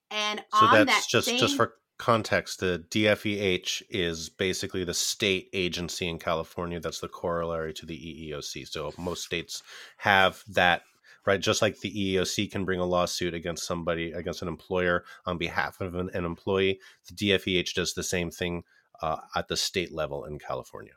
And 0.09 0.43
so 0.51 0.65
on 0.65 0.73
that's 0.73 1.05
that 1.05 1.09
just 1.11 1.27
same, 1.27 1.37
just 1.37 1.55
for 1.55 1.75
context. 1.99 2.59
The 2.59 2.83
DFEH 2.89 3.83
is 3.91 4.29
basically 4.29 4.83
the 4.83 4.95
state 4.95 5.49
agency 5.53 6.07
in 6.07 6.17
California 6.17 6.79
that's 6.79 7.01
the 7.01 7.07
corollary 7.07 7.71
to 7.75 7.85
the 7.85 7.95
EEOC. 7.95 8.67
So 8.67 8.91
most 8.97 9.25
states 9.25 9.61
have 9.97 10.43
that. 10.47 10.81
Right, 11.27 11.39
just 11.39 11.61
like 11.61 11.79
the 11.81 11.91
EEOC 11.91 12.49
can 12.49 12.65
bring 12.65 12.79
a 12.79 12.85
lawsuit 12.85 13.35
against 13.35 13.67
somebody, 13.67 14.11
against 14.13 14.41
an 14.41 14.47
employer 14.47 15.03
on 15.27 15.37
behalf 15.37 15.81
of 15.81 15.93
an, 15.93 16.09
an 16.15 16.25
employee, 16.25 16.79
the 17.07 17.13
DFEH 17.13 17.75
does 17.75 17.93
the 17.93 18.01
same 18.01 18.31
thing 18.31 18.63
uh, 19.03 19.17
at 19.35 19.49
the 19.49 19.57
state 19.57 19.93
level 19.93 20.25
in 20.25 20.39
California. 20.39 20.93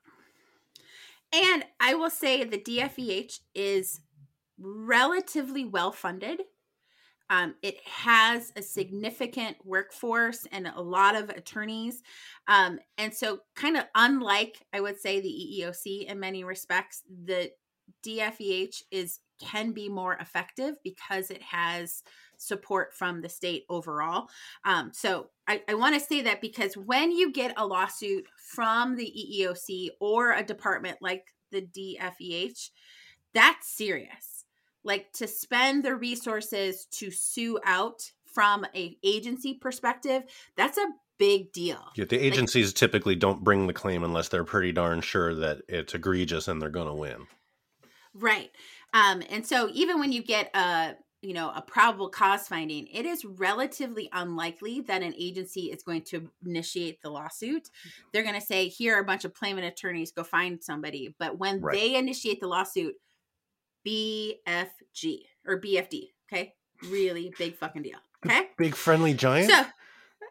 And 1.33 1.65
I 1.81 1.95
will 1.95 2.11
say 2.11 2.45
the 2.45 2.59
DFEH 2.59 3.41
is 3.55 4.01
relatively 4.59 5.65
well 5.65 5.93
funded. 5.93 6.43
Um, 7.31 7.55
it 7.63 7.79
has 7.87 8.53
a 8.57 8.63
significant 8.63 9.57
workforce 9.65 10.47
and 10.53 10.67
a 10.67 10.83
lot 10.83 11.15
of 11.17 11.31
attorneys. 11.31 12.03
Um, 12.47 12.79
and 12.99 13.15
so, 13.15 13.41
kind 13.57 13.79
of 13.79 13.85
unlike, 13.95 14.67
I 14.75 14.81
would 14.81 15.01
say, 15.01 15.21
the 15.21 15.29
EEOC 15.29 16.07
in 16.07 16.21
many 16.21 16.45
respects, 16.45 17.03
the 17.25 17.51
DFEH 18.07 18.83
is 18.91 19.21
can 19.43 19.73
be 19.73 19.89
more 19.89 20.15
effective 20.15 20.77
because 20.83 21.31
it 21.31 21.43
has 21.43 22.03
support 22.37 22.95
from 22.95 23.21
the 23.21 23.29
state 23.29 23.65
overall. 23.69 24.29
Um, 24.65 24.91
so 24.93 25.29
I, 25.47 25.63
I 25.69 25.75
want 25.75 25.95
to 25.95 26.01
say 26.01 26.23
that 26.23 26.41
because 26.41 26.77
when 26.77 27.11
you 27.13 27.33
get 27.33 27.55
a 27.57 27.67
lawsuit 27.67 28.27
from 28.37 28.97
the 28.97 29.05
EEOC 29.07 29.91
or 30.01 30.33
a 30.33 30.43
department 30.43 30.99
like 31.01 31.27
the 31.51 31.63
DFEH, 31.63 32.71
that's 33.33 33.69
serious. 33.69 34.45
Like 34.85 35.13
to 35.15 35.29
spend 35.29 35.85
the 35.85 35.95
resources 35.95 36.87
to 36.93 37.11
sue 37.11 37.59
out 37.65 38.11
from 38.25 38.67
a 38.75 38.97
agency 39.05 39.55
perspective, 39.55 40.23
that's 40.57 40.79
a 40.79 40.89
big 41.19 41.53
deal. 41.53 41.81
Yeah, 41.95 42.07
the 42.07 42.19
agencies 42.19 42.73
typically 42.73 43.15
don't 43.15 43.45
bring 43.45 43.67
the 43.67 43.73
claim 43.73 44.03
unless 44.03 44.29
they're 44.29 44.45
pretty 44.45 44.73
darn 44.73 45.03
sure 45.03 45.35
that 45.35 45.63
it's 45.69 45.95
egregious 45.95 46.49
and 46.49 46.61
they're 46.61 46.71
going 46.71 46.89
to 46.89 46.95
win. 46.95 47.27
Right. 48.15 48.51
Um, 48.93 49.23
and 49.31 49.47
so 49.47 49.71
even 49.73 49.99
when 50.01 50.13
you 50.13 50.23
get 50.23 50.51
a 50.55 50.95
you 51.23 51.35
know 51.35 51.51
a 51.55 51.63
probable 51.63 52.09
cause 52.09 52.49
finding, 52.49 52.87
it 52.89 53.07
is 53.07 53.25
relatively 53.25 54.09
unlikely 54.13 54.81
that 54.83 55.03
an 55.03 55.15
agency 55.17 55.71
is 55.71 55.83
going 55.83 56.03
to 56.03 56.29
initiate 56.45 57.01
the 57.01 57.11
lawsuit. 57.11 57.71
They're 58.13 58.25
going 58.25 58.35
to 58.39 58.47
say, 58.47 58.69
"Here 58.69 58.97
are 58.97 59.01
a 59.01 59.05
bunch 59.05 59.25
of 59.25 59.35
plaintiff 59.35 59.65
attorneys, 59.73 60.11
go 60.13 60.25
find 60.25 60.63
somebody." 60.63 61.15
But 61.19 61.39
when 61.39 61.61
Right. 61.61 61.75
they 61.79 61.95
initiate 61.97 62.41
the 62.41 62.49
lawsuit, 62.49 62.95
BFG 63.87 65.21
or 65.47 65.61
BFD. 65.61 66.11
Okay. 66.33 66.55
Really 66.89 67.33
big 67.39 67.57
fucking 67.57 67.83
deal. 67.83 67.99
Okay. 68.25 68.51
Big 68.57 68.77
friendly 68.77 69.15
giant. 69.15 69.51
So, 69.51 69.57
no, 69.59 69.67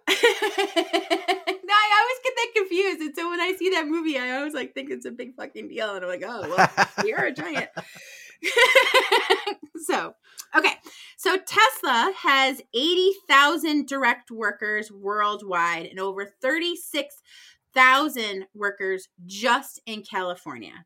I 0.08 2.00
always 2.00 2.20
get 2.24 2.34
that 2.38 2.52
confused. 2.56 3.02
And 3.02 3.14
so 3.14 3.30
when 3.30 3.42
I 3.42 3.54
see 3.60 3.70
that 3.72 3.86
movie, 3.86 4.18
I 4.18 4.38
always 4.38 4.54
like 4.54 4.74
think 4.74 4.90
it's 4.92 5.06
a 5.06 5.12
big 5.12 5.36
fucking 5.36 5.68
deal. 5.68 5.94
And 5.96 6.06
I'm 6.06 6.10
like, 6.10 6.24
oh, 6.26 6.42
well, 6.56 7.06
you're 7.06 7.26
a 7.26 7.34
giant. 7.34 7.70
so, 9.84 10.16
okay. 10.56 10.76
So 11.18 11.38
Tesla 11.38 12.14
has 12.18 12.62
80,000 12.74 13.88
direct 13.88 14.32
workers 14.32 14.92
worldwide 14.92 15.86
and 15.86 16.00
over 16.00 16.34
36,000 16.42 18.48
workers 18.54 19.10
just 19.26 19.82
in 19.86 20.04
California. 20.04 20.86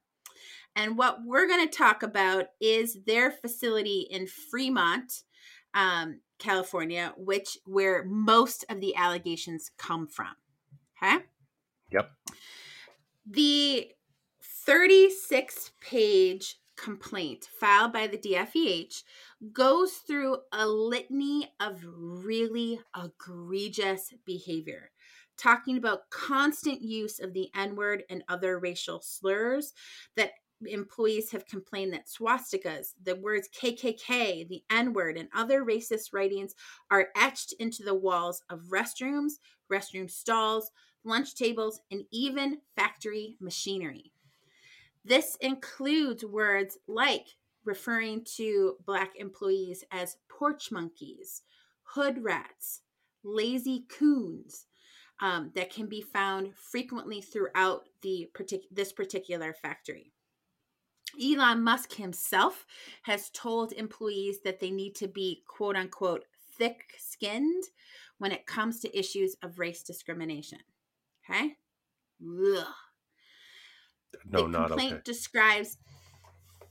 And 0.76 0.97
what 0.97 1.20
we're 1.26 1.47
going 1.47 1.66
to 1.66 1.78
talk 1.78 2.03
about 2.03 2.47
is 2.60 2.97
their 3.06 3.32
facility 3.32 4.08
in 4.10 4.28
Fremont, 4.28 5.24
um, 5.74 6.20
California, 6.38 7.14
which 7.16 7.58
where 7.66 8.03
most 8.03 8.66
of 8.70 8.82
the 8.82 8.93
allegations 8.95 9.72
come 9.78 10.06
from. 10.06 10.36
Okay. 11.01 11.24
Yep. 11.91 12.12
The 13.26 13.91
36 14.66 15.72
page 15.80 16.58
complaint 16.76 17.47
filed 17.59 17.93
by 17.93 18.07
the 18.07 18.17
DFEH 18.17 19.03
goes 19.51 19.93
through 19.93 20.38
a 20.51 20.67
litany 20.67 21.53
of 21.59 21.84
really 21.86 22.80
egregious 22.95 24.13
behavior, 24.26 24.91
talking 25.38 25.78
about 25.78 26.09
constant 26.09 26.82
use 26.82 27.19
of 27.19 27.34
the 27.34 27.49
N 27.55 27.76
word 27.76 28.03
and 28.09 28.23
other 28.28 28.59
racial 28.59 29.01
slurs 29.01 29.73
that 30.15 30.32
employees 30.65 31.32
have 31.32 31.45
complained 31.47 31.93
that 31.93 32.07
swastikas, 32.07 32.93
the 33.03 33.15
words 33.15 33.49
KKK, 33.49 34.47
the 34.47 34.63
N 34.69 34.93
word, 34.93 35.17
and 35.17 35.30
other 35.36 35.63
racist 35.63 36.13
writings 36.13 36.55
are 36.89 37.09
etched 37.15 37.53
into 37.59 37.84
the 37.84 37.95
walls 37.95 38.41
of 38.49 38.69
restrooms, 38.69 39.34
restroom 39.71 40.09
stalls, 40.09 40.71
lunch 41.03 41.36
tables, 41.36 41.82
and 41.91 42.05
even 42.11 42.61
factory 42.76 43.38
machinery. 43.39 44.11
This 45.06 45.38
includes 45.39 46.26
words 46.26 46.80
like 46.88 47.28
referring 47.64 48.26
to 48.38 48.76
Black 48.86 49.12
employees 49.18 49.84
as 49.91 50.18
porch 50.28 50.72
monkeys, 50.72 51.43
hood 51.84 52.24
rats, 52.24 52.82
lazy 53.24 53.86
coons. 53.88 54.66
Um, 55.22 55.51
that 55.56 55.72
can 55.72 55.88
be 55.88 56.01
found 56.01 56.53
frequently 56.56 57.22
throughout 57.22 57.88
the 58.01 58.30
partic- 58.38 58.68
this 58.70 58.91
particular 58.91 59.53
factory. 59.53 60.12
Elon 61.24 61.64
Musk 61.64 61.93
himself 61.93 62.66
has 63.03 63.30
told 63.30 63.72
employees 63.72 64.41
that 64.43 64.60
they 64.60 64.72
need 64.72 64.93
to 64.95 65.08
be 65.08 65.43
quote 65.47 65.78
unquote 65.78 66.26
thick 66.58 66.95
skinned 66.97 67.64
when 68.18 68.34
it 68.34 68.45
comes 68.45 68.82
to 68.82 68.99
issues 68.99 69.38
of 69.41 69.58
race 69.58 69.84
discrimination. 69.84 70.60
Okay? 71.30 71.56
Ugh. 72.22 72.66
No, 74.30 74.43
the 74.43 74.47
not 74.47 74.68
complaint 74.68 74.93
okay. 74.93 75.01
describes 75.03 75.78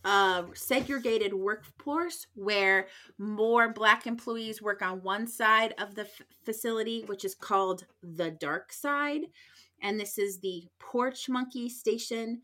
a 0.04 0.44
segregated 0.54 1.32
workforce 1.32 2.26
where 2.34 2.88
more 3.18 3.72
black 3.72 4.06
employees 4.06 4.60
work 4.60 4.82
on 4.82 5.02
one 5.02 5.26
side 5.26 5.74
of 5.78 5.94
the 5.94 6.02
f- 6.02 6.22
facility, 6.44 7.02
which 7.06 7.24
is 7.24 7.34
called 7.34 7.86
the 8.02 8.30
dark 8.30 8.72
side. 8.72 9.22
And 9.80 9.98
this 9.98 10.18
is 10.18 10.40
the 10.40 10.64
porch 10.78 11.28
monkey 11.28 11.68
station. 11.68 12.42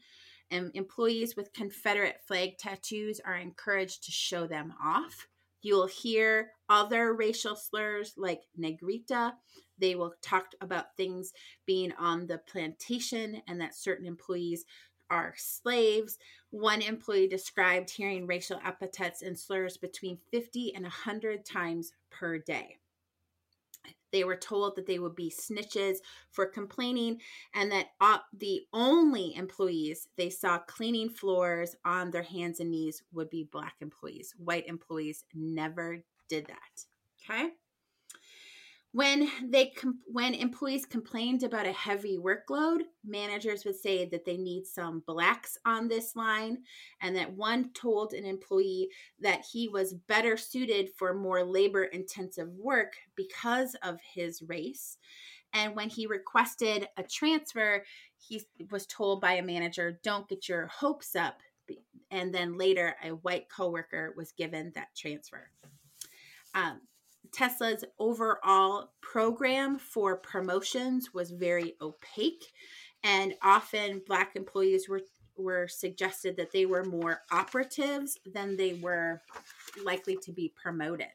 And 0.51 0.71
employees 0.75 1.37
with 1.37 1.53
Confederate 1.53 2.17
flag 2.27 2.59
tattoos 2.59 3.21
are 3.25 3.37
encouraged 3.37 4.05
to 4.05 4.11
show 4.11 4.47
them 4.47 4.73
off. 4.83 5.29
You'll 5.63 5.87
hear 5.87 6.53
other 6.69 7.15
racial 7.15 7.55
slurs 7.55 8.15
like 8.17 8.41
negrita. 8.59 9.35
They 9.79 9.95
will 9.95 10.15
talk 10.23 10.47
about 10.61 10.97
things 10.97 11.33
being 11.67 11.93
on 11.99 12.27
the 12.27 12.39
plantation 12.39 13.43
and 13.47 13.61
that 13.61 13.75
certain 13.75 14.07
employees 14.07 14.65
are 15.11 15.35
slaves. 15.37 16.19
One 16.51 16.83
employee 16.83 17.29
described 17.29 17.91
hearing 17.91 18.27
racial 18.27 18.61
epithets 18.65 19.23
and 19.23 19.39
slurs 19.39 19.77
between 19.77 20.19
50 20.31 20.75
and 20.75 20.85
100 20.85 21.45
times 21.45 21.93
per 22.11 22.39
day. 22.39 22.77
They 24.13 24.25
were 24.25 24.37
told 24.37 24.77
that 24.77 24.87
they 24.87 24.99
would 24.99 25.15
be 25.15 25.31
snitches 25.31 25.99
for 26.31 26.47
complaining 26.47 27.21
and 27.55 27.71
that 27.71 27.87
uh, 28.01 28.19
the 28.37 28.63
only 28.73 29.35
employees 29.37 30.09
they 30.17 30.31
saw 30.31 30.59
cleaning 30.59 31.09
floors 31.09 31.77
on 31.85 32.11
their 32.11 32.23
hands 32.23 32.61
and 32.61 32.71
knees 32.71 33.03
would 33.13 33.31
be 33.31 33.49
black 33.51 33.75
employees. 33.81 34.35
White 34.37 34.67
employees 34.67 35.25
never 35.33 35.99
did 36.29 36.47
that. 36.47 36.85
Okay? 37.31 37.51
When 38.93 39.31
they 39.45 39.73
when 40.07 40.35
employees 40.35 40.85
complained 40.85 41.45
about 41.45 41.67
a 41.67 41.73
heavy 41.73 42.19
workload 42.19 42.81
managers 43.05 43.65
would 43.65 43.77
say 43.77 44.05
that 44.07 44.25
they 44.25 44.37
need 44.37 44.67
some 44.67 45.03
blacks 45.07 45.57
on 45.65 45.87
this 45.87 46.17
line 46.17 46.59
and 47.01 47.15
that 47.15 47.33
one 47.33 47.71
told 47.73 48.13
an 48.13 48.25
employee 48.25 48.89
that 49.21 49.45
he 49.45 49.69
was 49.69 49.95
better 49.95 50.37
suited 50.37 50.91
for 50.97 51.15
more 51.15 51.45
labor 51.45 51.85
intensive 51.85 52.49
work 52.57 52.95
because 53.15 53.77
of 53.83 54.01
his 54.01 54.43
race. 54.43 54.99
And 55.53 55.77
when 55.77 55.89
he 55.89 56.07
requested 56.07 56.89
a 56.97 57.05
transfer 57.05 57.85
he 58.19 58.43
was 58.71 58.87
told 58.87 59.21
by 59.21 59.35
a 59.35 59.43
manager 59.43 60.01
don't 60.03 60.29
get 60.29 60.49
your 60.49 60.67
hopes 60.67 61.15
up. 61.15 61.41
And 62.11 62.35
then 62.35 62.59
later 62.59 62.97
a 63.05 63.11
white 63.11 63.49
coworker 63.49 64.15
was 64.17 64.33
given 64.33 64.73
that 64.75 64.89
transfer. 64.97 65.49
Um, 66.55 66.81
Tesla's 67.33 67.85
overall 67.99 68.93
program 69.01 69.79
for 69.79 70.17
promotions 70.17 71.13
was 71.15 71.31
very 71.31 71.75
opaque, 71.81 72.53
and 73.03 73.35
often 73.43 74.03
Black 74.07 74.37
employees 74.37 74.89
were 74.89 75.03
were 75.37 75.67
suggested 75.69 76.37
that 76.37 76.53
they 76.53 76.67
were 76.67 76.85
more 76.85 77.23
operatives 77.33 78.19
than 78.27 78.57
they 78.57 78.75
were 78.75 79.23
likely 79.85 80.17
to 80.23 80.33
be 80.33 80.53
promoted. 80.55 81.09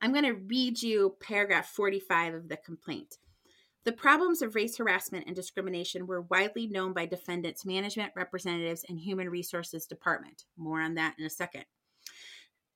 I'm 0.00 0.12
going 0.12 0.24
to 0.24 0.34
read 0.34 0.80
you 0.82 1.16
paragraph 1.20 1.66
45 1.68 2.34
of 2.34 2.48
the 2.48 2.56
complaint. 2.56 3.16
The 3.84 3.92
problems 3.92 4.40
of 4.40 4.54
race 4.54 4.78
harassment 4.78 5.26
and 5.26 5.36
discrimination 5.36 6.06
were 6.06 6.22
widely 6.22 6.66
known 6.66 6.94
by 6.94 7.06
defendants, 7.06 7.66
management 7.66 8.12
representatives, 8.16 8.84
and 8.88 8.98
human 8.98 9.28
resources 9.28 9.86
department. 9.86 10.44
More 10.56 10.80
on 10.80 10.94
that 10.94 11.16
in 11.18 11.26
a 11.26 11.30
second. 11.30 11.64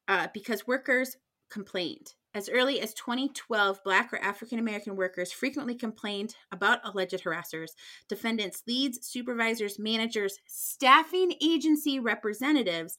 Uh, 0.06 0.28
because 0.34 0.66
workers 0.66 1.16
complained. 1.50 2.14
As 2.34 2.48
early 2.48 2.80
as 2.80 2.94
2012, 2.94 3.82
Black 3.82 4.12
or 4.12 4.18
African 4.18 4.58
American 4.58 4.96
workers 4.96 5.32
frequently 5.32 5.74
complained 5.74 6.36
about 6.52 6.80
alleged 6.84 7.24
harassers. 7.24 7.70
Defendants, 8.08 8.62
leads, 8.66 9.06
supervisors, 9.06 9.78
managers, 9.78 10.38
staffing 10.46 11.32
agency 11.42 11.98
representatives, 11.98 12.98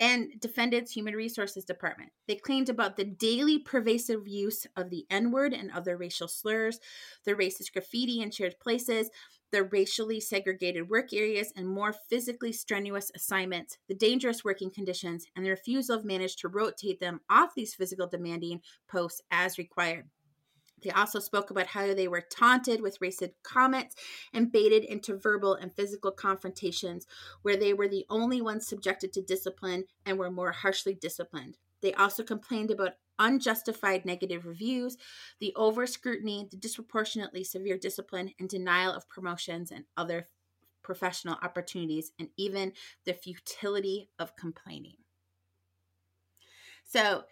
and 0.00 0.32
defendants' 0.40 0.92
human 0.92 1.14
resources 1.14 1.64
department. 1.64 2.10
They 2.26 2.34
claimed 2.34 2.68
about 2.68 2.96
the 2.96 3.04
daily 3.04 3.58
pervasive 3.58 4.26
use 4.26 4.66
of 4.76 4.90
the 4.90 5.06
N 5.10 5.30
word 5.30 5.54
and 5.54 5.70
other 5.70 5.96
racial 5.96 6.28
slurs, 6.28 6.80
the 7.24 7.34
racist 7.34 7.72
graffiti 7.72 8.20
in 8.20 8.30
shared 8.30 8.58
places, 8.60 9.10
the 9.52 9.62
racially 9.62 10.18
segregated 10.18 10.88
work 10.88 11.12
areas 11.12 11.52
and 11.56 11.68
more 11.68 11.92
physically 11.92 12.52
strenuous 12.52 13.12
assignments, 13.14 13.78
the 13.86 13.94
dangerous 13.94 14.44
working 14.44 14.70
conditions, 14.70 15.26
and 15.36 15.44
the 15.44 15.50
refusal 15.50 15.96
of 15.96 16.04
managers 16.04 16.34
to 16.36 16.48
rotate 16.48 16.98
them 16.98 17.20
off 17.30 17.54
these 17.54 17.74
physical 17.74 18.06
demanding 18.08 18.60
posts 18.88 19.20
as 19.30 19.58
required. 19.58 20.08
They 20.82 20.90
also 20.90 21.20
spoke 21.20 21.50
about 21.50 21.68
how 21.68 21.94
they 21.94 22.08
were 22.08 22.22
taunted 22.22 22.80
with 22.80 22.98
racist 22.98 23.34
comments 23.44 23.94
and 24.32 24.50
baited 24.50 24.84
into 24.84 25.16
verbal 25.16 25.54
and 25.54 25.72
physical 25.72 26.10
confrontations, 26.10 27.06
where 27.42 27.56
they 27.56 27.72
were 27.72 27.88
the 27.88 28.06
only 28.10 28.42
ones 28.42 28.66
subjected 28.66 29.12
to 29.12 29.22
discipline 29.22 29.84
and 30.04 30.18
were 30.18 30.30
more 30.30 30.50
harshly 30.50 30.94
disciplined. 30.94 31.58
They 31.82 31.92
also 31.94 32.22
complained 32.22 32.70
about 32.70 32.92
unjustified 33.18 34.04
negative 34.04 34.46
reviews, 34.46 34.96
the 35.40 35.52
over 35.56 35.86
scrutiny, 35.86 36.48
the 36.50 36.56
disproportionately 36.56 37.44
severe 37.44 37.78
discipline, 37.78 38.32
and 38.38 38.48
denial 38.48 38.92
of 38.92 39.08
promotions 39.08 39.70
and 39.70 39.84
other 39.96 40.26
professional 40.82 41.36
opportunities, 41.42 42.12
and 42.18 42.28
even 42.36 42.72
the 43.04 43.14
futility 43.14 44.08
of 44.18 44.36
complaining. 44.36 44.96
So, 46.84 47.24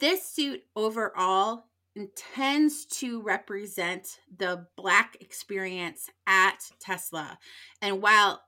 this 0.00 0.26
suit 0.26 0.64
overall 0.74 1.66
intends 1.94 2.84
to 2.86 3.22
represent 3.22 4.20
the 4.36 4.66
Black 4.76 5.16
experience 5.20 6.10
at 6.26 6.58
Tesla. 6.80 7.38
And 7.80 8.02
while 8.02 8.42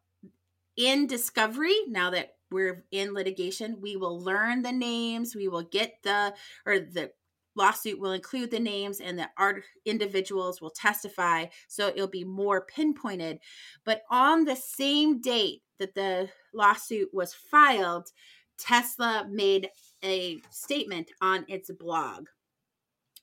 in 0.77 1.07
discovery, 1.07 1.77
now 1.89 2.11
that 2.11 2.35
we're 2.51 2.85
in 2.91 3.15
litigation, 3.15 3.81
we 3.81 3.97
will 3.97 4.21
learn 4.21 4.63
the 4.63 4.73
names, 4.73 5.35
we 5.35 5.49
will 5.49 5.63
get 5.63 6.03
the, 6.03 6.35
or 6.67 6.81
the 6.81 7.11
lawsuit 7.55 7.99
will 7.99 8.13
include 8.13 8.51
the 8.51 8.61
names 8.61 9.01
and 9.01 9.19
the 9.19 9.29
art 9.37 9.65
individuals 9.85 10.61
will 10.61 10.71
testify 10.71 11.45
so 11.67 11.89
it'll 11.89 12.07
be 12.07 12.25
more 12.25 12.63
pinpointed. 12.63 13.41
But 13.85 14.03
on 14.11 14.45
the 14.45 14.57
same 14.57 15.21
date 15.21 15.63
that 15.79 15.95
the 15.95 16.29
lawsuit 16.55 17.09
was 17.13 17.35
filed 17.35 18.11
tesla 18.59 19.27
made 19.31 19.71
a 20.05 20.39
statement 20.51 21.11
on 21.21 21.45
its 21.49 21.71
blog. 21.71 22.27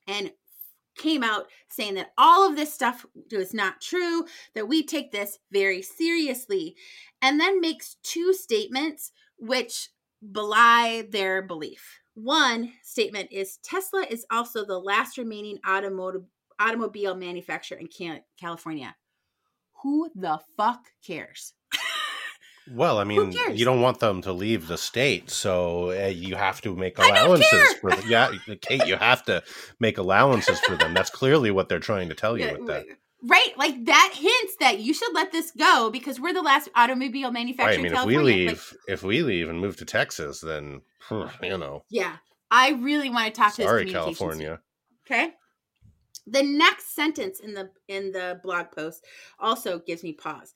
And 0.07 0.31
came 0.95 1.23
out 1.23 1.47
saying 1.67 1.95
that 1.95 2.13
all 2.17 2.47
of 2.47 2.55
this 2.55 2.73
stuff 2.73 3.05
was 3.31 3.53
not 3.53 3.81
true 3.81 4.25
that 4.53 4.67
we 4.67 4.83
take 4.83 5.11
this 5.11 5.39
very 5.51 5.81
seriously 5.81 6.75
and 7.21 7.39
then 7.39 7.61
makes 7.61 7.97
two 8.03 8.33
statements 8.33 9.11
which 9.37 9.89
belie 10.31 11.05
their 11.11 11.41
belief 11.41 11.99
one 12.15 12.71
statement 12.81 13.29
is 13.31 13.57
Tesla 13.57 14.05
is 14.09 14.25
also 14.31 14.65
the 14.65 14.79
last 14.79 15.17
remaining 15.17 15.59
automotive 15.67 16.23
automobile 16.59 17.13
manufacturer 17.13 17.77
in 17.77 17.89
California. 18.39 18.95
Who 19.83 20.09
the 20.15 20.39
fuck 20.55 20.85
cares? 21.05 21.53
Well, 22.71 22.97
I 22.97 23.03
mean, 23.03 23.31
you 23.53 23.63
don't 23.63 23.81
want 23.81 23.99
them 23.99 24.21
to 24.23 24.33
leave 24.33 24.67
the 24.67 24.77
state, 24.77 25.29
so 25.29 25.91
uh, 25.91 26.07
you 26.07 26.35
have 26.35 26.61
to 26.61 26.75
make 26.75 26.97
allowances 26.97 27.73
for 27.79 27.91
them. 27.91 28.03
Yeah, 28.07 28.31
Kate, 28.61 28.85
you 28.87 28.95
have 28.95 29.23
to 29.25 29.43
make 29.79 29.97
allowances 29.97 30.59
for 30.61 30.75
them. 30.75 30.93
That's 30.93 31.09
clearly 31.09 31.51
what 31.51 31.69
they're 31.69 31.79
trying 31.79 32.09
to 32.09 32.15
tell 32.15 32.37
you 32.37 32.51
with 32.57 32.67
that. 32.67 32.85
Right, 33.27 33.57
like 33.57 33.85
that 33.85 34.13
hints 34.15 34.55
that 34.59 34.79
you 34.79 34.93
should 34.93 35.13
let 35.13 35.31
this 35.31 35.51
go 35.51 35.89
because 35.89 36.19
we're 36.19 36.33
the 36.33 36.43
last 36.43 36.69
automobile 36.75 37.31
manufacturer 37.31 37.69
Right. 37.69 37.79
I 37.79 37.81
mean, 37.81 37.93
if 37.93 38.05
we 38.05 38.13
California. 38.13 38.47
Like, 38.47 38.55
leave, 38.55 38.77
if 38.87 39.03
we 39.03 39.23
leave 39.23 39.49
and 39.49 39.59
move 39.59 39.77
to 39.77 39.85
Texas, 39.85 40.41
then 40.41 40.81
you 41.41 41.57
know, 41.57 41.83
yeah, 41.89 42.17
I 42.51 42.71
really 42.71 43.09
want 43.09 43.33
to 43.33 43.41
talk 43.41 43.55
to 43.55 43.63
sorry, 43.63 43.85
this 43.85 43.93
communications 43.93 44.19
team. 44.19 44.27
California. 44.27 44.59
Okay. 45.05 45.33
The 46.27 46.43
next 46.43 46.95
sentence 46.95 47.39
in 47.39 47.53
the 47.53 47.69
in 47.87 48.11
the 48.11 48.39
blog 48.41 48.71
post 48.71 49.05
also 49.39 49.79
gives 49.79 50.03
me 50.03 50.13
pause. 50.13 50.53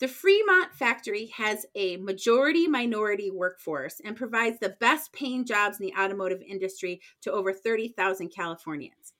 The 0.00 0.08
Fremont 0.08 0.74
factory 0.74 1.26
has 1.36 1.64
a 1.76 1.96
majority 1.98 2.66
minority 2.66 3.30
workforce 3.30 4.00
and 4.04 4.16
provides 4.16 4.58
the 4.58 4.76
best 4.80 5.12
paying 5.12 5.44
jobs 5.44 5.78
in 5.78 5.86
the 5.86 5.94
automotive 5.94 6.42
industry 6.42 7.00
to 7.20 7.30
over 7.30 7.52
30,000 7.52 8.30
Californians. 8.34 9.12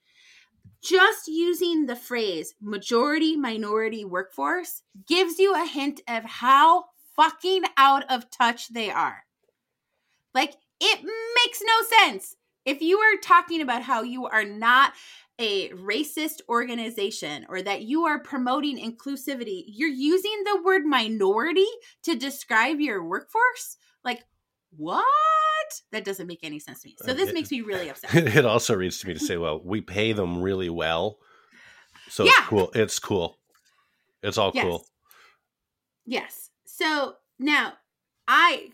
Just 0.82 1.28
using 1.28 1.86
the 1.86 1.94
phrase 1.94 2.55
majority 2.61 3.36
minority 3.36 4.05
workforce 4.05 4.82
gives 5.07 5.38
you 5.38 5.55
a 5.55 5.66
hint 5.66 6.00
of 6.09 6.24
how 6.24 6.86
fucking 7.14 7.62
out 7.76 8.11
of 8.11 8.30
touch 8.30 8.72
they 8.72 8.90
are. 8.90 9.24
Like, 10.34 10.55
it 10.80 11.05
makes 11.05 11.62
no 11.62 11.98
sense. 12.00 12.34
If 12.64 12.80
you 12.80 12.98
are 12.98 13.16
talking 13.22 13.61
about 13.61 13.82
how 13.82 14.03
you 14.03 14.26
are 14.26 14.44
not 14.44 14.92
a 15.43 15.70
racist 15.70 16.40
organization 16.49 17.45
or 17.49 17.61
that 17.62 17.82
you 17.82 18.05
are 18.05 18.20
promoting 18.20 18.78
inclusivity, 18.78 19.64
you're 19.66 19.88
using 19.88 20.45
the 20.45 20.62
word 20.64 20.84
minority 20.84 21.66
to 22.05 22.14
describe 22.14 22.78
your 22.80 23.05
workforce? 23.05 23.76
Like, 24.05 24.24
what? 24.76 25.05
That 25.90 26.05
doesn't 26.05 26.28
make 26.28 26.45
any 26.45 26.61
sense 26.61 26.82
to 26.82 26.88
me. 26.88 26.97
So, 27.03 27.11
uh, 27.11 27.14
this 27.14 27.32
makes 27.32 27.51
me 27.51 27.61
really 27.62 27.90
upset. 27.90 28.14
it 28.36 28.47
also 28.47 28.74
reads 28.76 29.01
to 29.01 29.09
me 29.09 29.14
to 29.14 29.20
say, 29.20 29.36
well, 29.36 29.61
we 29.64 29.80
pay 29.80 30.12
them 30.12 30.40
really 30.40 30.70
well, 30.70 31.18
so 32.09 32.24
Yeah. 32.24 32.30
it's 32.38 32.47
cool. 32.49 32.70
It's 32.74 32.99
cool. 32.99 33.38
It's 34.22 34.38
all 34.38 34.53
Yes. 34.55 34.64
cool. 34.64 34.86
Yes. 36.07 36.51
So 36.64 37.16
now, 37.38 37.74
I 38.28 38.70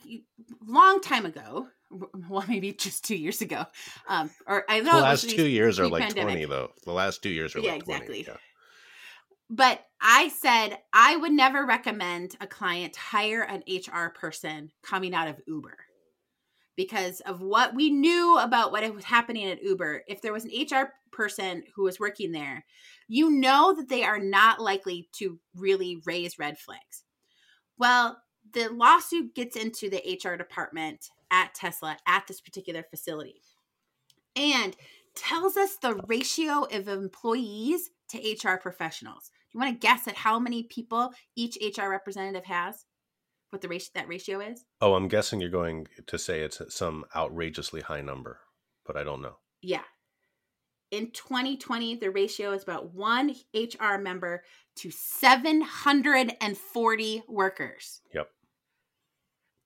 long 0.66 1.01
time 1.01 1.25
ago, 1.25 1.69
well, 2.28 2.45
maybe 2.49 2.72
just 2.72 3.05
two 3.05 3.16
years 3.16 3.41
ago, 3.41 3.64
um, 4.09 4.30
or 4.47 4.64
I 4.68 4.80
know 4.80 4.97
the 4.97 5.03
last 5.03 5.30
two 5.30 5.47
years 5.47 5.78
are 5.78 5.89
like 5.89 6.14
twenty, 6.14 6.45
though. 6.45 6.70
The 6.84 6.93
last 6.93 7.22
two 7.22 7.30
years 7.30 7.55
are 7.57 7.61
Yeah, 7.61 7.72
like 7.72 7.82
exactly. 7.82 8.24
Yeah. 8.26 8.36
But 9.51 9.80
I 10.01 10.28
said 10.28 10.78
I 10.93 11.16
would 11.16 11.32
never 11.32 11.64
recommend 11.64 12.36
a 12.41 12.47
client 12.47 12.97
hire 12.97 13.43
an 13.43 13.62
HR 13.66 14.11
person 14.11 14.70
coming 14.82 15.14
out 15.14 15.28
of 15.28 15.41
Uber 15.47 15.76
because 16.76 17.20
of 17.20 17.41
what 17.41 17.74
we 17.74 17.91
knew 17.91 18.39
about 18.39 18.70
what 18.70 18.95
was 18.95 19.05
happening 19.05 19.47
at 19.51 19.62
Uber. 19.62 20.05
If 20.07 20.22
there 20.22 20.32
was 20.32 20.45
an 20.45 20.51
HR 20.51 20.93
person 21.11 21.64
who 21.74 21.82
was 21.84 21.99
working 21.99 22.30
there, 22.30 22.64
you 23.09 23.30
know 23.30 23.74
that 23.74 23.89
they 23.89 24.05
are 24.05 24.20
not 24.20 24.61
likely 24.61 25.09
to 25.14 25.41
really 25.57 26.01
raise 26.05 26.39
red 26.39 26.59
flags. 26.59 27.05
Well, 27.78 28.18
the 28.53 28.68
lawsuit 28.68 29.34
gets 29.34 29.57
into 29.57 29.91
the 29.91 30.20
HR 30.22 30.36
department 30.36 31.09
at 31.31 31.55
Tesla 31.55 31.97
at 32.07 32.26
this 32.26 32.41
particular 32.41 32.83
facility 32.83 33.41
and 34.37 34.76
tells 35.14 35.57
us 35.57 35.76
the 35.76 35.95
ratio 36.07 36.66
of 36.70 36.89
employees 36.89 37.91
to 38.11 38.18
HR 38.18 38.57
professionals. 38.57 39.31
Do 39.51 39.59
you 39.59 39.61
want 39.61 39.74
to 39.74 39.87
guess 39.87 40.07
at 40.07 40.16
how 40.16 40.39
many 40.39 40.64
people 40.64 41.12
each 41.37 41.57
HR 41.61 41.89
representative 41.89 42.45
has? 42.45 42.85
What 43.51 43.62
the 43.62 43.68
ratio 43.68 43.91
that 43.95 44.09
ratio 44.09 44.41
is? 44.41 44.64
Oh, 44.81 44.95
I'm 44.95 45.09
guessing 45.09 45.41
you're 45.41 45.51
going 45.51 45.87
to 46.07 46.18
say 46.18 46.41
it's 46.41 46.61
some 46.68 47.05
outrageously 47.16 47.81
high 47.81 48.03
number, 48.03 48.41
but 48.87 48.97
I 48.97 49.05
don't 49.05 49.22
know. 49.22 49.39
Yeah. 49.62 49.83
In 50.91 51.11
2020, 51.11 51.97
the 51.97 52.11
ratio 52.11 52.53
is 52.53 52.62
about 52.62 52.95
one 52.95 53.35
HR 53.55 53.99
member 53.99 54.43
to 54.76 54.91
740 54.91 57.22
workers. 57.29 58.01
Yep. 58.14 58.31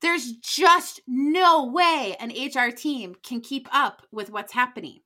There's 0.02 0.32
just 0.32 1.00
no 1.06 1.64
way 1.66 2.16
an 2.20 2.30
HR 2.32 2.70
team 2.72 3.14
can 3.22 3.40
keep 3.40 3.68
up 3.72 4.02
with 4.12 4.30
what's 4.30 4.52
happening. 4.52 5.00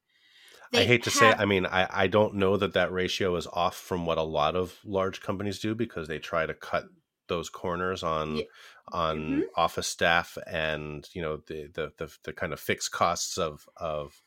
I 0.74 0.84
hate 0.84 1.02
to 1.04 1.10
say, 1.10 1.32
I 1.36 1.44
mean, 1.44 1.64
I, 1.66 1.88
I 1.90 2.06
don't 2.06 2.34
know 2.34 2.56
that 2.56 2.74
that 2.74 2.92
ratio 2.92 3.36
is 3.36 3.46
off 3.46 3.76
from 3.76 4.04
what 4.04 4.18
a 4.18 4.22
lot 4.22 4.56
of 4.56 4.78
large 4.84 5.20
companies 5.20 5.58
do 5.58 5.74
because 5.74 6.08
they 6.08 6.18
try 6.18 6.44
to 6.46 6.54
cut 6.54 6.84
those 7.28 7.48
corners 7.48 8.02
on 8.02 8.36
Yeah. 8.36 8.44
on 8.92 9.42
Mhm. 9.42 9.48
office 9.56 9.88
staff 9.88 10.38
and 10.46 11.08
you 11.12 11.20
know 11.20 11.38
the, 11.48 11.66
the 11.74 11.92
the 11.98 12.16
the 12.22 12.32
kind 12.32 12.52
of 12.52 12.60
fixed 12.60 12.92
costs 12.92 13.36
of 13.38 13.68
of 13.76 14.22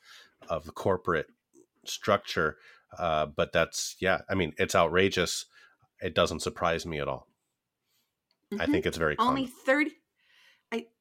of 0.49 0.65
the 0.65 0.71
corporate 0.71 1.27
structure. 1.85 2.57
Uh, 2.97 3.25
but 3.27 3.53
that's 3.53 3.95
yeah, 4.01 4.21
I 4.29 4.35
mean, 4.35 4.53
it's 4.57 4.75
outrageous. 4.75 5.45
It 6.01 6.15
doesn't 6.15 6.41
surprise 6.41 6.85
me 6.85 6.99
at 6.99 7.07
all. 7.07 7.27
I 8.59 8.67
Mhm. 8.67 8.67
think 8.67 8.85
it's 8.85 8.97
very 8.97 9.17
only 9.17 9.47
common. 9.47 9.47
30 9.47 9.91
I 9.91 9.95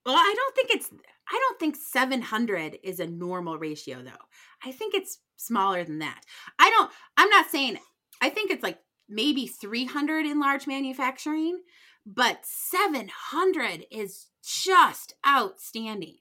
well, 0.08 0.16
I 0.16 0.34
don't 0.34 0.56
think 0.56 0.70
it's 0.70 0.90
I 1.30 1.38
don't 1.38 1.60
think 1.60 1.76
700 1.76 2.78
is 2.82 2.98
a 2.98 3.06
normal 3.06 3.58
ratio 3.58 3.98
though. 4.02 4.24
I 4.64 4.72
think 4.72 4.94
it's 4.94 5.18
smaller 5.36 5.84
than 5.84 5.98
that. 5.98 6.22
I 6.58 6.70
don't 6.70 6.90
I'm 7.18 7.28
not 7.28 7.50
saying 7.50 7.78
I 8.22 8.30
think 8.30 8.50
it's 8.50 8.62
like 8.62 8.78
maybe 9.06 9.46
300 9.46 10.24
in 10.24 10.40
large 10.40 10.66
manufacturing, 10.66 11.60
but 12.06 12.38
700 12.42 13.84
is 13.90 14.28
just 14.42 15.12
outstanding. 15.26 16.16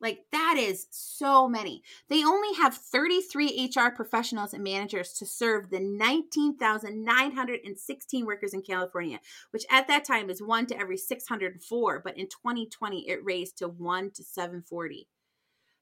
Like 0.00 0.24
that 0.32 0.56
is 0.58 0.86
so 0.90 1.48
many. 1.48 1.82
They 2.08 2.24
only 2.24 2.54
have 2.56 2.74
33 2.74 3.70
HR 3.74 3.90
professionals 3.94 4.52
and 4.52 4.62
managers 4.62 5.12
to 5.14 5.24
serve 5.26 5.70
the 5.70 5.80
19,916 5.80 8.26
workers 8.26 8.54
in 8.54 8.62
California 8.62 9.20
which 9.50 9.64
at 9.70 9.88
that 9.88 10.04
time 10.04 10.30
is 10.30 10.42
one 10.42 10.66
to 10.66 10.78
every 10.78 10.96
604 10.96 12.00
but 12.04 12.18
in 12.18 12.26
2020 12.26 13.08
it 13.08 13.24
raised 13.24 13.58
to 13.58 13.68
one 13.68 14.10
to 14.10 14.22
740 14.22 15.08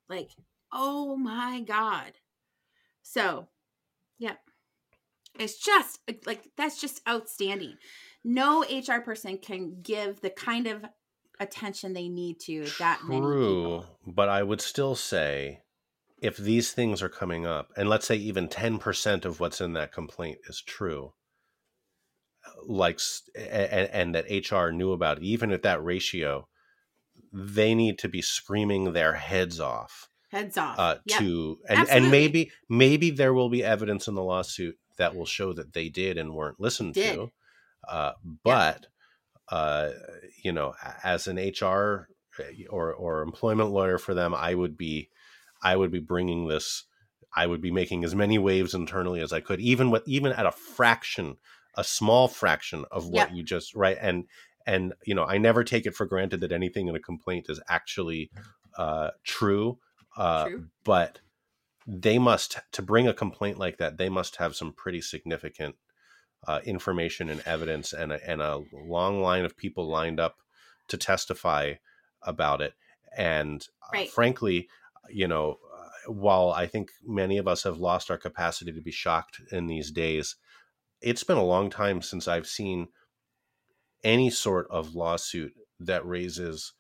like 0.09 0.31
oh 0.73 1.17
my 1.17 1.61
god. 1.61 2.13
So 3.03 3.49
yeah 4.19 4.37
it's 5.39 5.59
just 5.59 6.01
like 6.27 6.51
that's 6.57 6.81
just 6.81 7.01
outstanding. 7.09 7.77
No 8.25 8.63
hr 8.63 9.01
person 9.01 9.39
can 9.39 9.81
give 9.83 10.21
the 10.21 10.31
kind 10.31 10.67
of 10.67 10.85
attention 11.41 11.93
they 11.93 12.09
need 12.09 12.39
to 12.41 12.67
that 12.79 13.01
many 13.05 13.21
True, 13.21 13.81
people 13.81 13.99
but 14.07 14.29
I 14.29 14.43
would 14.43 14.61
still 14.61 14.95
say 14.95 15.61
if 16.21 16.37
these 16.37 16.73
things 16.73 17.03
are 17.03 17.09
coming 17.09 17.47
up, 17.47 17.73
and 17.77 17.89
let's 17.89 18.07
say 18.07 18.15
even 18.17 18.49
10% 18.49 19.25
of 19.25 19.41
what's 19.41 19.61
in 19.61 19.73
that 19.73 19.93
complaint 19.93 20.39
is 20.49 20.63
true, 20.65 21.13
like, 22.65 23.01
and, 23.35 23.91
and 23.93 24.15
that 24.15 24.51
HR 24.51 24.71
knew 24.71 24.93
about 24.93 25.19
it, 25.19 25.25
even 25.25 25.51
at 25.51 25.63
that 25.63 25.83
ratio, 25.83 26.47
they 27.33 27.75
need 27.75 27.99
to 27.99 28.09
be 28.09 28.23
screaming 28.23 28.93
their 28.93 29.15
heads 29.15 29.59
off 29.59 30.09
heads 30.31 30.57
off 30.57 30.79
uh, 30.79 30.97
Yep. 31.07 31.19
to, 31.19 31.59
and, 31.69 31.89
and 31.89 32.11
maybe, 32.11 32.53
maybe 32.69 33.11
there 33.11 33.35
will 33.35 33.51
be 33.51 33.65
evidence 33.65 34.07
in 34.07 34.15
the 34.15 34.23
lawsuit 34.23 34.77
that 34.99 35.15
will 35.15 35.27
show 35.27 35.53
that 35.53 35.73
they 35.73 35.89
did 35.89 36.19
and 36.19 36.35
weren't 36.35 36.61
listened 36.61 36.95
Did. 36.95 37.17
to. 37.17 37.31
Uh, 37.87 38.13
but, 38.45 38.87
uh, 39.53 39.91
you 40.43 40.51
know, 40.51 40.75
as 41.05 41.27
an 41.27 41.37
HR 41.37 42.09
or 42.71 42.95
or 42.95 43.21
employment 43.21 43.71
lawyer 43.71 43.99
for 43.99 44.15
them, 44.15 44.35
I 44.35 44.55
would 44.55 44.79
be 44.79 45.11
I 45.63 45.77
would 45.77 45.91
be 45.93 46.01
bringing 46.01 46.49
this. 46.49 46.85
I 47.37 47.47
would 47.47 47.61
be 47.61 47.71
making 47.71 48.03
as 48.03 48.15
many 48.15 48.39
waves 48.39 48.73
internally 48.75 49.21
as 49.21 49.31
I 49.31 49.41
could, 49.41 49.61
even 49.61 49.91
with 49.91 50.09
even 50.09 50.33
at 50.33 50.47
a 50.47 50.53
fraction, 50.53 51.37
a 51.77 51.85
small 51.85 52.29
fraction 52.29 52.87
of 52.91 53.09
what 53.11 53.29
Yep. 53.29 53.37
you 53.37 53.43
just 53.43 53.75
right 53.75 53.99
and 54.01 54.25
and 54.67 54.95
you 55.05 55.15
know 55.15 55.25
I 55.25 55.37
never 55.37 55.65
take 55.65 55.85
it 55.85 55.95
for 55.95 56.07
granted 56.07 56.41
that 56.41 56.53
anything 56.53 56.89
in 56.89 56.97
a 56.97 57.01
complaint 57.01 57.51
is 57.51 57.61
actually 57.69 58.31
uh, 58.79 59.11
true, 59.23 59.79
uh, 60.17 60.49
True. 60.49 60.69
but 60.83 61.21
they 61.87 62.19
must 62.19 62.59
to 62.73 62.81
bring 62.81 63.07
a 63.07 63.13
complaint 63.13 63.59
like 63.59 63.77
that. 63.77 63.99
They 63.99 64.09
must 64.09 64.37
have 64.37 64.57
some 64.57 64.73
pretty 64.73 65.03
significant 65.03 65.77
uh, 66.47 66.61
information 66.65 67.29
and 67.29 67.41
evidence, 67.47 67.93
and 67.93 68.13
a, 68.13 68.31
and 68.31 68.43
a 68.43 68.63
long 68.73 69.23
line 69.23 69.45
of 69.45 69.57
people 69.57 69.89
lined 69.89 70.21
up 70.21 70.39
to 70.89 70.97
testify 70.97 71.75
about 72.23 72.61
it. 72.61 72.75
And 73.17 73.67
uh, 73.83 73.93
Right. 73.95 74.11
frankly, 74.11 74.69
you 75.09 75.29
know, 75.29 75.59
uh, 75.77 76.13
while 76.13 76.51
I 76.51 76.67
think 76.67 76.91
many 77.05 77.39
of 77.39 77.47
us 77.47 77.63
have 77.65 77.79
lost 77.79 78.11
our 78.11 78.19
capacity 78.19 78.73
to 78.73 78.81
be 78.81 78.91
shocked 78.91 79.41
in 79.51 79.67
these 79.67 79.91
days, 79.91 80.37
it's 81.01 81.25
been 81.25 81.39
a 81.39 81.45
long 81.45 81.71
time 81.71 82.03
since 82.03 82.29
I've 82.29 82.47
seen 82.47 82.89
any 84.05 84.31
sort 84.31 84.67
of 84.71 84.95
lawsuit 84.95 85.55
that 85.81 86.07
raises 86.07 86.73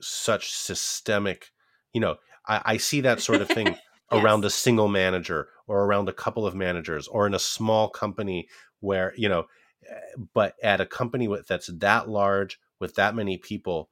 such 0.00 0.52
systemic, 0.52 1.52
you 1.92 2.00
know, 2.00 2.16
I, 2.46 2.62
I 2.64 2.76
see 2.78 3.00
that 3.02 3.20
sort 3.20 3.40
of 3.40 3.48
thing 3.48 3.76
around 4.12 4.44
a 4.44 4.50
single 4.50 4.88
manager 4.88 5.48
or 5.66 5.84
around 5.84 6.08
a 6.08 6.12
couple 6.12 6.46
of 6.46 6.54
managers 6.54 7.08
or 7.08 7.26
in 7.26 7.34
a 7.34 7.38
small 7.38 7.88
company 7.90 8.48
where, 8.80 9.12
you 9.16 9.28
know, 9.28 9.46
eh, 9.88 10.00
but 10.34 10.54
at 10.62 10.80
a 10.80 10.86
company 10.86 11.28
with, 11.28 11.46
that's 11.46 11.68
that 11.68 12.08
large 12.08 12.58
with 12.80 12.94
that 12.96 13.14
many 13.14 13.38
people 13.38 13.90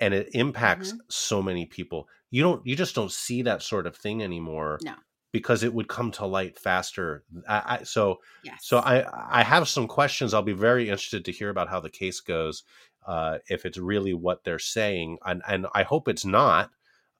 and 0.00 0.14
it 0.14 0.34
impacts 0.34 0.92
Mm-hmm. 0.92 0.98
so 1.08 1.42
many 1.42 1.66
people 1.66 2.08
you 2.30 2.42
don't 2.42 2.66
you 2.66 2.74
just 2.76 2.94
don't 2.94 3.12
see 3.12 3.42
that 3.42 3.62
sort 3.62 3.86
of 3.86 3.96
thing 3.96 4.22
anymore 4.22 4.78
No. 4.82 4.96
because 5.32 5.62
it 5.62 5.72
would 5.74 5.88
come 5.88 6.10
to 6.12 6.26
light 6.26 6.58
faster 6.58 7.24
I, 7.48 7.76
I 7.80 7.82
so 7.84 8.18
Yes. 8.42 8.64
so 8.64 8.78
I 8.78 9.04
I 9.40 9.42
have 9.42 9.68
some 9.68 9.86
questions. 9.88 10.34
I'll 10.34 10.42
be 10.42 10.52
very 10.52 10.84
interested 10.88 11.24
to 11.26 11.32
hear 11.32 11.50
about 11.50 11.68
how 11.68 11.80
the 11.80 11.90
case 11.90 12.20
goes. 12.20 12.64
Uh, 13.06 13.38
if 13.48 13.66
it's 13.66 13.76
really 13.78 14.14
what 14.14 14.44
they're 14.44 14.58
saying, 14.58 15.18
and 15.24 15.42
and 15.46 15.66
I 15.74 15.82
hope 15.82 16.08
it's 16.08 16.24
not, 16.24 16.70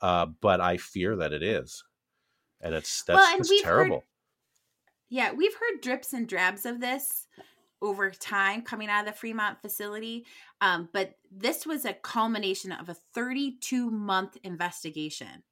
uh, 0.01 0.27
but 0.27 0.61
I 0.61 0.79
fear 0.79 1.15
that 1.17 1.33
it 1.33 1.43
is, 1.43 1.85
and 2.65 2.75
it's 2.75 3.03
that's 3.05 3.17
Well, 3.17 3.31
and 3.33 3.41
it's 3.41 3.51
we've 3.51 3.65
heard- 3.65 3.77
terrible. 3.89 4.05
Yeah, 5.11 5.33
we've 5.33 5.55
heard 5.55 5.81
drips 5.83 6.13
and 6.13 6.27
drabs 6.27 6.67
of 6.67 6.81
this 6.81 7.29
over 7.81 8.11
time 8.11 8.63
coming 8.63 8.89
out 8.89 9.07
of 9.07 9.13
the 9.13 9.19
Fremont 9.19 9.61
facility. 9.61 10.25
Um, 10.61 10.89
but 10.93 11.19
this 11.31 11.67
was 11.67 11.85
a 11.85 11.93
culmination 11.93 12.73
of 12.73 12.89
a 12.89 12.95
32 13.15 13.91
month 13.91 14.37
investigation. 14.43 15.43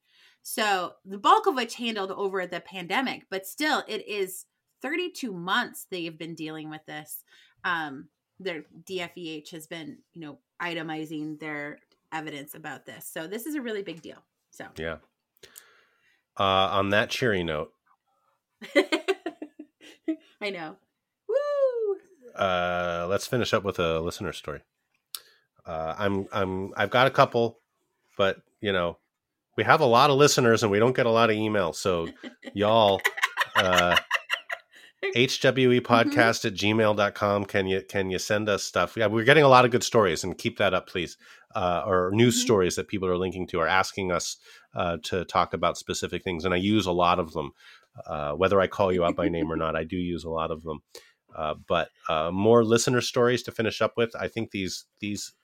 So 0.42 0.94
the 1.04 1.18
bulk 1.18 1.46
of 1.46 1.54
which 1.54 1.74
handled 1.76 2.10
over 2.10 2.46
the 2.46 2.60
pandemic, 2.60 3.26
but 3.30 3.46
still 3.46 3.84
it 3.86 4.08
is 4.08 4.46
32 4.80 5.32
months 5.32 5.86
they've 5.90 6.18
been 6.18 6.34
dealing 6.34 6.68
with 6.70 6.84
this. 6.86 7.22
Um, 7.64 8.08
their 8.40 8.64
DFEH 8.84 9.50
has 9.50 9.66
been, 9.68 9.98
you 10.14 10.22
know, 10.22 10.38
itemizing 10.60 11.38
their 11.38 11.78
evidence 12.12 12.54
about 12.54 12.86
this. 12.86 13.06
So 13.06 13.28
this 13.28 13.46
is 13.46 13.54
a 13.54 13.62
really 13.62 13.82
big 13.82 14.02
deal. 14.02 14.24
So 14.50 14.66
Yeah. 14.76 14.96
Uh, 16.38 16.42
on 16.72 16.90
that 16.90 17.10
cheery 17.10 17.44
note, 17.44 17.72
I 20.40 20.50
know. 20.50 20.76
Woo! 21.28 21.96
uh, 22.34 23.06
let's 23.08 23.26
finish 23.26 23.52
up 23.52 23.64
with 23.64 23.78
a 23.78 24.00
listener 24.00 24.32
story. 24.32 24.60
Uh, 25.66 25.94
I'm 25.98 26.26
I'm 26.32 26.72
I've 26.76 26.90
got 26.90 27.06
a 27.06 27.10
couple, 27.10 27.60
but 28.16 28.40
you 28.60 28.72
know, 28.72 28.98
we 29.56 29.64
have 29.64 29.80
a 29.80 29.86
lot 29.86 30.10
of 30.10 30.16
listeners 30.16 30.62
and 30.62 30.72
we 30.72 30.78
don't 30.78 30.96
get 30.96 31.06
a 31.06 31.10
lot 31.10 31.30
of 31.30 31.36
emails. 31.36 31.76
So 31.76 32.08
y'all 32.54 33.00
uh 33.56 33.96
hwe 35.14 35.80
podcast 35.80 36.44
at 36.44 36.54
gmail.com 36.54 37.44
can 37.44 37.66
you 37.66 37.82
can 37.86 38.10
you 38.10 38.18
send 38.18 38.48
us 38.48 38.62
stuff 38.62 38.96
yeah 38.96 39.06
we're 39.06 39.24
getting 39.24 39.44
a 39.44 39.48
lot 39.48 39.64
of 39.64 39.70
good 39.70 39.82
stories 39.82 40.22
and 40.24 40.38
keep 40.38 40.58
that 40.58 40.72
up 40.72 40.88
please 40.88 41.16
uh, 41.54 41.82
or 41.86 42.10
news 42.12 42.36
Mhm. 42.36 42.40
stories 42.42 42.76
that 42.76 42.88
people 42.88 43.08
are 43.08 43.16
linking 43.16 43.46
to 43.48 43.58
or 43.60 43.68
asking 43.68 44.12
us 44.12 44.36
uh, 44.74 44.98
to 45.04 45.24
talk 45.24 45.54
about 45.54 45.78
specific 45.78 46.22
things 46.24 46.44
and 46.44 46.54
i 46.54 46.56
use 46.56 46.86
a 46.86 46.92
lot 46.92 47.18
of 47.18 47.32
them 47.32 47.52
uh, 48.06 48.32
whether 48.32 48.60
i 48.60 48.66
call 48.66 48.92
you 48.92 49.04
out 49.04 49.16
by 49.16 49.28
name 49.28 49.50
or 49.52 49.56
not 49.56 49.76
i 49.76 49.84
do 49.84 49.96
use 49.96 50.24
a 50.24 50.30
lot 50.30 50.50
of 50.50 50.62
them 50.62 50.80
uh, 51.36 51.54
but 51.68 51.88
uh, 52.08 52.30
more 52.30 52.64
listener 52.64 53.00
stories 53.00 53.42
to 53.42 53.52
finish 53.52 53.80
up 53.82 53.94
with 53.96 54.14
i 54.18 54.28
think 54.28 54.50
these 54.50 54.84
these 55.00 55.34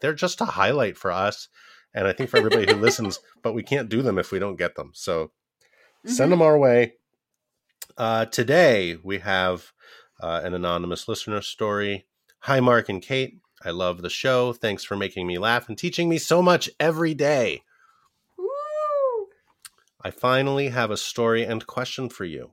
they're 0.00 0.14
just 0.14 0.40
a 0.40 0.44
highlight 0.46 0.96
for 0.96 1.10
us 1.10 1.48
and 1.94 2.06
i 2.06 2.12
think 2.12 2.30
for 2.30 2.36
everybody 2.38 2.66
who 2.66 2.76
listens 2.76 3.20
but 3.42 3.54
we 3.54 3.62
can't 3.62 3.88
do 3.88 4.02
them 4.02 4.18
if 4.18 4.32
we 4.32 4.38
don't 4.38 4.56
get 4.56 4.74
them 4.76 4.90
so 4.94 5.30
send 6.04 6.28
Mhm. 6.28 6.30
them 6.30 6.42
our 6.42 6.58
way. 6.58 6.94
Uh, 7.96 8.24
today 8.26 8.96
we 9.02 9.18
have 9.18 9.72
uh, 10.20 10.40
an 10.44 10.54
anonymous 10.54 11.08
listener 11.08 11.40
story. 11.42 12.06
Hi, 12.40 12.60
Mark 12.60 12.88
and 12.88 13.02
Kate. 13.02 13.40
I 13.64 13.70
love 13.70 14.02
the 14.02 14.10
show. 14.10 14.52
Thanks 14.52 14.84
for 14.84 14.96
making 14.96 15.26
me 15.26 15.38
laugh 15.38 15.68
and 15.68 15.76
teaching 15.76 16.08
me 16.08 16.18
so 16.18 16.42
much 16.42 16.70
every 16.78 17.14
day. 17.14 17.62
Woo! 18.36 19.28
I 20.02 20.10
finally 20.10 20.68
have 20.68 20.90
a 20.90 20.96
story 20.96 21.44
and 21.44 21.66
question 21.66 22.08
for 22.08 22.24
you. 22.24 22.52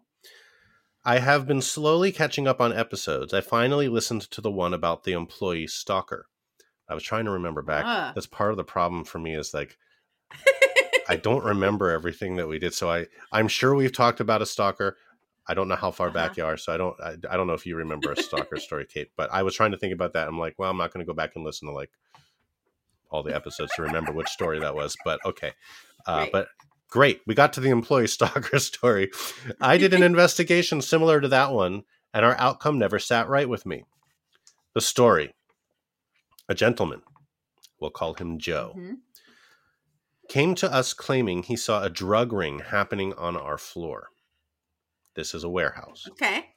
I 1.04 1.20
have 1.20 1.46
been 1.46 1.62
slowly 1.62 2.12
catching 2.12 2.48
up 2.48 2.60
on 2.60 2.74
episodes. 2.74 3.34
I 3.34 3.42
finally 3.42 3.88
listened 3.88 4.24
to 4.32 4.42
the 4.42 4.50
one 4.50 4.74
about 4.74 5.04
the 5.04 5.14
employee 5.14 5.68
stalker. 5.68 6.26
I 6.90 6.96
was 6.96 7.04
trying 7.04 7.26
to 7.26 7.32
remember 7.32 7.62
back. 7.62 7.86
Ah. 7.86 8.12
That's 8.16 8.28
part 8.28 8.52
of 8.52 8.58
the 8.58 8.64
problem 8.64 9.06
for 9.06 9.20
me 9.20 9.36
is 9.36 9.54
like 9.54 9.78
I 11.08 11.16
don't 11.16 11.44
remember 11.44 11.92
everything 11.92 12.38
that 12.38 12.48
we 12.48 12.58
did. 12.58 12.74
So 12.74 12.90
I 12.90 13.06
I'm 13.32 13.48
sure 13.48 13.76
we've 13.76 13.94
talked 13.94 14.20
about 14.20 14.42
a 14.42 14.46
stalker. 14.48 14.98
I 15.48 15.54
don't 15.54 15.68
know 15.68 15.76
how 15.76 15.92
far 15.92 16.10
back 16.12 16.32
Uh-huh. 16.32 16.42
you 16.42 16.46
are, 16.46 16.58
so 16.58 16.74
I 16.74 16.78
don't 16.78 17.00
I, 17.02 17.16
I 17.30 17.38
don't 17.38 17.48
know 17.48 17.54
if 17.54 17.66
you 17.66 17.76
remember 17.76 18.12
a 18.12 18.18
stalker 18.18 18.58
story, 18.58 18.86
Kate. 18.86 19.12
But 19.16 19.32
I 19.32 19.44
was 19.44 19.56
trying 19.56 19.72
to 19.72 19.78
think 19.78 19.94
about 19.94 20.14
that. 20.14 20.28
I'm 20.28 20.40
like, 20.40 20.56
well, 20.58 20.70
I'm 20.72 20.78
not 20.78 20.94
going 20.94 21.06
to 21.06 21.10
go 21.10 21.16
back 21.16 21.36
and 21.36 21.46
listen 21.46 21.68
to 21.68 21.74
like 21.74 21.92
all 23.12 23.24
the 23.24 23.36
episodes 23.36 23.74
to 23.76 23.84
remember 23.84 24.12
which 24.14 24.30
story 24.30 24.60
that 24.60 24.76
was. 24.76 24.98
But 25.04 25.20
okay, 25.26 25.54
uh, 26.08 26.18
Right. 26.22 26.32
but 26.32 26.48
great, 26.90 27.22
we 27.28 27.36
got 27.36 27.54
to 27.54 27.60
the 27.62 27.70
employee 27.70 28.08
stalker 28.16 28.60
story. 28.60 29.12
I 29.62 29.78
did 29.78 29.94
an 29.94 30.04
investigation 30.12 30.82
similar 30.82 31.22
to 31.22 31.28
that 31.30 31.52
one, 31.52 31.84
and 32.14 32.26
our 32.26 32.36
outcome 32.40 32.80
never 32.80 33.00
sat 33.00 33.28
right 33.30 33.48
with 33.48 33.66
me. 33.66 33.84
The 34.74 34.82
story: 34.82 35.34
a 36.50 36.56
gentleman, 36.56 37.02
we'll 37.80 37.92
call 37.92 38.16
him 38.16 38.40
Joe 38.40 38.74
Mhm. 38.78 38.98
came 40.28 40.56
to 40.56 40.74
us 40.74 40.94
claiming 40.94 41.44
he 41.44 41.56
saw 41.56 41.84
a 41.84 41.90
drug 41.90 42.34
ring 42.34 42.60
happening 42.60 43.14
on 43.14 43.38
our 43.38 43.60
floor. 43.60 44.10
This 45.16 45.34
is 45.34 45.44
a 45.44 45.50
warehouse. 45.50 46.12
Okay. 46.12 46.54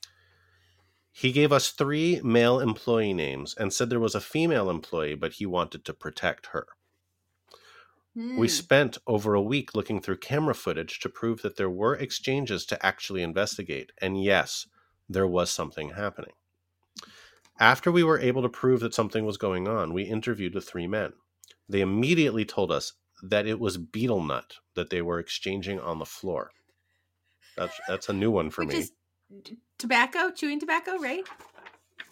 He 1.13 1.33
gave 1.33 1.53
us 1.53 1.71
three 1.71 2.21
male 2.23 2.61
employee 2.61 3.13
names 3.15 3.55
and 3.55 3.73
said 3.73 3.91
there 3.91 4.01
was 4.01 4.15
a 4.15 4.21
female 4.21 4.71
employee, 4.71 5.15
but 5.15 5.35
he 5.35 5.47
wanted 5.47 5.85
to 5.85 5.95
protect 5.95 6.47
her. 6.49 6.67
We 8.37 8.47
Hmm. 8.47 8.53
spent 8.53 8.99
over 9.07 9.35
a 9.35 9.43
week 9.43 9.75
looking 9.75 10.01
through 10.01 10.19
camera 10.19 10.55
footage 10.55 10.99
to 11.01 11.09
prove 11.09 11.43
that 11.43 11.57
there 11.57 11.71
were 11.71 11.95
exchanges 11.95 12.65
to 12.67 12.85
actually 12.87 13.23
investigate, 13.23 13.93
and 13.99 14.23
yes, 14.23 14.67
there 15.09 15.27
was 15.27 15.51
something 15.51 15.91
happening. 15.91 16.33
After 17.61 17.93
we 17.93 18.03
were 18.03 18.19
able 18.19 18.43
to 18.43 18.49
prove 18.49 18.81
that 18.81 18.95
something 18.95 19.25
was 19.25 19.37
going 19.37 19.69
on, 19.69 19.93
we 19.93 20.05
interviewed 20.05 20.53
the 20.55 20.61
three 20.61 20.87
men. 20.87 21.13
They 21.69 21.81
immediately 21.81 22.45
told 22.45 22.73
us 22.73 22.95
that 23.23 23.47
it 23.47 23.61
was 23.61 23.77
betel 23.79 24.21
nut 24.23 24.57
that 24.75 24.91
they 24.91 25.03
were 25.03 25.19
exchanging 25.19 25.79
on 25.81 25.99
the 25.99 26.07
floor. 26.07 26.51
That's 27.59 27.81
that's 27.89 28.09
a 28.09 28.13
new 28.13 28.31
one 28.31 28.51
for 28.51 28.65
Which 28.65 28.75
me. 28.75 28.81
is 28.81 28.93
tobacco, 29.79 30.31
chewing 30.31 30.61
tobacco, 30.61 30.97
right? 30.99 31.25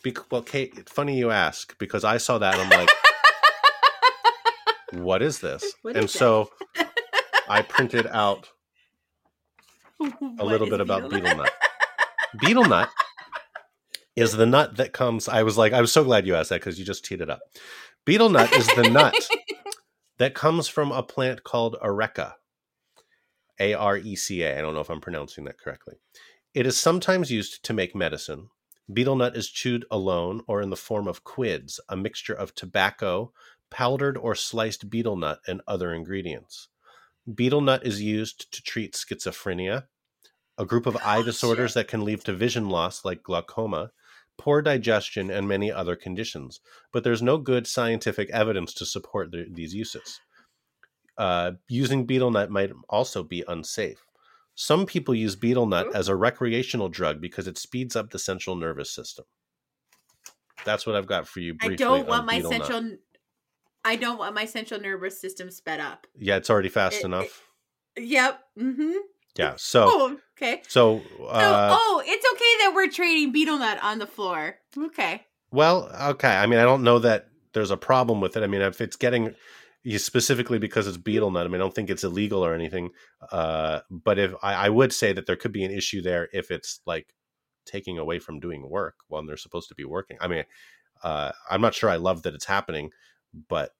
Bec- 0.02 0.30
well, 0.30 0.42
Kate, 0.42 0.88
funny 0.88 1.16
you 1.18 1.30
ask 1.30 1.76
because 1.78 2.04
I 2.04 2.18
saw 2.18 2.38
that 2.38 2.54
and 2.54 2.62
I'm 2.72 2.80
like, 2.80 2.90
what 4.92 5.22
is 5.22 5.40
this? 5.40 5.64
What 5.82 5.96
and 5.96 6.04
is 6.06 6.12
so 6.12 6.50
I 7.48 7.62
printed 7.62 8.06
out 8.06 8.48
a 10.38 10.44
little 10.44 10.68
bit 10.68 10.80
about 10.80 11.08
betel 11.10 11.36
nut. 11.36 11.52
betel 12.38 12.64
nut 12.64 12.90
is 14.16 14.32
the 14.32 14.46
nut 14.46 14.76
that 14.76 14.92
comes. 14.92 15.28
I 15.28 15.42
was 15.42 15.56
like, 15.58 15.72
I 15.72 15.80
was 15.80 15.92
so 15.92 16.04
glad 16.04 16.26
you 16.26 16.34
asked 16.34 16.50
that 16.50 16.60
because 16.60 16.78
you 16.78 16.84
just 16.84 17.04
teed 17.04 17.20
it 17.20 17.30
up. 17.30 17.40
Betel 18.04 18.28
nut 18.28 18.52
is 18.54 18.66
the 18.68 18.88
nut 18.90 19.14
that 20.18 20.34
comes 20.34 20.68
from 20.68 20.92
a 20.92 21.02
plant 21.02 21.42
called 21.44 21.76
areca. 21.82 22.36
A 23.58 23.74
R 23.74 23.96
E 23.96 24.16
C 24.16 24.42
A. 24.42 24.58
I 24.58 24.60
don't 24.60 24.74
know 24.74 24.80
if 24.80 24.90
I'm 24.90 25.00
pronouncing 25.00 25.44
that 25.44 25.58
correctly. 25.58 25.94
It 26.54 26.66
is 26.66 26.76
sometimes 26.76 27.30
used 27.30 27.62
to 27.64 27.72
make 27.72 27.94
medicine. 27.94 28.48
Betel 28.92 29.16
nut 29.16 29.36
is 29.36 29.48
chewed 29.48 29.84
alone 29.90 30.42
or 30.46 30.62
in 30.62 30.70
the 30.70 30.76
form 30.76 31.08
of 31.08 31.24
quids, 31.24 31.80
a 31.88 31.96
mixture 31.96 32.34
of 32.34 32.54
tobacco, 32.54 33.32
powdered 33.70 34.16
or 34.16 34.34
sliced 34.34 34.88
betel 34.88 35.16
nut, 35.16 35.40
and 35.46 35.60
other 35.66 35.92
ingredients. 35.92 36.68
Betel 37.32 37.60
nut 37.60 37.84
is 37.84 38.00
used 38.00 38.52
to 38.52 38.62
treat 38.62 38.94
schizophrenia, 38.94 39.86
a 40.56 40.64
group 40.64 40.86
of 40.86 40.96
eye 41.04 41.22
disorders 41.22 41.74
that 41.74 41.88
can 41.88 42.04
lead 42.04 42.20
to 42.20 42.32
vision 42.32 42.68
loss 42.68 43.04
like 43.04 43.22
glaucoma, 43.22 43.90
poor 44.38 44.62
digestion, 44.62 45.30
and 45.30 45.48
many 45.48 45.72
other 45.72 45.96
conditions. 45.96 46.60
But 46.92 47.04
there's 47.04 47.22
no 47.22 47.38
good 47.38 47.66
scientific 47.66 48.30
evidence 48.30 48.72
to 48.74 48.86
support 48.86 49.32
the, 49.32 49.46
these 49.50 49.74
uses. 49.74 50.20
Uh, 51.18 51.52
using 51.68 52.04
betel 52.06 52.30
nut 52.30 52.50
might 52.50 52.70
also 52.88 53.22
be 53.22 53.42
unsafe. 53.48 54.04
Some 54.54 54.86
people 54.86 55.14
use 55.14 55.36
betel 55.36 55.66
nut 55.66 55.88
as 55.94 56.08
a 56.08 56.16
recreational 56.16 56.88
drug 56.88 57.20
because 57.20 57.46
it 57.46 57.58
speeds 57.58 57.96
up 57.96 58.10
the 58.10 58.18
central 58.18 58.56
nervous 58.56 58.90
system. 58.90 59.24
That's 60.64 60.86
what 60.86 60.96
I've 60.96 61.06
got 61.06 61.28
for 61.28 61.40
you. 61.40 61.56
I 61.60 61.68
don't 61.74 62.08
want 62.08 62.26
my 62.26 62.36
betel 62.36 62.50
nut. 62.52 62.66
central. 62.66 62.98
I 63.84 63.96
don't 63.96 64.18
want 64.18 64.34
my 64.34 64.46
central 64.46 64.80
nervous 64.80 65.20
system 65.20 65.50
sped 65.50 65.78
up. 65.80 66.06
Yeah, 66.18 66.36
it's 66.36 66.50
already 66.50 66.68
fast 66.68 66.98
it- 66.98 67.04
enough. 67.04 67.42
Yep. 67.96 68.40
Mm-hmm. 68.58 68.92
Yeah. 69.38 69.54
So 69.56 69.84
Oh, 69.88 70.18
okay. 70.36 70.62
so 70.66 71.02
So, 71.18 71.24
uh, 71.26 71.76
oh, 71.78 72.02
it's 72.04 72.26
okay 72.32 72.64
that 72.64 72.72
we're 72.74 72.90
trading 72.90 73.32
betel 73.32 73.58
nut 73.58 73.78
on 73.82 73.98
the 73.98 74.06
floor. 74.06 74.56
Okay. 74.76 75.24
well, 75.50 75.90
okay. 76.10 76.34
I 76.34 76.46
mean, 76.46 76.58
I 76.58 76.64
don't 76.64 76.82
know 76.82 76.98
that 76.98 77.28
there's 77.52 77.70
a 77.70 77.76
problem 77.76 78.20
with 78.20 78.36
it. 78.36 78.42
I 78.42 78.46
mean, 78.46 78.60
if 78.60 78.80
it's 78.80 78.96
getting 78.96 79.34
specifically 79.96 80.58
because 80.58 80.86
it's 80.86 80.96
betel 80.96 81.30
nut, 81.30 81.46
I 81.46 81.48
mean, 81.48 81.56
I 81.56 81.64
don't 81.64 81.74
think 81.74 81.90
it's 81.90 82.04
illegal 82.04 82.44
or 82.44 82.54
anything. 82.54 82.90
Uh, 83.30 83.80
but 83.90 84.18
if 84.18 84.34
I, 84.42 84.54
I 84.54 84.68
would 84.68 84.92
say 84.92 85.12
that 85.12 85.26
there 85.26 85.36
could 85.36 85.52
be 85.52 85.64
an 85.64 85.70
issue 85.70 86.02
there 86.02 86.28
if 86.32 86.50
it's 86.50 86.80
like 86.86 87.14
taking 87.64 87.98
away 87.98 88.18
from 88.18 88.40
doing 88.40 88.68
work 88.68 88.96
when 89.08 89.26
they're 89.26 89.36
supposed 89.36 89.68
to 89.68 89.74
be 89.74 89.84
working. 89.84 90.16
I 90.20 90.28
mean, 90.28 90.44
uh, 91.02 91.32
I'm 91.50 91.60
not 91.60 91.74
sure 91.74 91.90
I 91.90 91.96
love 91.96 92.22
that 92.22 92.34
it's 92.34 92.46
happening, 92.46 92.90
but 93.48 93.72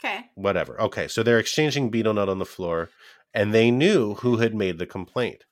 Okay. 0.00 0.26
whatever. 0.34 0.80
Okay, 0.80 1.08
so 1.08 1.22
they're 1.22 1.40
exchanging 1.40 1.90
betel 1.90 2.14
nut 2.14 2.28
on 2.28 2.38
the 2.38 2.44
floor, 2.46 2.90
and 3.34 3.52
they 3.52 3.70
knew 3.70 4.14
who 4.14 4.36
had 4.36 4.54
made 4.54 4.78
the 4.78 4.86
complaint. 4.86 5.44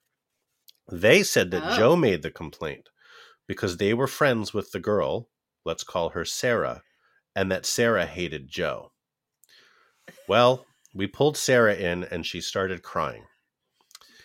They 0.90 1.24
said 1.24 1.50
that 1.50 1.64
Oh. 1.64 1.76
Joe 1.76 1.96
made 1.96 2.22
the 2.22 2.30
complaint 2.30 2.90
because 3.48 3.76
they 3.76 3.92
were 3.94 4.06
friends 4.06 4.54
with 4.54 4.70
the 4.70 4.78
girl, 4.80 5.30
let's 5.64 5.82
call 5.82 6.10
her 6.10 6.24
Sarah, 6.24 6.82
and 7.34 7.50
that 7.50 7.66
Sarah 7.66 8.06
hated 8.06 8.48
Joe. 8.48 8.92
Well, 10.28 10.66
we 10.94 11.06
pulled 11.06 11.36
Sarah 11.36 11.74
in 11.74 12.04
and 12.04 12.24
she 12.24 12.40
started 12.40 12.82
crying. 12.82 13.24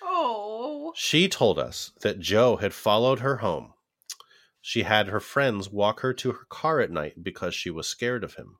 Oh. 0.01 0.93
She 0.95 1.27
told 1.27 1.59
us 1.59 1.91
that 2.01 2.19
Joe 2.19 2.57
had 2.57 2.73
followed 2.73 3.19
her 3.19 3.37
home. 3.37 3.73
She 4.61 4.83
had 4.83 5.07
her 5.07 5.19
friends 5.19 5.69
walk 5.69 6.01
her 6.01 6.13
to 6.13 6.31
her 6.31 6.45
car 6.49 6.79
at 6.79 6.91
night 6.91 7.23
because 7.23 7.55
she 7.55 7.69
was 7.69 7.87
scared 7.87 8.23
of 8.23 8.35
him. 8.35 8.57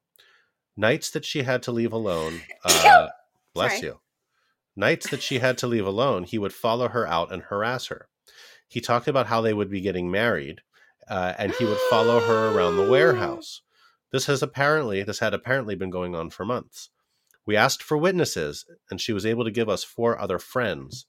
Nights 0.75 1.11
that 1.11 1.25
she 1.25 1.43
had 1.43 1.61
to 1.63 1.71
leave 1.71 1.93
alone, 1.93 2.41
uh, 2.65 3.09
bless 3.53 3.73
Sorry. 3.73 3.83
you. 3.83 3.99
Nights 4.75 5.09
that 5.09 5.21
she 5.21 5.39
had 5.39 5.57
to 5.59 5.67
leave 5.67 5.85
alone, 5.85 6.23
he 6.23 6.37
would 6.37 6.53
follow 6.53 6.87
her 6.87 7.07
out 7.07 7.31
and 7.31 7.43
harass 7.43 7.87
her. 7.87 8.07
He 8.67 8.81
talked 8.81 9.07
about 9.07 9.27
how 9.27 9.41
they 9.41 9.53
would 9.53 9.69
be 9.69 9.81
getting 9.81 10.09
married, 10.09 10.61
uh, 11.09 11.33
and 11.37 11.51
he 11.53 11.65
would 11.65 11.77
follow 11.89 12.19
her 12.19 12.55
around 12.55 12.77
the 12.77 12.89
warehouse. 12.89 13.61
This 14.11 14.25
has 14.25 14.41
apparently 14.41 15.03
this 15.03 15.19
had 15.19 15.33
apparently 15.33 15.75
been 15.75 15.89
going 15.89 16.15
on 16.15 16.29
for 16.29 16.45
months. 16.45 16.89
We 17.51 17.57
asked 17.57 17.83
for 17.83 17.97
witnesses, 17.97 18.63
and 18.89 19.01
she 19.01 19.11
was 19.11 19.25
able 19.25 19.43
to 19.43 19.51
give 19.51 19.67
us 19.67 19.83
four 19.83 20.17
other 20.17 20.39
friends. 20.39 21.05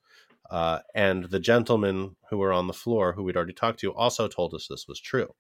Uh, 0.51 0.81
and 0.93 1.27
the 1.27 1.39
gentlemen 1.39 2.17
who 2.31 2.39
were 2.39 2.53
on 2.53 2.67
the 2.67 2.73
floor, 2.73 3.13
who 3.13 3.23
we'd 3.23 3.37
already 3.37 3.53
talked 3.53 3.79
to, 3.79 3.95
also 3.95 4.27
told 4.27 4.53
us 4.53 4.67
this 4.67 4.89
was 4.89 4.99
true. 4.99 5.37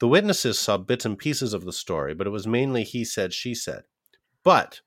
The 0.00 0.08
witnesses 0.08 0.60
saw 0.60 0.76
bits 0.76 1.06
and 1.06 1.16
pieces 1.16 1.54
of 1.54 1.64
the 1.64 1.72
story, 1.72 2.12
but 2.12 2.26
it 2.26 2.34
was 2.36 2.46
mainly 2.46 2.84
he 2.84 3.02
said, 3.02 3.32
she 3.32 3.54
said. 3.54 3.84
But 4.42 4.82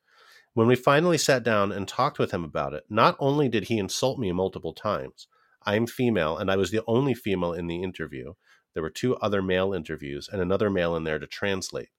when 0.54 0.68
we 0.68 0.76
finally 0.76 1.18
sat 1.18 1.42
down 1.42 1.72
and 1.72 1.88
talked 1.88 2.20
with 2.20 2.30
him 2.30 2.44
about 2.44 2.76
it, 2.76 2.84
not 2.88 3.18
only 3.20 3.50
did 3.50 3.70
he 3.70 3.80
insult 3.80 4.20
me 4.20 4.32
multiple 4.32 4.76
times, 4.76 5.28
I'm 5.66 5.88
female, 5.88 6.38
and 6.38 6.52
I 6.52 6.58
was 6.58 6.70
the 6.70 6.84
only 6.86 7.16
female 7.16 7.54
in 7.54 7.66
the 7.66 7.82
interview. 7.82 8.34
There 8.76 8.84
were 8.84 8.92
two 8.92 9.16
other 9.16 9.42
male 9.42 9.74
interviews 9.74 10.30
and 10.32 10.44
another 10.44 10.70
male 10.70 10.96
in 10.96 11.06
there 11.06 11.18
to 11.18 11.26
translate. 11.26 11.90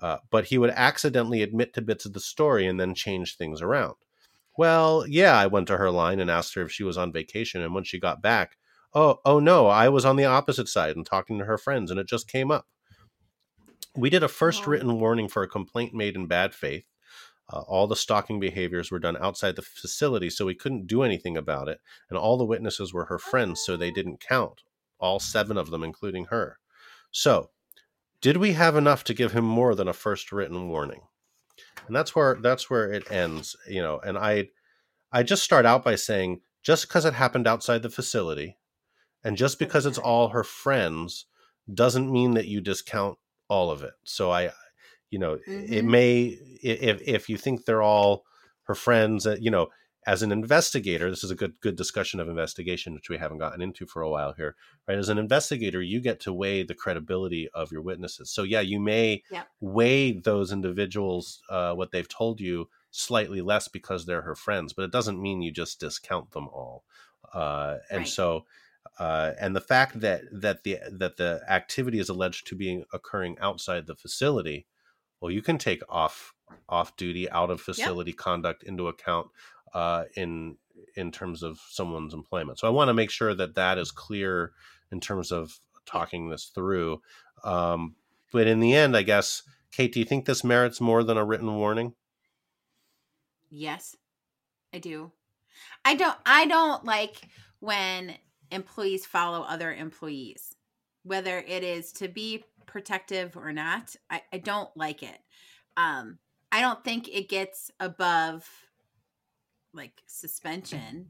Uh, 0.00 0.18
but 0.30 0.46
he 0.46 0.58
would 0.58 0.70
accidentally 0.70 1.42
admit 1.42 1.72
to 1.74 1.82
bits 1.82 2.04
of 2.04 2.12
the 2.12 2.20
story 2.20 2.66
and 2.66 2.78
then 2.78 2.94
change 2.94 3.36
things 3.36 3.62
around. 3.62 3.94
Well, 4.56 5.04
yeah, 5.08 5.36
I 5.36 5.46
went 5.46 5.66
to 5.68 5.76
her 5.76 5.90
line 5.90 6.20
and 6.20 6.30
asked 6.30 6.54
her 6.54 6.62
if 6.62 6.72
she 6.72 6.84
was 6.84 6.96
on 6.98 7.12
vacation, 7.12 7.62
and 7.62 7.74
when 7.74 7.84
she 7.84 7.98
got 7.98 8.22
back, 8.22 8.56
oh, 8.92 9.20
oh 9.24 9.40
no, 9.40 9.66
I 9.66 9.88
was 9.88 10.04
on 10.04 10.16
the 10.16 10.24
opposite 10.24 10.68
side 10.68 10.96
and 10.96 11.04
talking 11.04 11.38
to 11.38 11.44
her 11.44 11.58
friends, 11.58 11.90
and 11.90 11.98
it 11.98 12.06
just 12.06 12.28
came 12.28 12.50
up. 12.50 12.66
We 13.96 14.10
did 14.10 14.22
a 14.22 14.28
first 14.28 14.66
written 14.66 14.98
warning 15.00 15.28
for 15.28 15.42
a 15.42 15.48
complaint 15.48 15.94
made 15.94 16.16
in 16.16 16.26
bad 16.26 16.54
faith. 16.54 16.84
Uh, 17.52 17.60
all 17.60 17.86
the 17.86 17.96
stalking 17.96 18.40
behaviors 18.40 18.90
were 18.90 18.98
done 18.98 19.16
outside 19.20 19.56
the 19.56 19.62
facility, 19.62 20.30
so 20.30 20.46
we 20.46 20.54
couldn't 20.54 20.86
do 20.86 21.02
anything 21.02 21.36
about 21.36 21.68
it. 21.68 21.80
And 22.08 22.18
all 22.18 22.38
the 22.38 22.44
witnesses 22.44 22.92
were 22.92 23.04
her 23.06 23.18
friends, 23.18 23.62
so 23.64 23.76
they 23.76 23.90
didn't 23.90 24.20
count. 24.20 24.62
All 24.98 25.20
seven 25.20 25.58
of 25.58 25.70
them, 25.70 25.84
including 25.84 26.26
her. 26.26 26.58
So, 27.10 27.50
did 28.24 28.38
we 28.38 28.54
have 28.54 28.74
enough 28.74 29.04
to 29.04 29.12
give 29.12 29.32
him 29.32 29.44
more 29.44 29.74
than 29.74 29.86
a 29.86 29.92
first 29.92 30.32
written 30.32 30.66
warning? 30.70 31.02
And 31.86 31.94
that's 31.94 32.16
where 32.16 32.38
that's 32.40 32.70
where 32.70 32.90
it 32.90 33.10
ends. 33.10 33.54
You 33.68 33.82
know, 33.82 34.00
and 34.02 34.16
I, 34.16 34.48
I 35.12 35.22
just 35.22 35.42
start 35.42 35.66
out 35.66 35.84
by 35.84 35.96
saying, 35.96 36.40
just 36.62 36.88
because 36.88 37.04
it 37.04 37.12
happened 37.12 37.46
outside 37.46 37.82
the 37.82 37.90
facility, 37.90 38.56
and 39.22 39.36
just 39.36 39.58
because 39.58 39.84
it's 39.84 39.98
all 39.98 40.30
her 40.30 40.42
friends, 40.42 41.26
doesn't 41.72 42.10
mean 42.10 42.32
that 42.32 42.48
you 42.48 42.62
discount 42.62 43.18
all 43.48 43.70
of 43.70 43.82
it. 43.82 43.92
So 44.04 44.30
I, 44.30 44.52
you 45.10 45.18
know, 45.18 45.34
it 45.46 45.84
Mhm. 45.84 45.90
may 45.90 46.14
if 46.62 47.02
if 47.02 47.28
you 47.28 47.36
think 47.36 47.66
they're 47.66 47.82
all 47.82 48.24
her 48.62 48.74
friends, 48.74 49.26
uh, 49.26 49.36
you 49.38 49.50
know, 49.50 49.68
as 50.06 50.22
an 50.22 50.32
investigator, 50.32 51.08
this 51.10 51.24
is 51.24 51.30
a 51.30 51.34
good 51.34 51.60
good 51.60 51.76
discussion 51.76 52.20
of 52.20 52.28
investigation, 52.28 52.94
which 52.94 53.08
we 53.08 53.18
haven't 53.18 53.38
gotten 53.38 53.62
into 53.62 53.86
for 53.86 54.02
a 54.02 54.10
while 54.10 54.32
here, 54.34 54.56
right? 54.86 54.98
As 54.98 55.08
an 55.08 55.18
investigator, 55.18 55.80
you 55.82 56.00
get 56.00 56.20
to 56.20 56.32
weigh 56.32 56.62
the 56.62 56.74
credibility 56.74 57.48
of 57.50 57.72
your 57.72 57.82
witnesses. 57.82 58.30
So 58.30 58.42
yeah, 58.42 58.60
you 58.60 58.80
may 58.80 59.22
Yep. 59.30 59.48
weigh 59.60 60.12
those 60.12 60.52
individuals 60.52 61.42
uh, 61.48 61.74
what 61.74 61.90
they've 61.90 62.08
told 62.08 62.40
you 62.40 62.68
slightly 62.90 63.40
less 63.40 63.66
because 63.68 64.06
they're 64.06 64.22
her 64.22 64.34
friends, 64.36 64.72
but 64.72 64.82
it 64.84 64.92
doesn't 64.92 65.20
mean 65.20 65.42
you 65.42 65.50
just 65.52 65.80
discount 65.80 66.30
them 66.32 66.48
all. 66.48 66.84
Uh, 67.32 67.78
and 67.90 68.02
Right. 68.02 68.08
so, 68.08 68.46
uh, 68.98 69.32
and 69.40 69.56
the 69.56 69.60
fact 69.60 70.00
that 70.00 70.22
that 70.32 70.62
the 70.62 70.78
that 70.92 71.16
the 71.16 71.42
activity 71.48 71.98
is 71.98 72.08
alleged 72.08 72.46
to 72.48 72.54
be 72.56 72.84
occurring 72.92 73.36
outside 73.40 73.86
the 73.86 73.96
facility, 73.96 74.66
well, 75.20 75.30
you 75.30 75.42
can 75.42 75.58
take 75.58 75.82
off 75.88 76.34
off 76.68 76.96
duty, 76.96 77.28
out 77.30 77.50
of 77.50 77.60
facility 77.60 78.12
conduct 78.12 78.62
into 78.62 78.88
account 78.88 79.28
uh, 79.74 80.04
in 80.16 80.56
in 80.96 81.10
terms 81.10 81.42
of 81.42 81.60
someone's 81.68 82.14
employment. 82.14 82.58
So 82.58 82.68
I 82.68 82.70
want 82.70 82.88
to 82.88 82.94
make 82.94 83.10
sure 83.10 83.34
that 83.34 83.56
that 83.56 83.78
is 83.78 83.90
clear 83.90 84.52
in 84.92 85.00
terms 85.00 85.32
of 85.32 85.58
talking 85.86 86.30
this 86.30 86.46
through. 86.54 87.02
Um, 87.42 87.96
but 88.32 88.46
in 88.46 88.60
the 88.60 88.74
end, 88.74 88.96
I 88.96 89.02
guess, 89.02 89.42
Kate, 89.72 89.92
do 89.92 89.98
you 89.98 90.04
think 90.04 90.24
this 90.24 90.44
merits 90.44 90.80
more 90.80 91.02
than 91.02 91.16
a 91.16 91.24
written 91.24 91.54
warning? 91.56 91.94
Yes, 93.50 93.96
I 94.72 94.78
do. 94.78 95.12
I 95.84 95.94
don't 95.94 96.16
I 96.26 96.46
don't 96.46 96.84
like 96.84 97.28
when 97.60 98.14
employees 98.50 99.06
follow 99.06 99.42
other 99.42 99.72
employees, 99.72 100.56
whether 101.02 101.38
it 101.38 101.62
is 101.62 101.92
to 101.92 102.08
be 102.08 102.44
protective 102.66 103.36
or 103.36 103.52
not. 103.52 103.94
I, 104.10 104.22
I 104.32 104.38
don't 104.38 104.74
like 104.76 105.02
it. 105.02 105.18
Um, 105.76 106.18
I 106.50 106.60
don't 106.60 106.82
think 106.84 107.08
it 107.08 107.28
gets 107.28 107.70
above 107.80 108.48
like 109.74 110.02
suspension, 110.06 111.08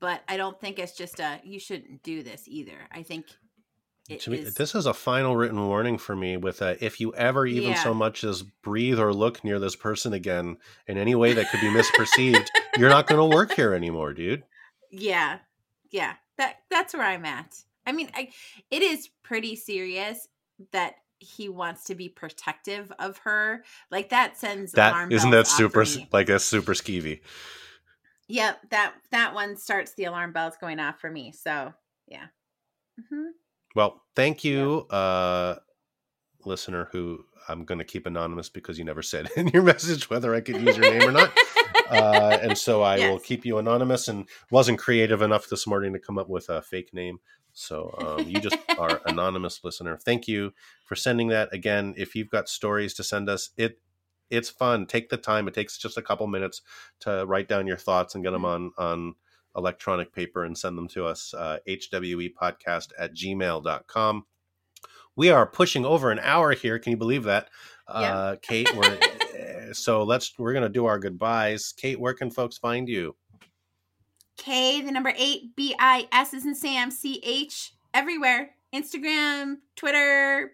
but 0.00 0.22
I 0.28 0.36
don't 0.36 0.60
think 0.60 0.78
it's 0.78 0.96
just 0.96 1.20
a 1.20 1.40
you 1.44 1.58
shouldn't 1.60 2.02
do 2.02 2.22
this 2.22 2.44
either. 2.46 2.76
I 2.92 3.02
think 3.02 3.26
it 4.08 4.20
to 4.22 4.30
me, 4.30 4.38
is- 4.38 4.54
this 4.54 4.74
is 4.74 4.86
a 4.86 4.94
final 4.94 5.36
written 5.36 5.66
warning 5.66 5.96
for 5.98 6.16
me. 6.16 6.36
With 6.36 6.62
a, 6.62 6.82
if 6.84 7.00
you 7.00 7.14
ever 7.14 7.46
even 7.46 7.70
Yeah. 7.70 7.82
so 7.82 7.94
much 7.94 8.24
as 8.24 8.42
breathe 8.42 8.98
or 8.98 9.12
look 9.14 9.44
near 9.44 9.58
this 9.60 9.76
person 9.76 10.12
again 10.12 10.56
in 10.86 10.98
any 10.98 11.14
way 11.14 11.32
that 11.32 11.48
could 11.50 11.60
be 11.60 11.68
misperceived, 11.68 12.46
you're 12.76 12.90
not 12.90 13.06
going 13.06 13.30
to 13.30 13.36
work 13.36 13.52
here 13.52 13.72
anymore, 13.74 14.12
dude. 14.12 14.42
yeah 14.90 15.38
yeah 15.92 16.14
that 16.38 16.56
that's 16.70 16.94
where 16.94 17.04
i'm 17.06 17.24
at 17.24 17.56
i 17.86 17.90
mean 17.92 18.08
i 18.14 18.28
it 18.70 18.82
is 18.82 19.08
pretty 19.22 19.54
serious 19.56 20.26
that 20.72 20.94
he 21.20 21.48
wants 21.48 21.84
to 21.84 21.94
be 21.94 22.08
protective 22.08 22.90
of 22.98 23.18
her 23.18 23.62
like 23.90 24.08
that 24.08 24.36
sends 24.38 24.74
alarm 24.74 25.08
That 25.10 25.14
isn't 25.14 25.30
that 25.30 25.46
super 25.46 25.84
like 26.12 26.26
that's 26.26 26.44
super 26.44 26.72
skeevy. 26.72 27.20
yep 28.28 28.58
that 28.70 28.94
that 29.10 29.34
one 29.34 29.56
starts 29.56 29.94
the 29.94 30.04
alarm 30.04 30.32
bells 30.32 30.54
going 30.60 30.80
off 30.80 30.98
for 31.00 31.10
me 31.10 31.32
so 31.32 31.72
yeah 32.08 32.26
hmm 33.08 33.26
Well, 33.76 34.02
thank 34.16 34.42
you, 34.44 34.86
uh, 34.90 35.56
listener. 36.44 36.88
Who 36.92 37.24
I'm 37.48 37.64
going 37.64 37.78
to 37.78 37.84
keep 37.84 38.06
anonymous 38.06 38.48
because 38.48 38.78
you 38.78 38.84
never 38.84 39.02
said 39.02 39.28
in 39.36 39.48
your 39.48 39.62
message 39.62 40.10
whether 40.10 40.34
I 40.34 40.40
could 40.40 40.60
use 40.60 40.76
your 40.76 40.90
name 40.90 41.06
or 41.08 41.12
not. 41.12 41.32
uh, 41.90 42.38
and 42.42 42.56
so 42.56 42.82
I 42.82 42.98
will 42.98 43.18
keep 43.18 43.44
you 43.44 43.58
anonymous. 43.58 44.08
And 44.08 44.28
wasn't 44.50 44.78
creative 44.78 45.22
enough 45.22 45.48
this 45.48 45.66
morning 45.66 45.92
to 45.92 45.98
come 45.98 46.18
up 46.18 46.28
with 46.28 46.48
a 46.48 46.62
fake 46.62 46.92
name. 46.92 47.20
So 47.60 47.94
um, 47.98 48.26
you 48.28 48.40
just 48.40 48.56
are 48.78 49.00
anonymous 49.06 49.62
listener. 49.62 49.96
Thank 49.96 50.26
you 50.26 50.52
for 50.84 50.96
sending 50.96 51.28
that. 51.28 51.52
Again, 51.52 51.94
if 51.96 52.14
you've 52.14 52.30
got 52.30 52.48
stories 52.48 52.94
to 52.94 53.04
send 53.04 53.28
us, 53.28 53.50
it 53.56 53.78
it's 54.30 54.48
fun. 54.48 54.86
Take 54.86 55.08
the 55.08 55.16
time. 55.16 55.48
It 55.48 55.54
takes 55.54 55.76
just 55.76 55.98
a 55.98 56.02
couple 56.02 56.26
minutes 56.28 56.62
to 57.00 57.24
write 57.26 57.48
down 57.48 57.66
your 57.66 57.76
thoughts 57.76 58.14
and 58.14 58.24
get 58.24 58.30
them 58.30 58.44
on 58.44 58.72
on 58.78 59.14
electronic 59.56 60.12
paper 60.12 60.44
and 60.44 60.56
send 60.56 60.78
them 60.78 60.88
to 60.88 61.04
us. 61.04 61.34
Uh, 61.34 61.58
hwepodcast 61.68 62.92
at 62.98 63.14
gmail.com. 63.14 64.26
We 65.16 65.30
are 65.30 65.46
pushing 65.46 65.84
over 65.84 66.10
an 66.10 66.20
hour 66.20 66.52
here. 66.52 66.78
Can 66.78 66.92
you 66.92 66.96
believe 66.96 67.24
that? 67.24 67.48
Yeah. 67.88 68.16
Uh, 68.16 68.36
Kate, 68.40 68.74
we're, 68.74 68.98
eh, 69.36 69.72
so 69.72 70.04
let's 70.04 70.32
we're 70.38 70.54
gonna 70.54 70.68
do 70.68 70.86
our 70.86 70.98
goodbyes. 70.98 71.74
Kate, 71.76 72.00
where 72.00 72.14
can 72.14 72.30
folks 72.30 72.56
find 72.56 72.88
you? 72.88 73.16
K 74.40 74.80
the 74.80 74.90
number 74.90 75.12
eight 75.16 75.54
b 75.54 75.74
i 75.78 76.08
s 76.12 76.32
is 76.34 76.46
in 76.46 76.54
sam 76.54 76.90
c 76.90 77.20
h 77.22 77.74
everywhere. 77.94 78.50
Instagram 78.74 79.56
twitter 79.76 80.52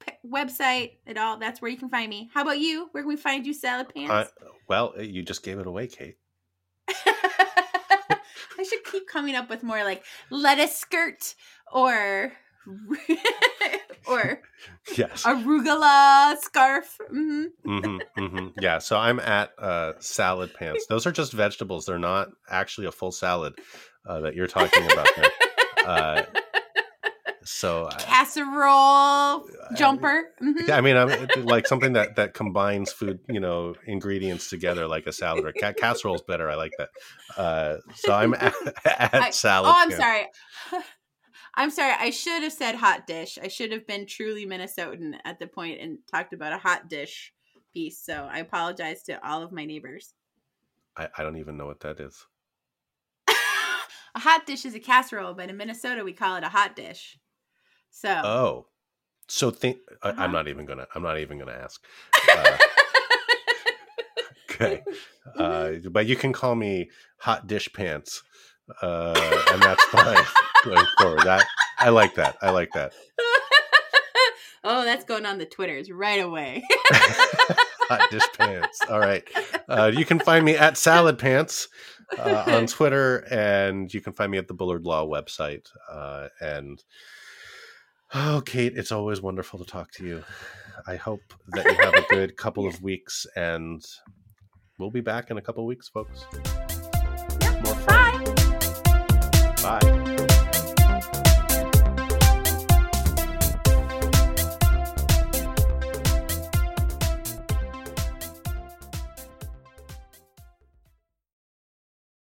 p- 0.00 0.12
website 0.26 0.92
it 1.06 1.18
all. 1.18 1.36
That's 1.38 1.60
where 1.60 1.70
you 1.70 1.76
can 1.76 1.90
find 1.90 2.08
me. 2.08 2.30
How 2.32 2.42
about 2.42 2.58
you? 2.58 2.88
Where 2.92 3.02
can 3.02 3.08
we 3.08 3.16
find 3.16 3.46
you 3.46 3.52
salad 3.52 3.92
pants 3.94 4.10
Uh, 4.10 4.46
well, 4.68 4.94
you 5.00 5.22
just 5.22 5.42
gave 5.42 5.58
it 5.58 5.66
away, 5.66 5.86
Kate. 5.86 6.16
I 8.58 8.62
should 8.68 8.84
keep 8.84 9.06
coming 9.06 9.34
up 9.34 9.50
with 9.50 9.62
more 9.62 9.84
like 9.84 10.02
lettuce 10.30 10.76
skirt 10.76 11.34
or 11.72 12.32
or 14.08 14.40
Yes. 14.96 15.24
arugula 15.24 16.36
scarf. 16.40 16.96
hmm 17.08 17.44
hmm 17.64 17.98
hmm 18.16 18.48
Yeah. 18.60 18.78
So 18.78 18.96
I'm 18.96 19.18
at 19.20 19.50
uh, 19.58 19.92
salad 20.00 20.52
pants. 20.54 20.86
Those 20.88 21.06
are 21.06 21.12
just 21.12 21.32
vegetables. 21.32 21.86
They're 21.86 21.98
not 21.98 22.28
actually 22.48 22.86
a 22.86 22.92
full 22.92 23.12
salad 23.12 23.54
uh, 24.06 24.20
that 24.20 24.34
you're 24.34 24.46
talking 24.46 24.84
about 24.90 25.08
there. 25.16 25.30
Uh, 25.86 26.22
so 27.44 27.86
I- 27.86 27.94
Casserole 28.00 29.48
jumper. 29.76 30.24
Mhm. 30.42 30.68
I 30.68 30.80
mean, 30.80 30.96
I'm 30.96 31.44
like 31.44 31.68
something 31.68 31.92
that 31.92 32.16
that 32.16 32.34
combines 32.34 32.90
food, 32.92 33.20
you 33.28 33.38
know, 33.38 33.76
ingredients 33.86 34.50
together 34.50 34.88
like 34.88 35.06
a 35.06 35.12
salad 35.12 35.44
or 35.44 35.52
ca- 35.52 35.74
casserole's 35.74 36.22
better. 36.22 36.50
I 36.50 36.56
like 36.56 36.72
that. 36.78 36.88
Uh, 37.36 37.76
so 37.94 38.12
I'm 38.12 38.34
at, 38.34 38.52
at 38.84 39.14
I- 39.14 39.30
salad. 39.30 39.70
Oh, 39.72 39.74
I'm 39.78 39.90
pants. 39.90 40.02
sorry. 40.72 40.82
I'm 41.56 41.70
sorry. 41.70 41.94
I 41.98 42.10
should 42.10 42.42
have 42.42 42.52
said 42.52 42.74
hot 42.74 43.06
dish. 43.06 43.38
I 43.42 43.48
should 43.48 43.72
have 43.72 43.86
been 43.86 44.06
truly 44.06 44.46
Minnesotan 44.46 45.14
at 45.24 45.38
the 45.38 45.46
point 45.46 45.80
and 45.80 45.98
talked 46.10 46.34
about 46.34 46.52
a 46.52 46.58
hot 46.58 46.88
dish 46.88 47.32
piece. 47.72 47.98
So 47.98 48.28
I 48.30 48.40
apologize 48.40 49.02
to 49.04 49.26
all 49.26 49.42
of 49.42 49.52
my 49.52 49.64
neighbors. 49.64 50.12
I, 50.96 51.08
I 51.16 51.22
don't 51.22 51.38
even 51.38 51.56
know 51.56 51.66
what 51.66 51.80
that 51.80 51.98
is. 51.98 52.26
a 53.28 54.18
hot 54.20 54.44
dish 54.46 54.66
is 54.66 54.74
a 54.74 54.80
casserole, 54.80 55.34
but 55.34 55.48
in 55.48 55.56
Minnesota 55.56 56.04
we 56.04 56.12
call 56.12 56.36
it 56.36 56.44
a 56.44 56.48
hot 56.50 56.76
dish. 56.76 57.18
So 57.90 58.10
Oh, 58.10 58.66
so 59.26 59.50
think 59.50 59.78
I, 60.02 60.10
Uh-huh. 60.10 60.22
I'm 60.22 60.32
not 60.32 60.48
even 60.48 60.66
gonna. 60.66 60.86
I'm 60.94 61.02
not 61.02 61.18
even 61.18 61.38
gonna 61.38 61.52
ask. 61.52 61.82
Uh, 62.28 62.58
okay, 64.50 64.82
uh, 65.38 65.72
but 65.90 66.06
you 66.06 66.16
can 66.16 66.32
call 66.32 66.56
me 66.56 66.90
hot 67.20 67.46
dish 67.46 67.72
pants, 67.72 68.22
uh, 68.82 69.44
and 69.52 69.62
that's 69.62 69.84
fine 69.84 70.24
going 70.66 70.86
forward. 70.98 71.20
That 71.20 71.44
I 71.78 71.90
like 71.90 72.14
that. 72.14 72.36
I 72.42 72.50
like 72.50 72.72
that. 72.72 72.92
oh, 74.64 74.84
that's 74.84 75.04
going 75.04 75.26
on 75.26 75.38
the 75.38 75.46
Twitters 75.46 75.90
right 75.90 76.20
away. 76.20 76.64
hot 77.88 78.06
dish 78.10 78.22
pants. 78.36 78.80
All 78.88 79.00
right. 79.00 79.24
Uh, 79.68 79.90
you 79.94 80.04
can 80.04 80.18
find 80.18 80.44
me 80.44 80.56
at 80.56 80.76
Salad 80.76 81.18
Pants 81.18 81.68
uh, 82.18 82.44
on 82.46 82.66
Twitter, 82.66 83.26
and 83.30 83.92
you 83.92 84.00
can 84.00 84.12
find 84.12 84.30
me 84.30 84.38
at 84.38 84.48
the 84.48 84.54
Bullard 84.54 84.84
Law 84.84 85.06
website. 85.06 85.68
Uh, 85.90 86.28
and 86.40 86.82
oh, 88.14 88.42
Kate, 88.44 88.74
it's 88.76 88.92
always 88.92 89.20
wonderful 89.20 89.58
to 89.58 89.64
talk 89.64 89.90
to 89.92 90.06
you. 90.06 90.24
I 90.86 90.96
hope 90.96 91.22
that 91.48 91.64
you 91.64 91.74
have 91.76 91.94
a 91.94 92.04
good 92.10 92.36
couple 92.36 92.66
of 92.66 92.82
weeks, 92.82 93.26
and 93.34 93.84
we'll 94.78 94.90
be 94.90 95.00
back 95.00 95.30
in 95.30 95.38
a 95.38 95.42
couple 95.42 95.62
of 95.62 95.66
weeks, 95.66 95.88
folks. 95.88 96.26
More 97.64 97.74
fun. 97.74 98.24
Bye. 99.62 99.80
Bye. 99.80 100.05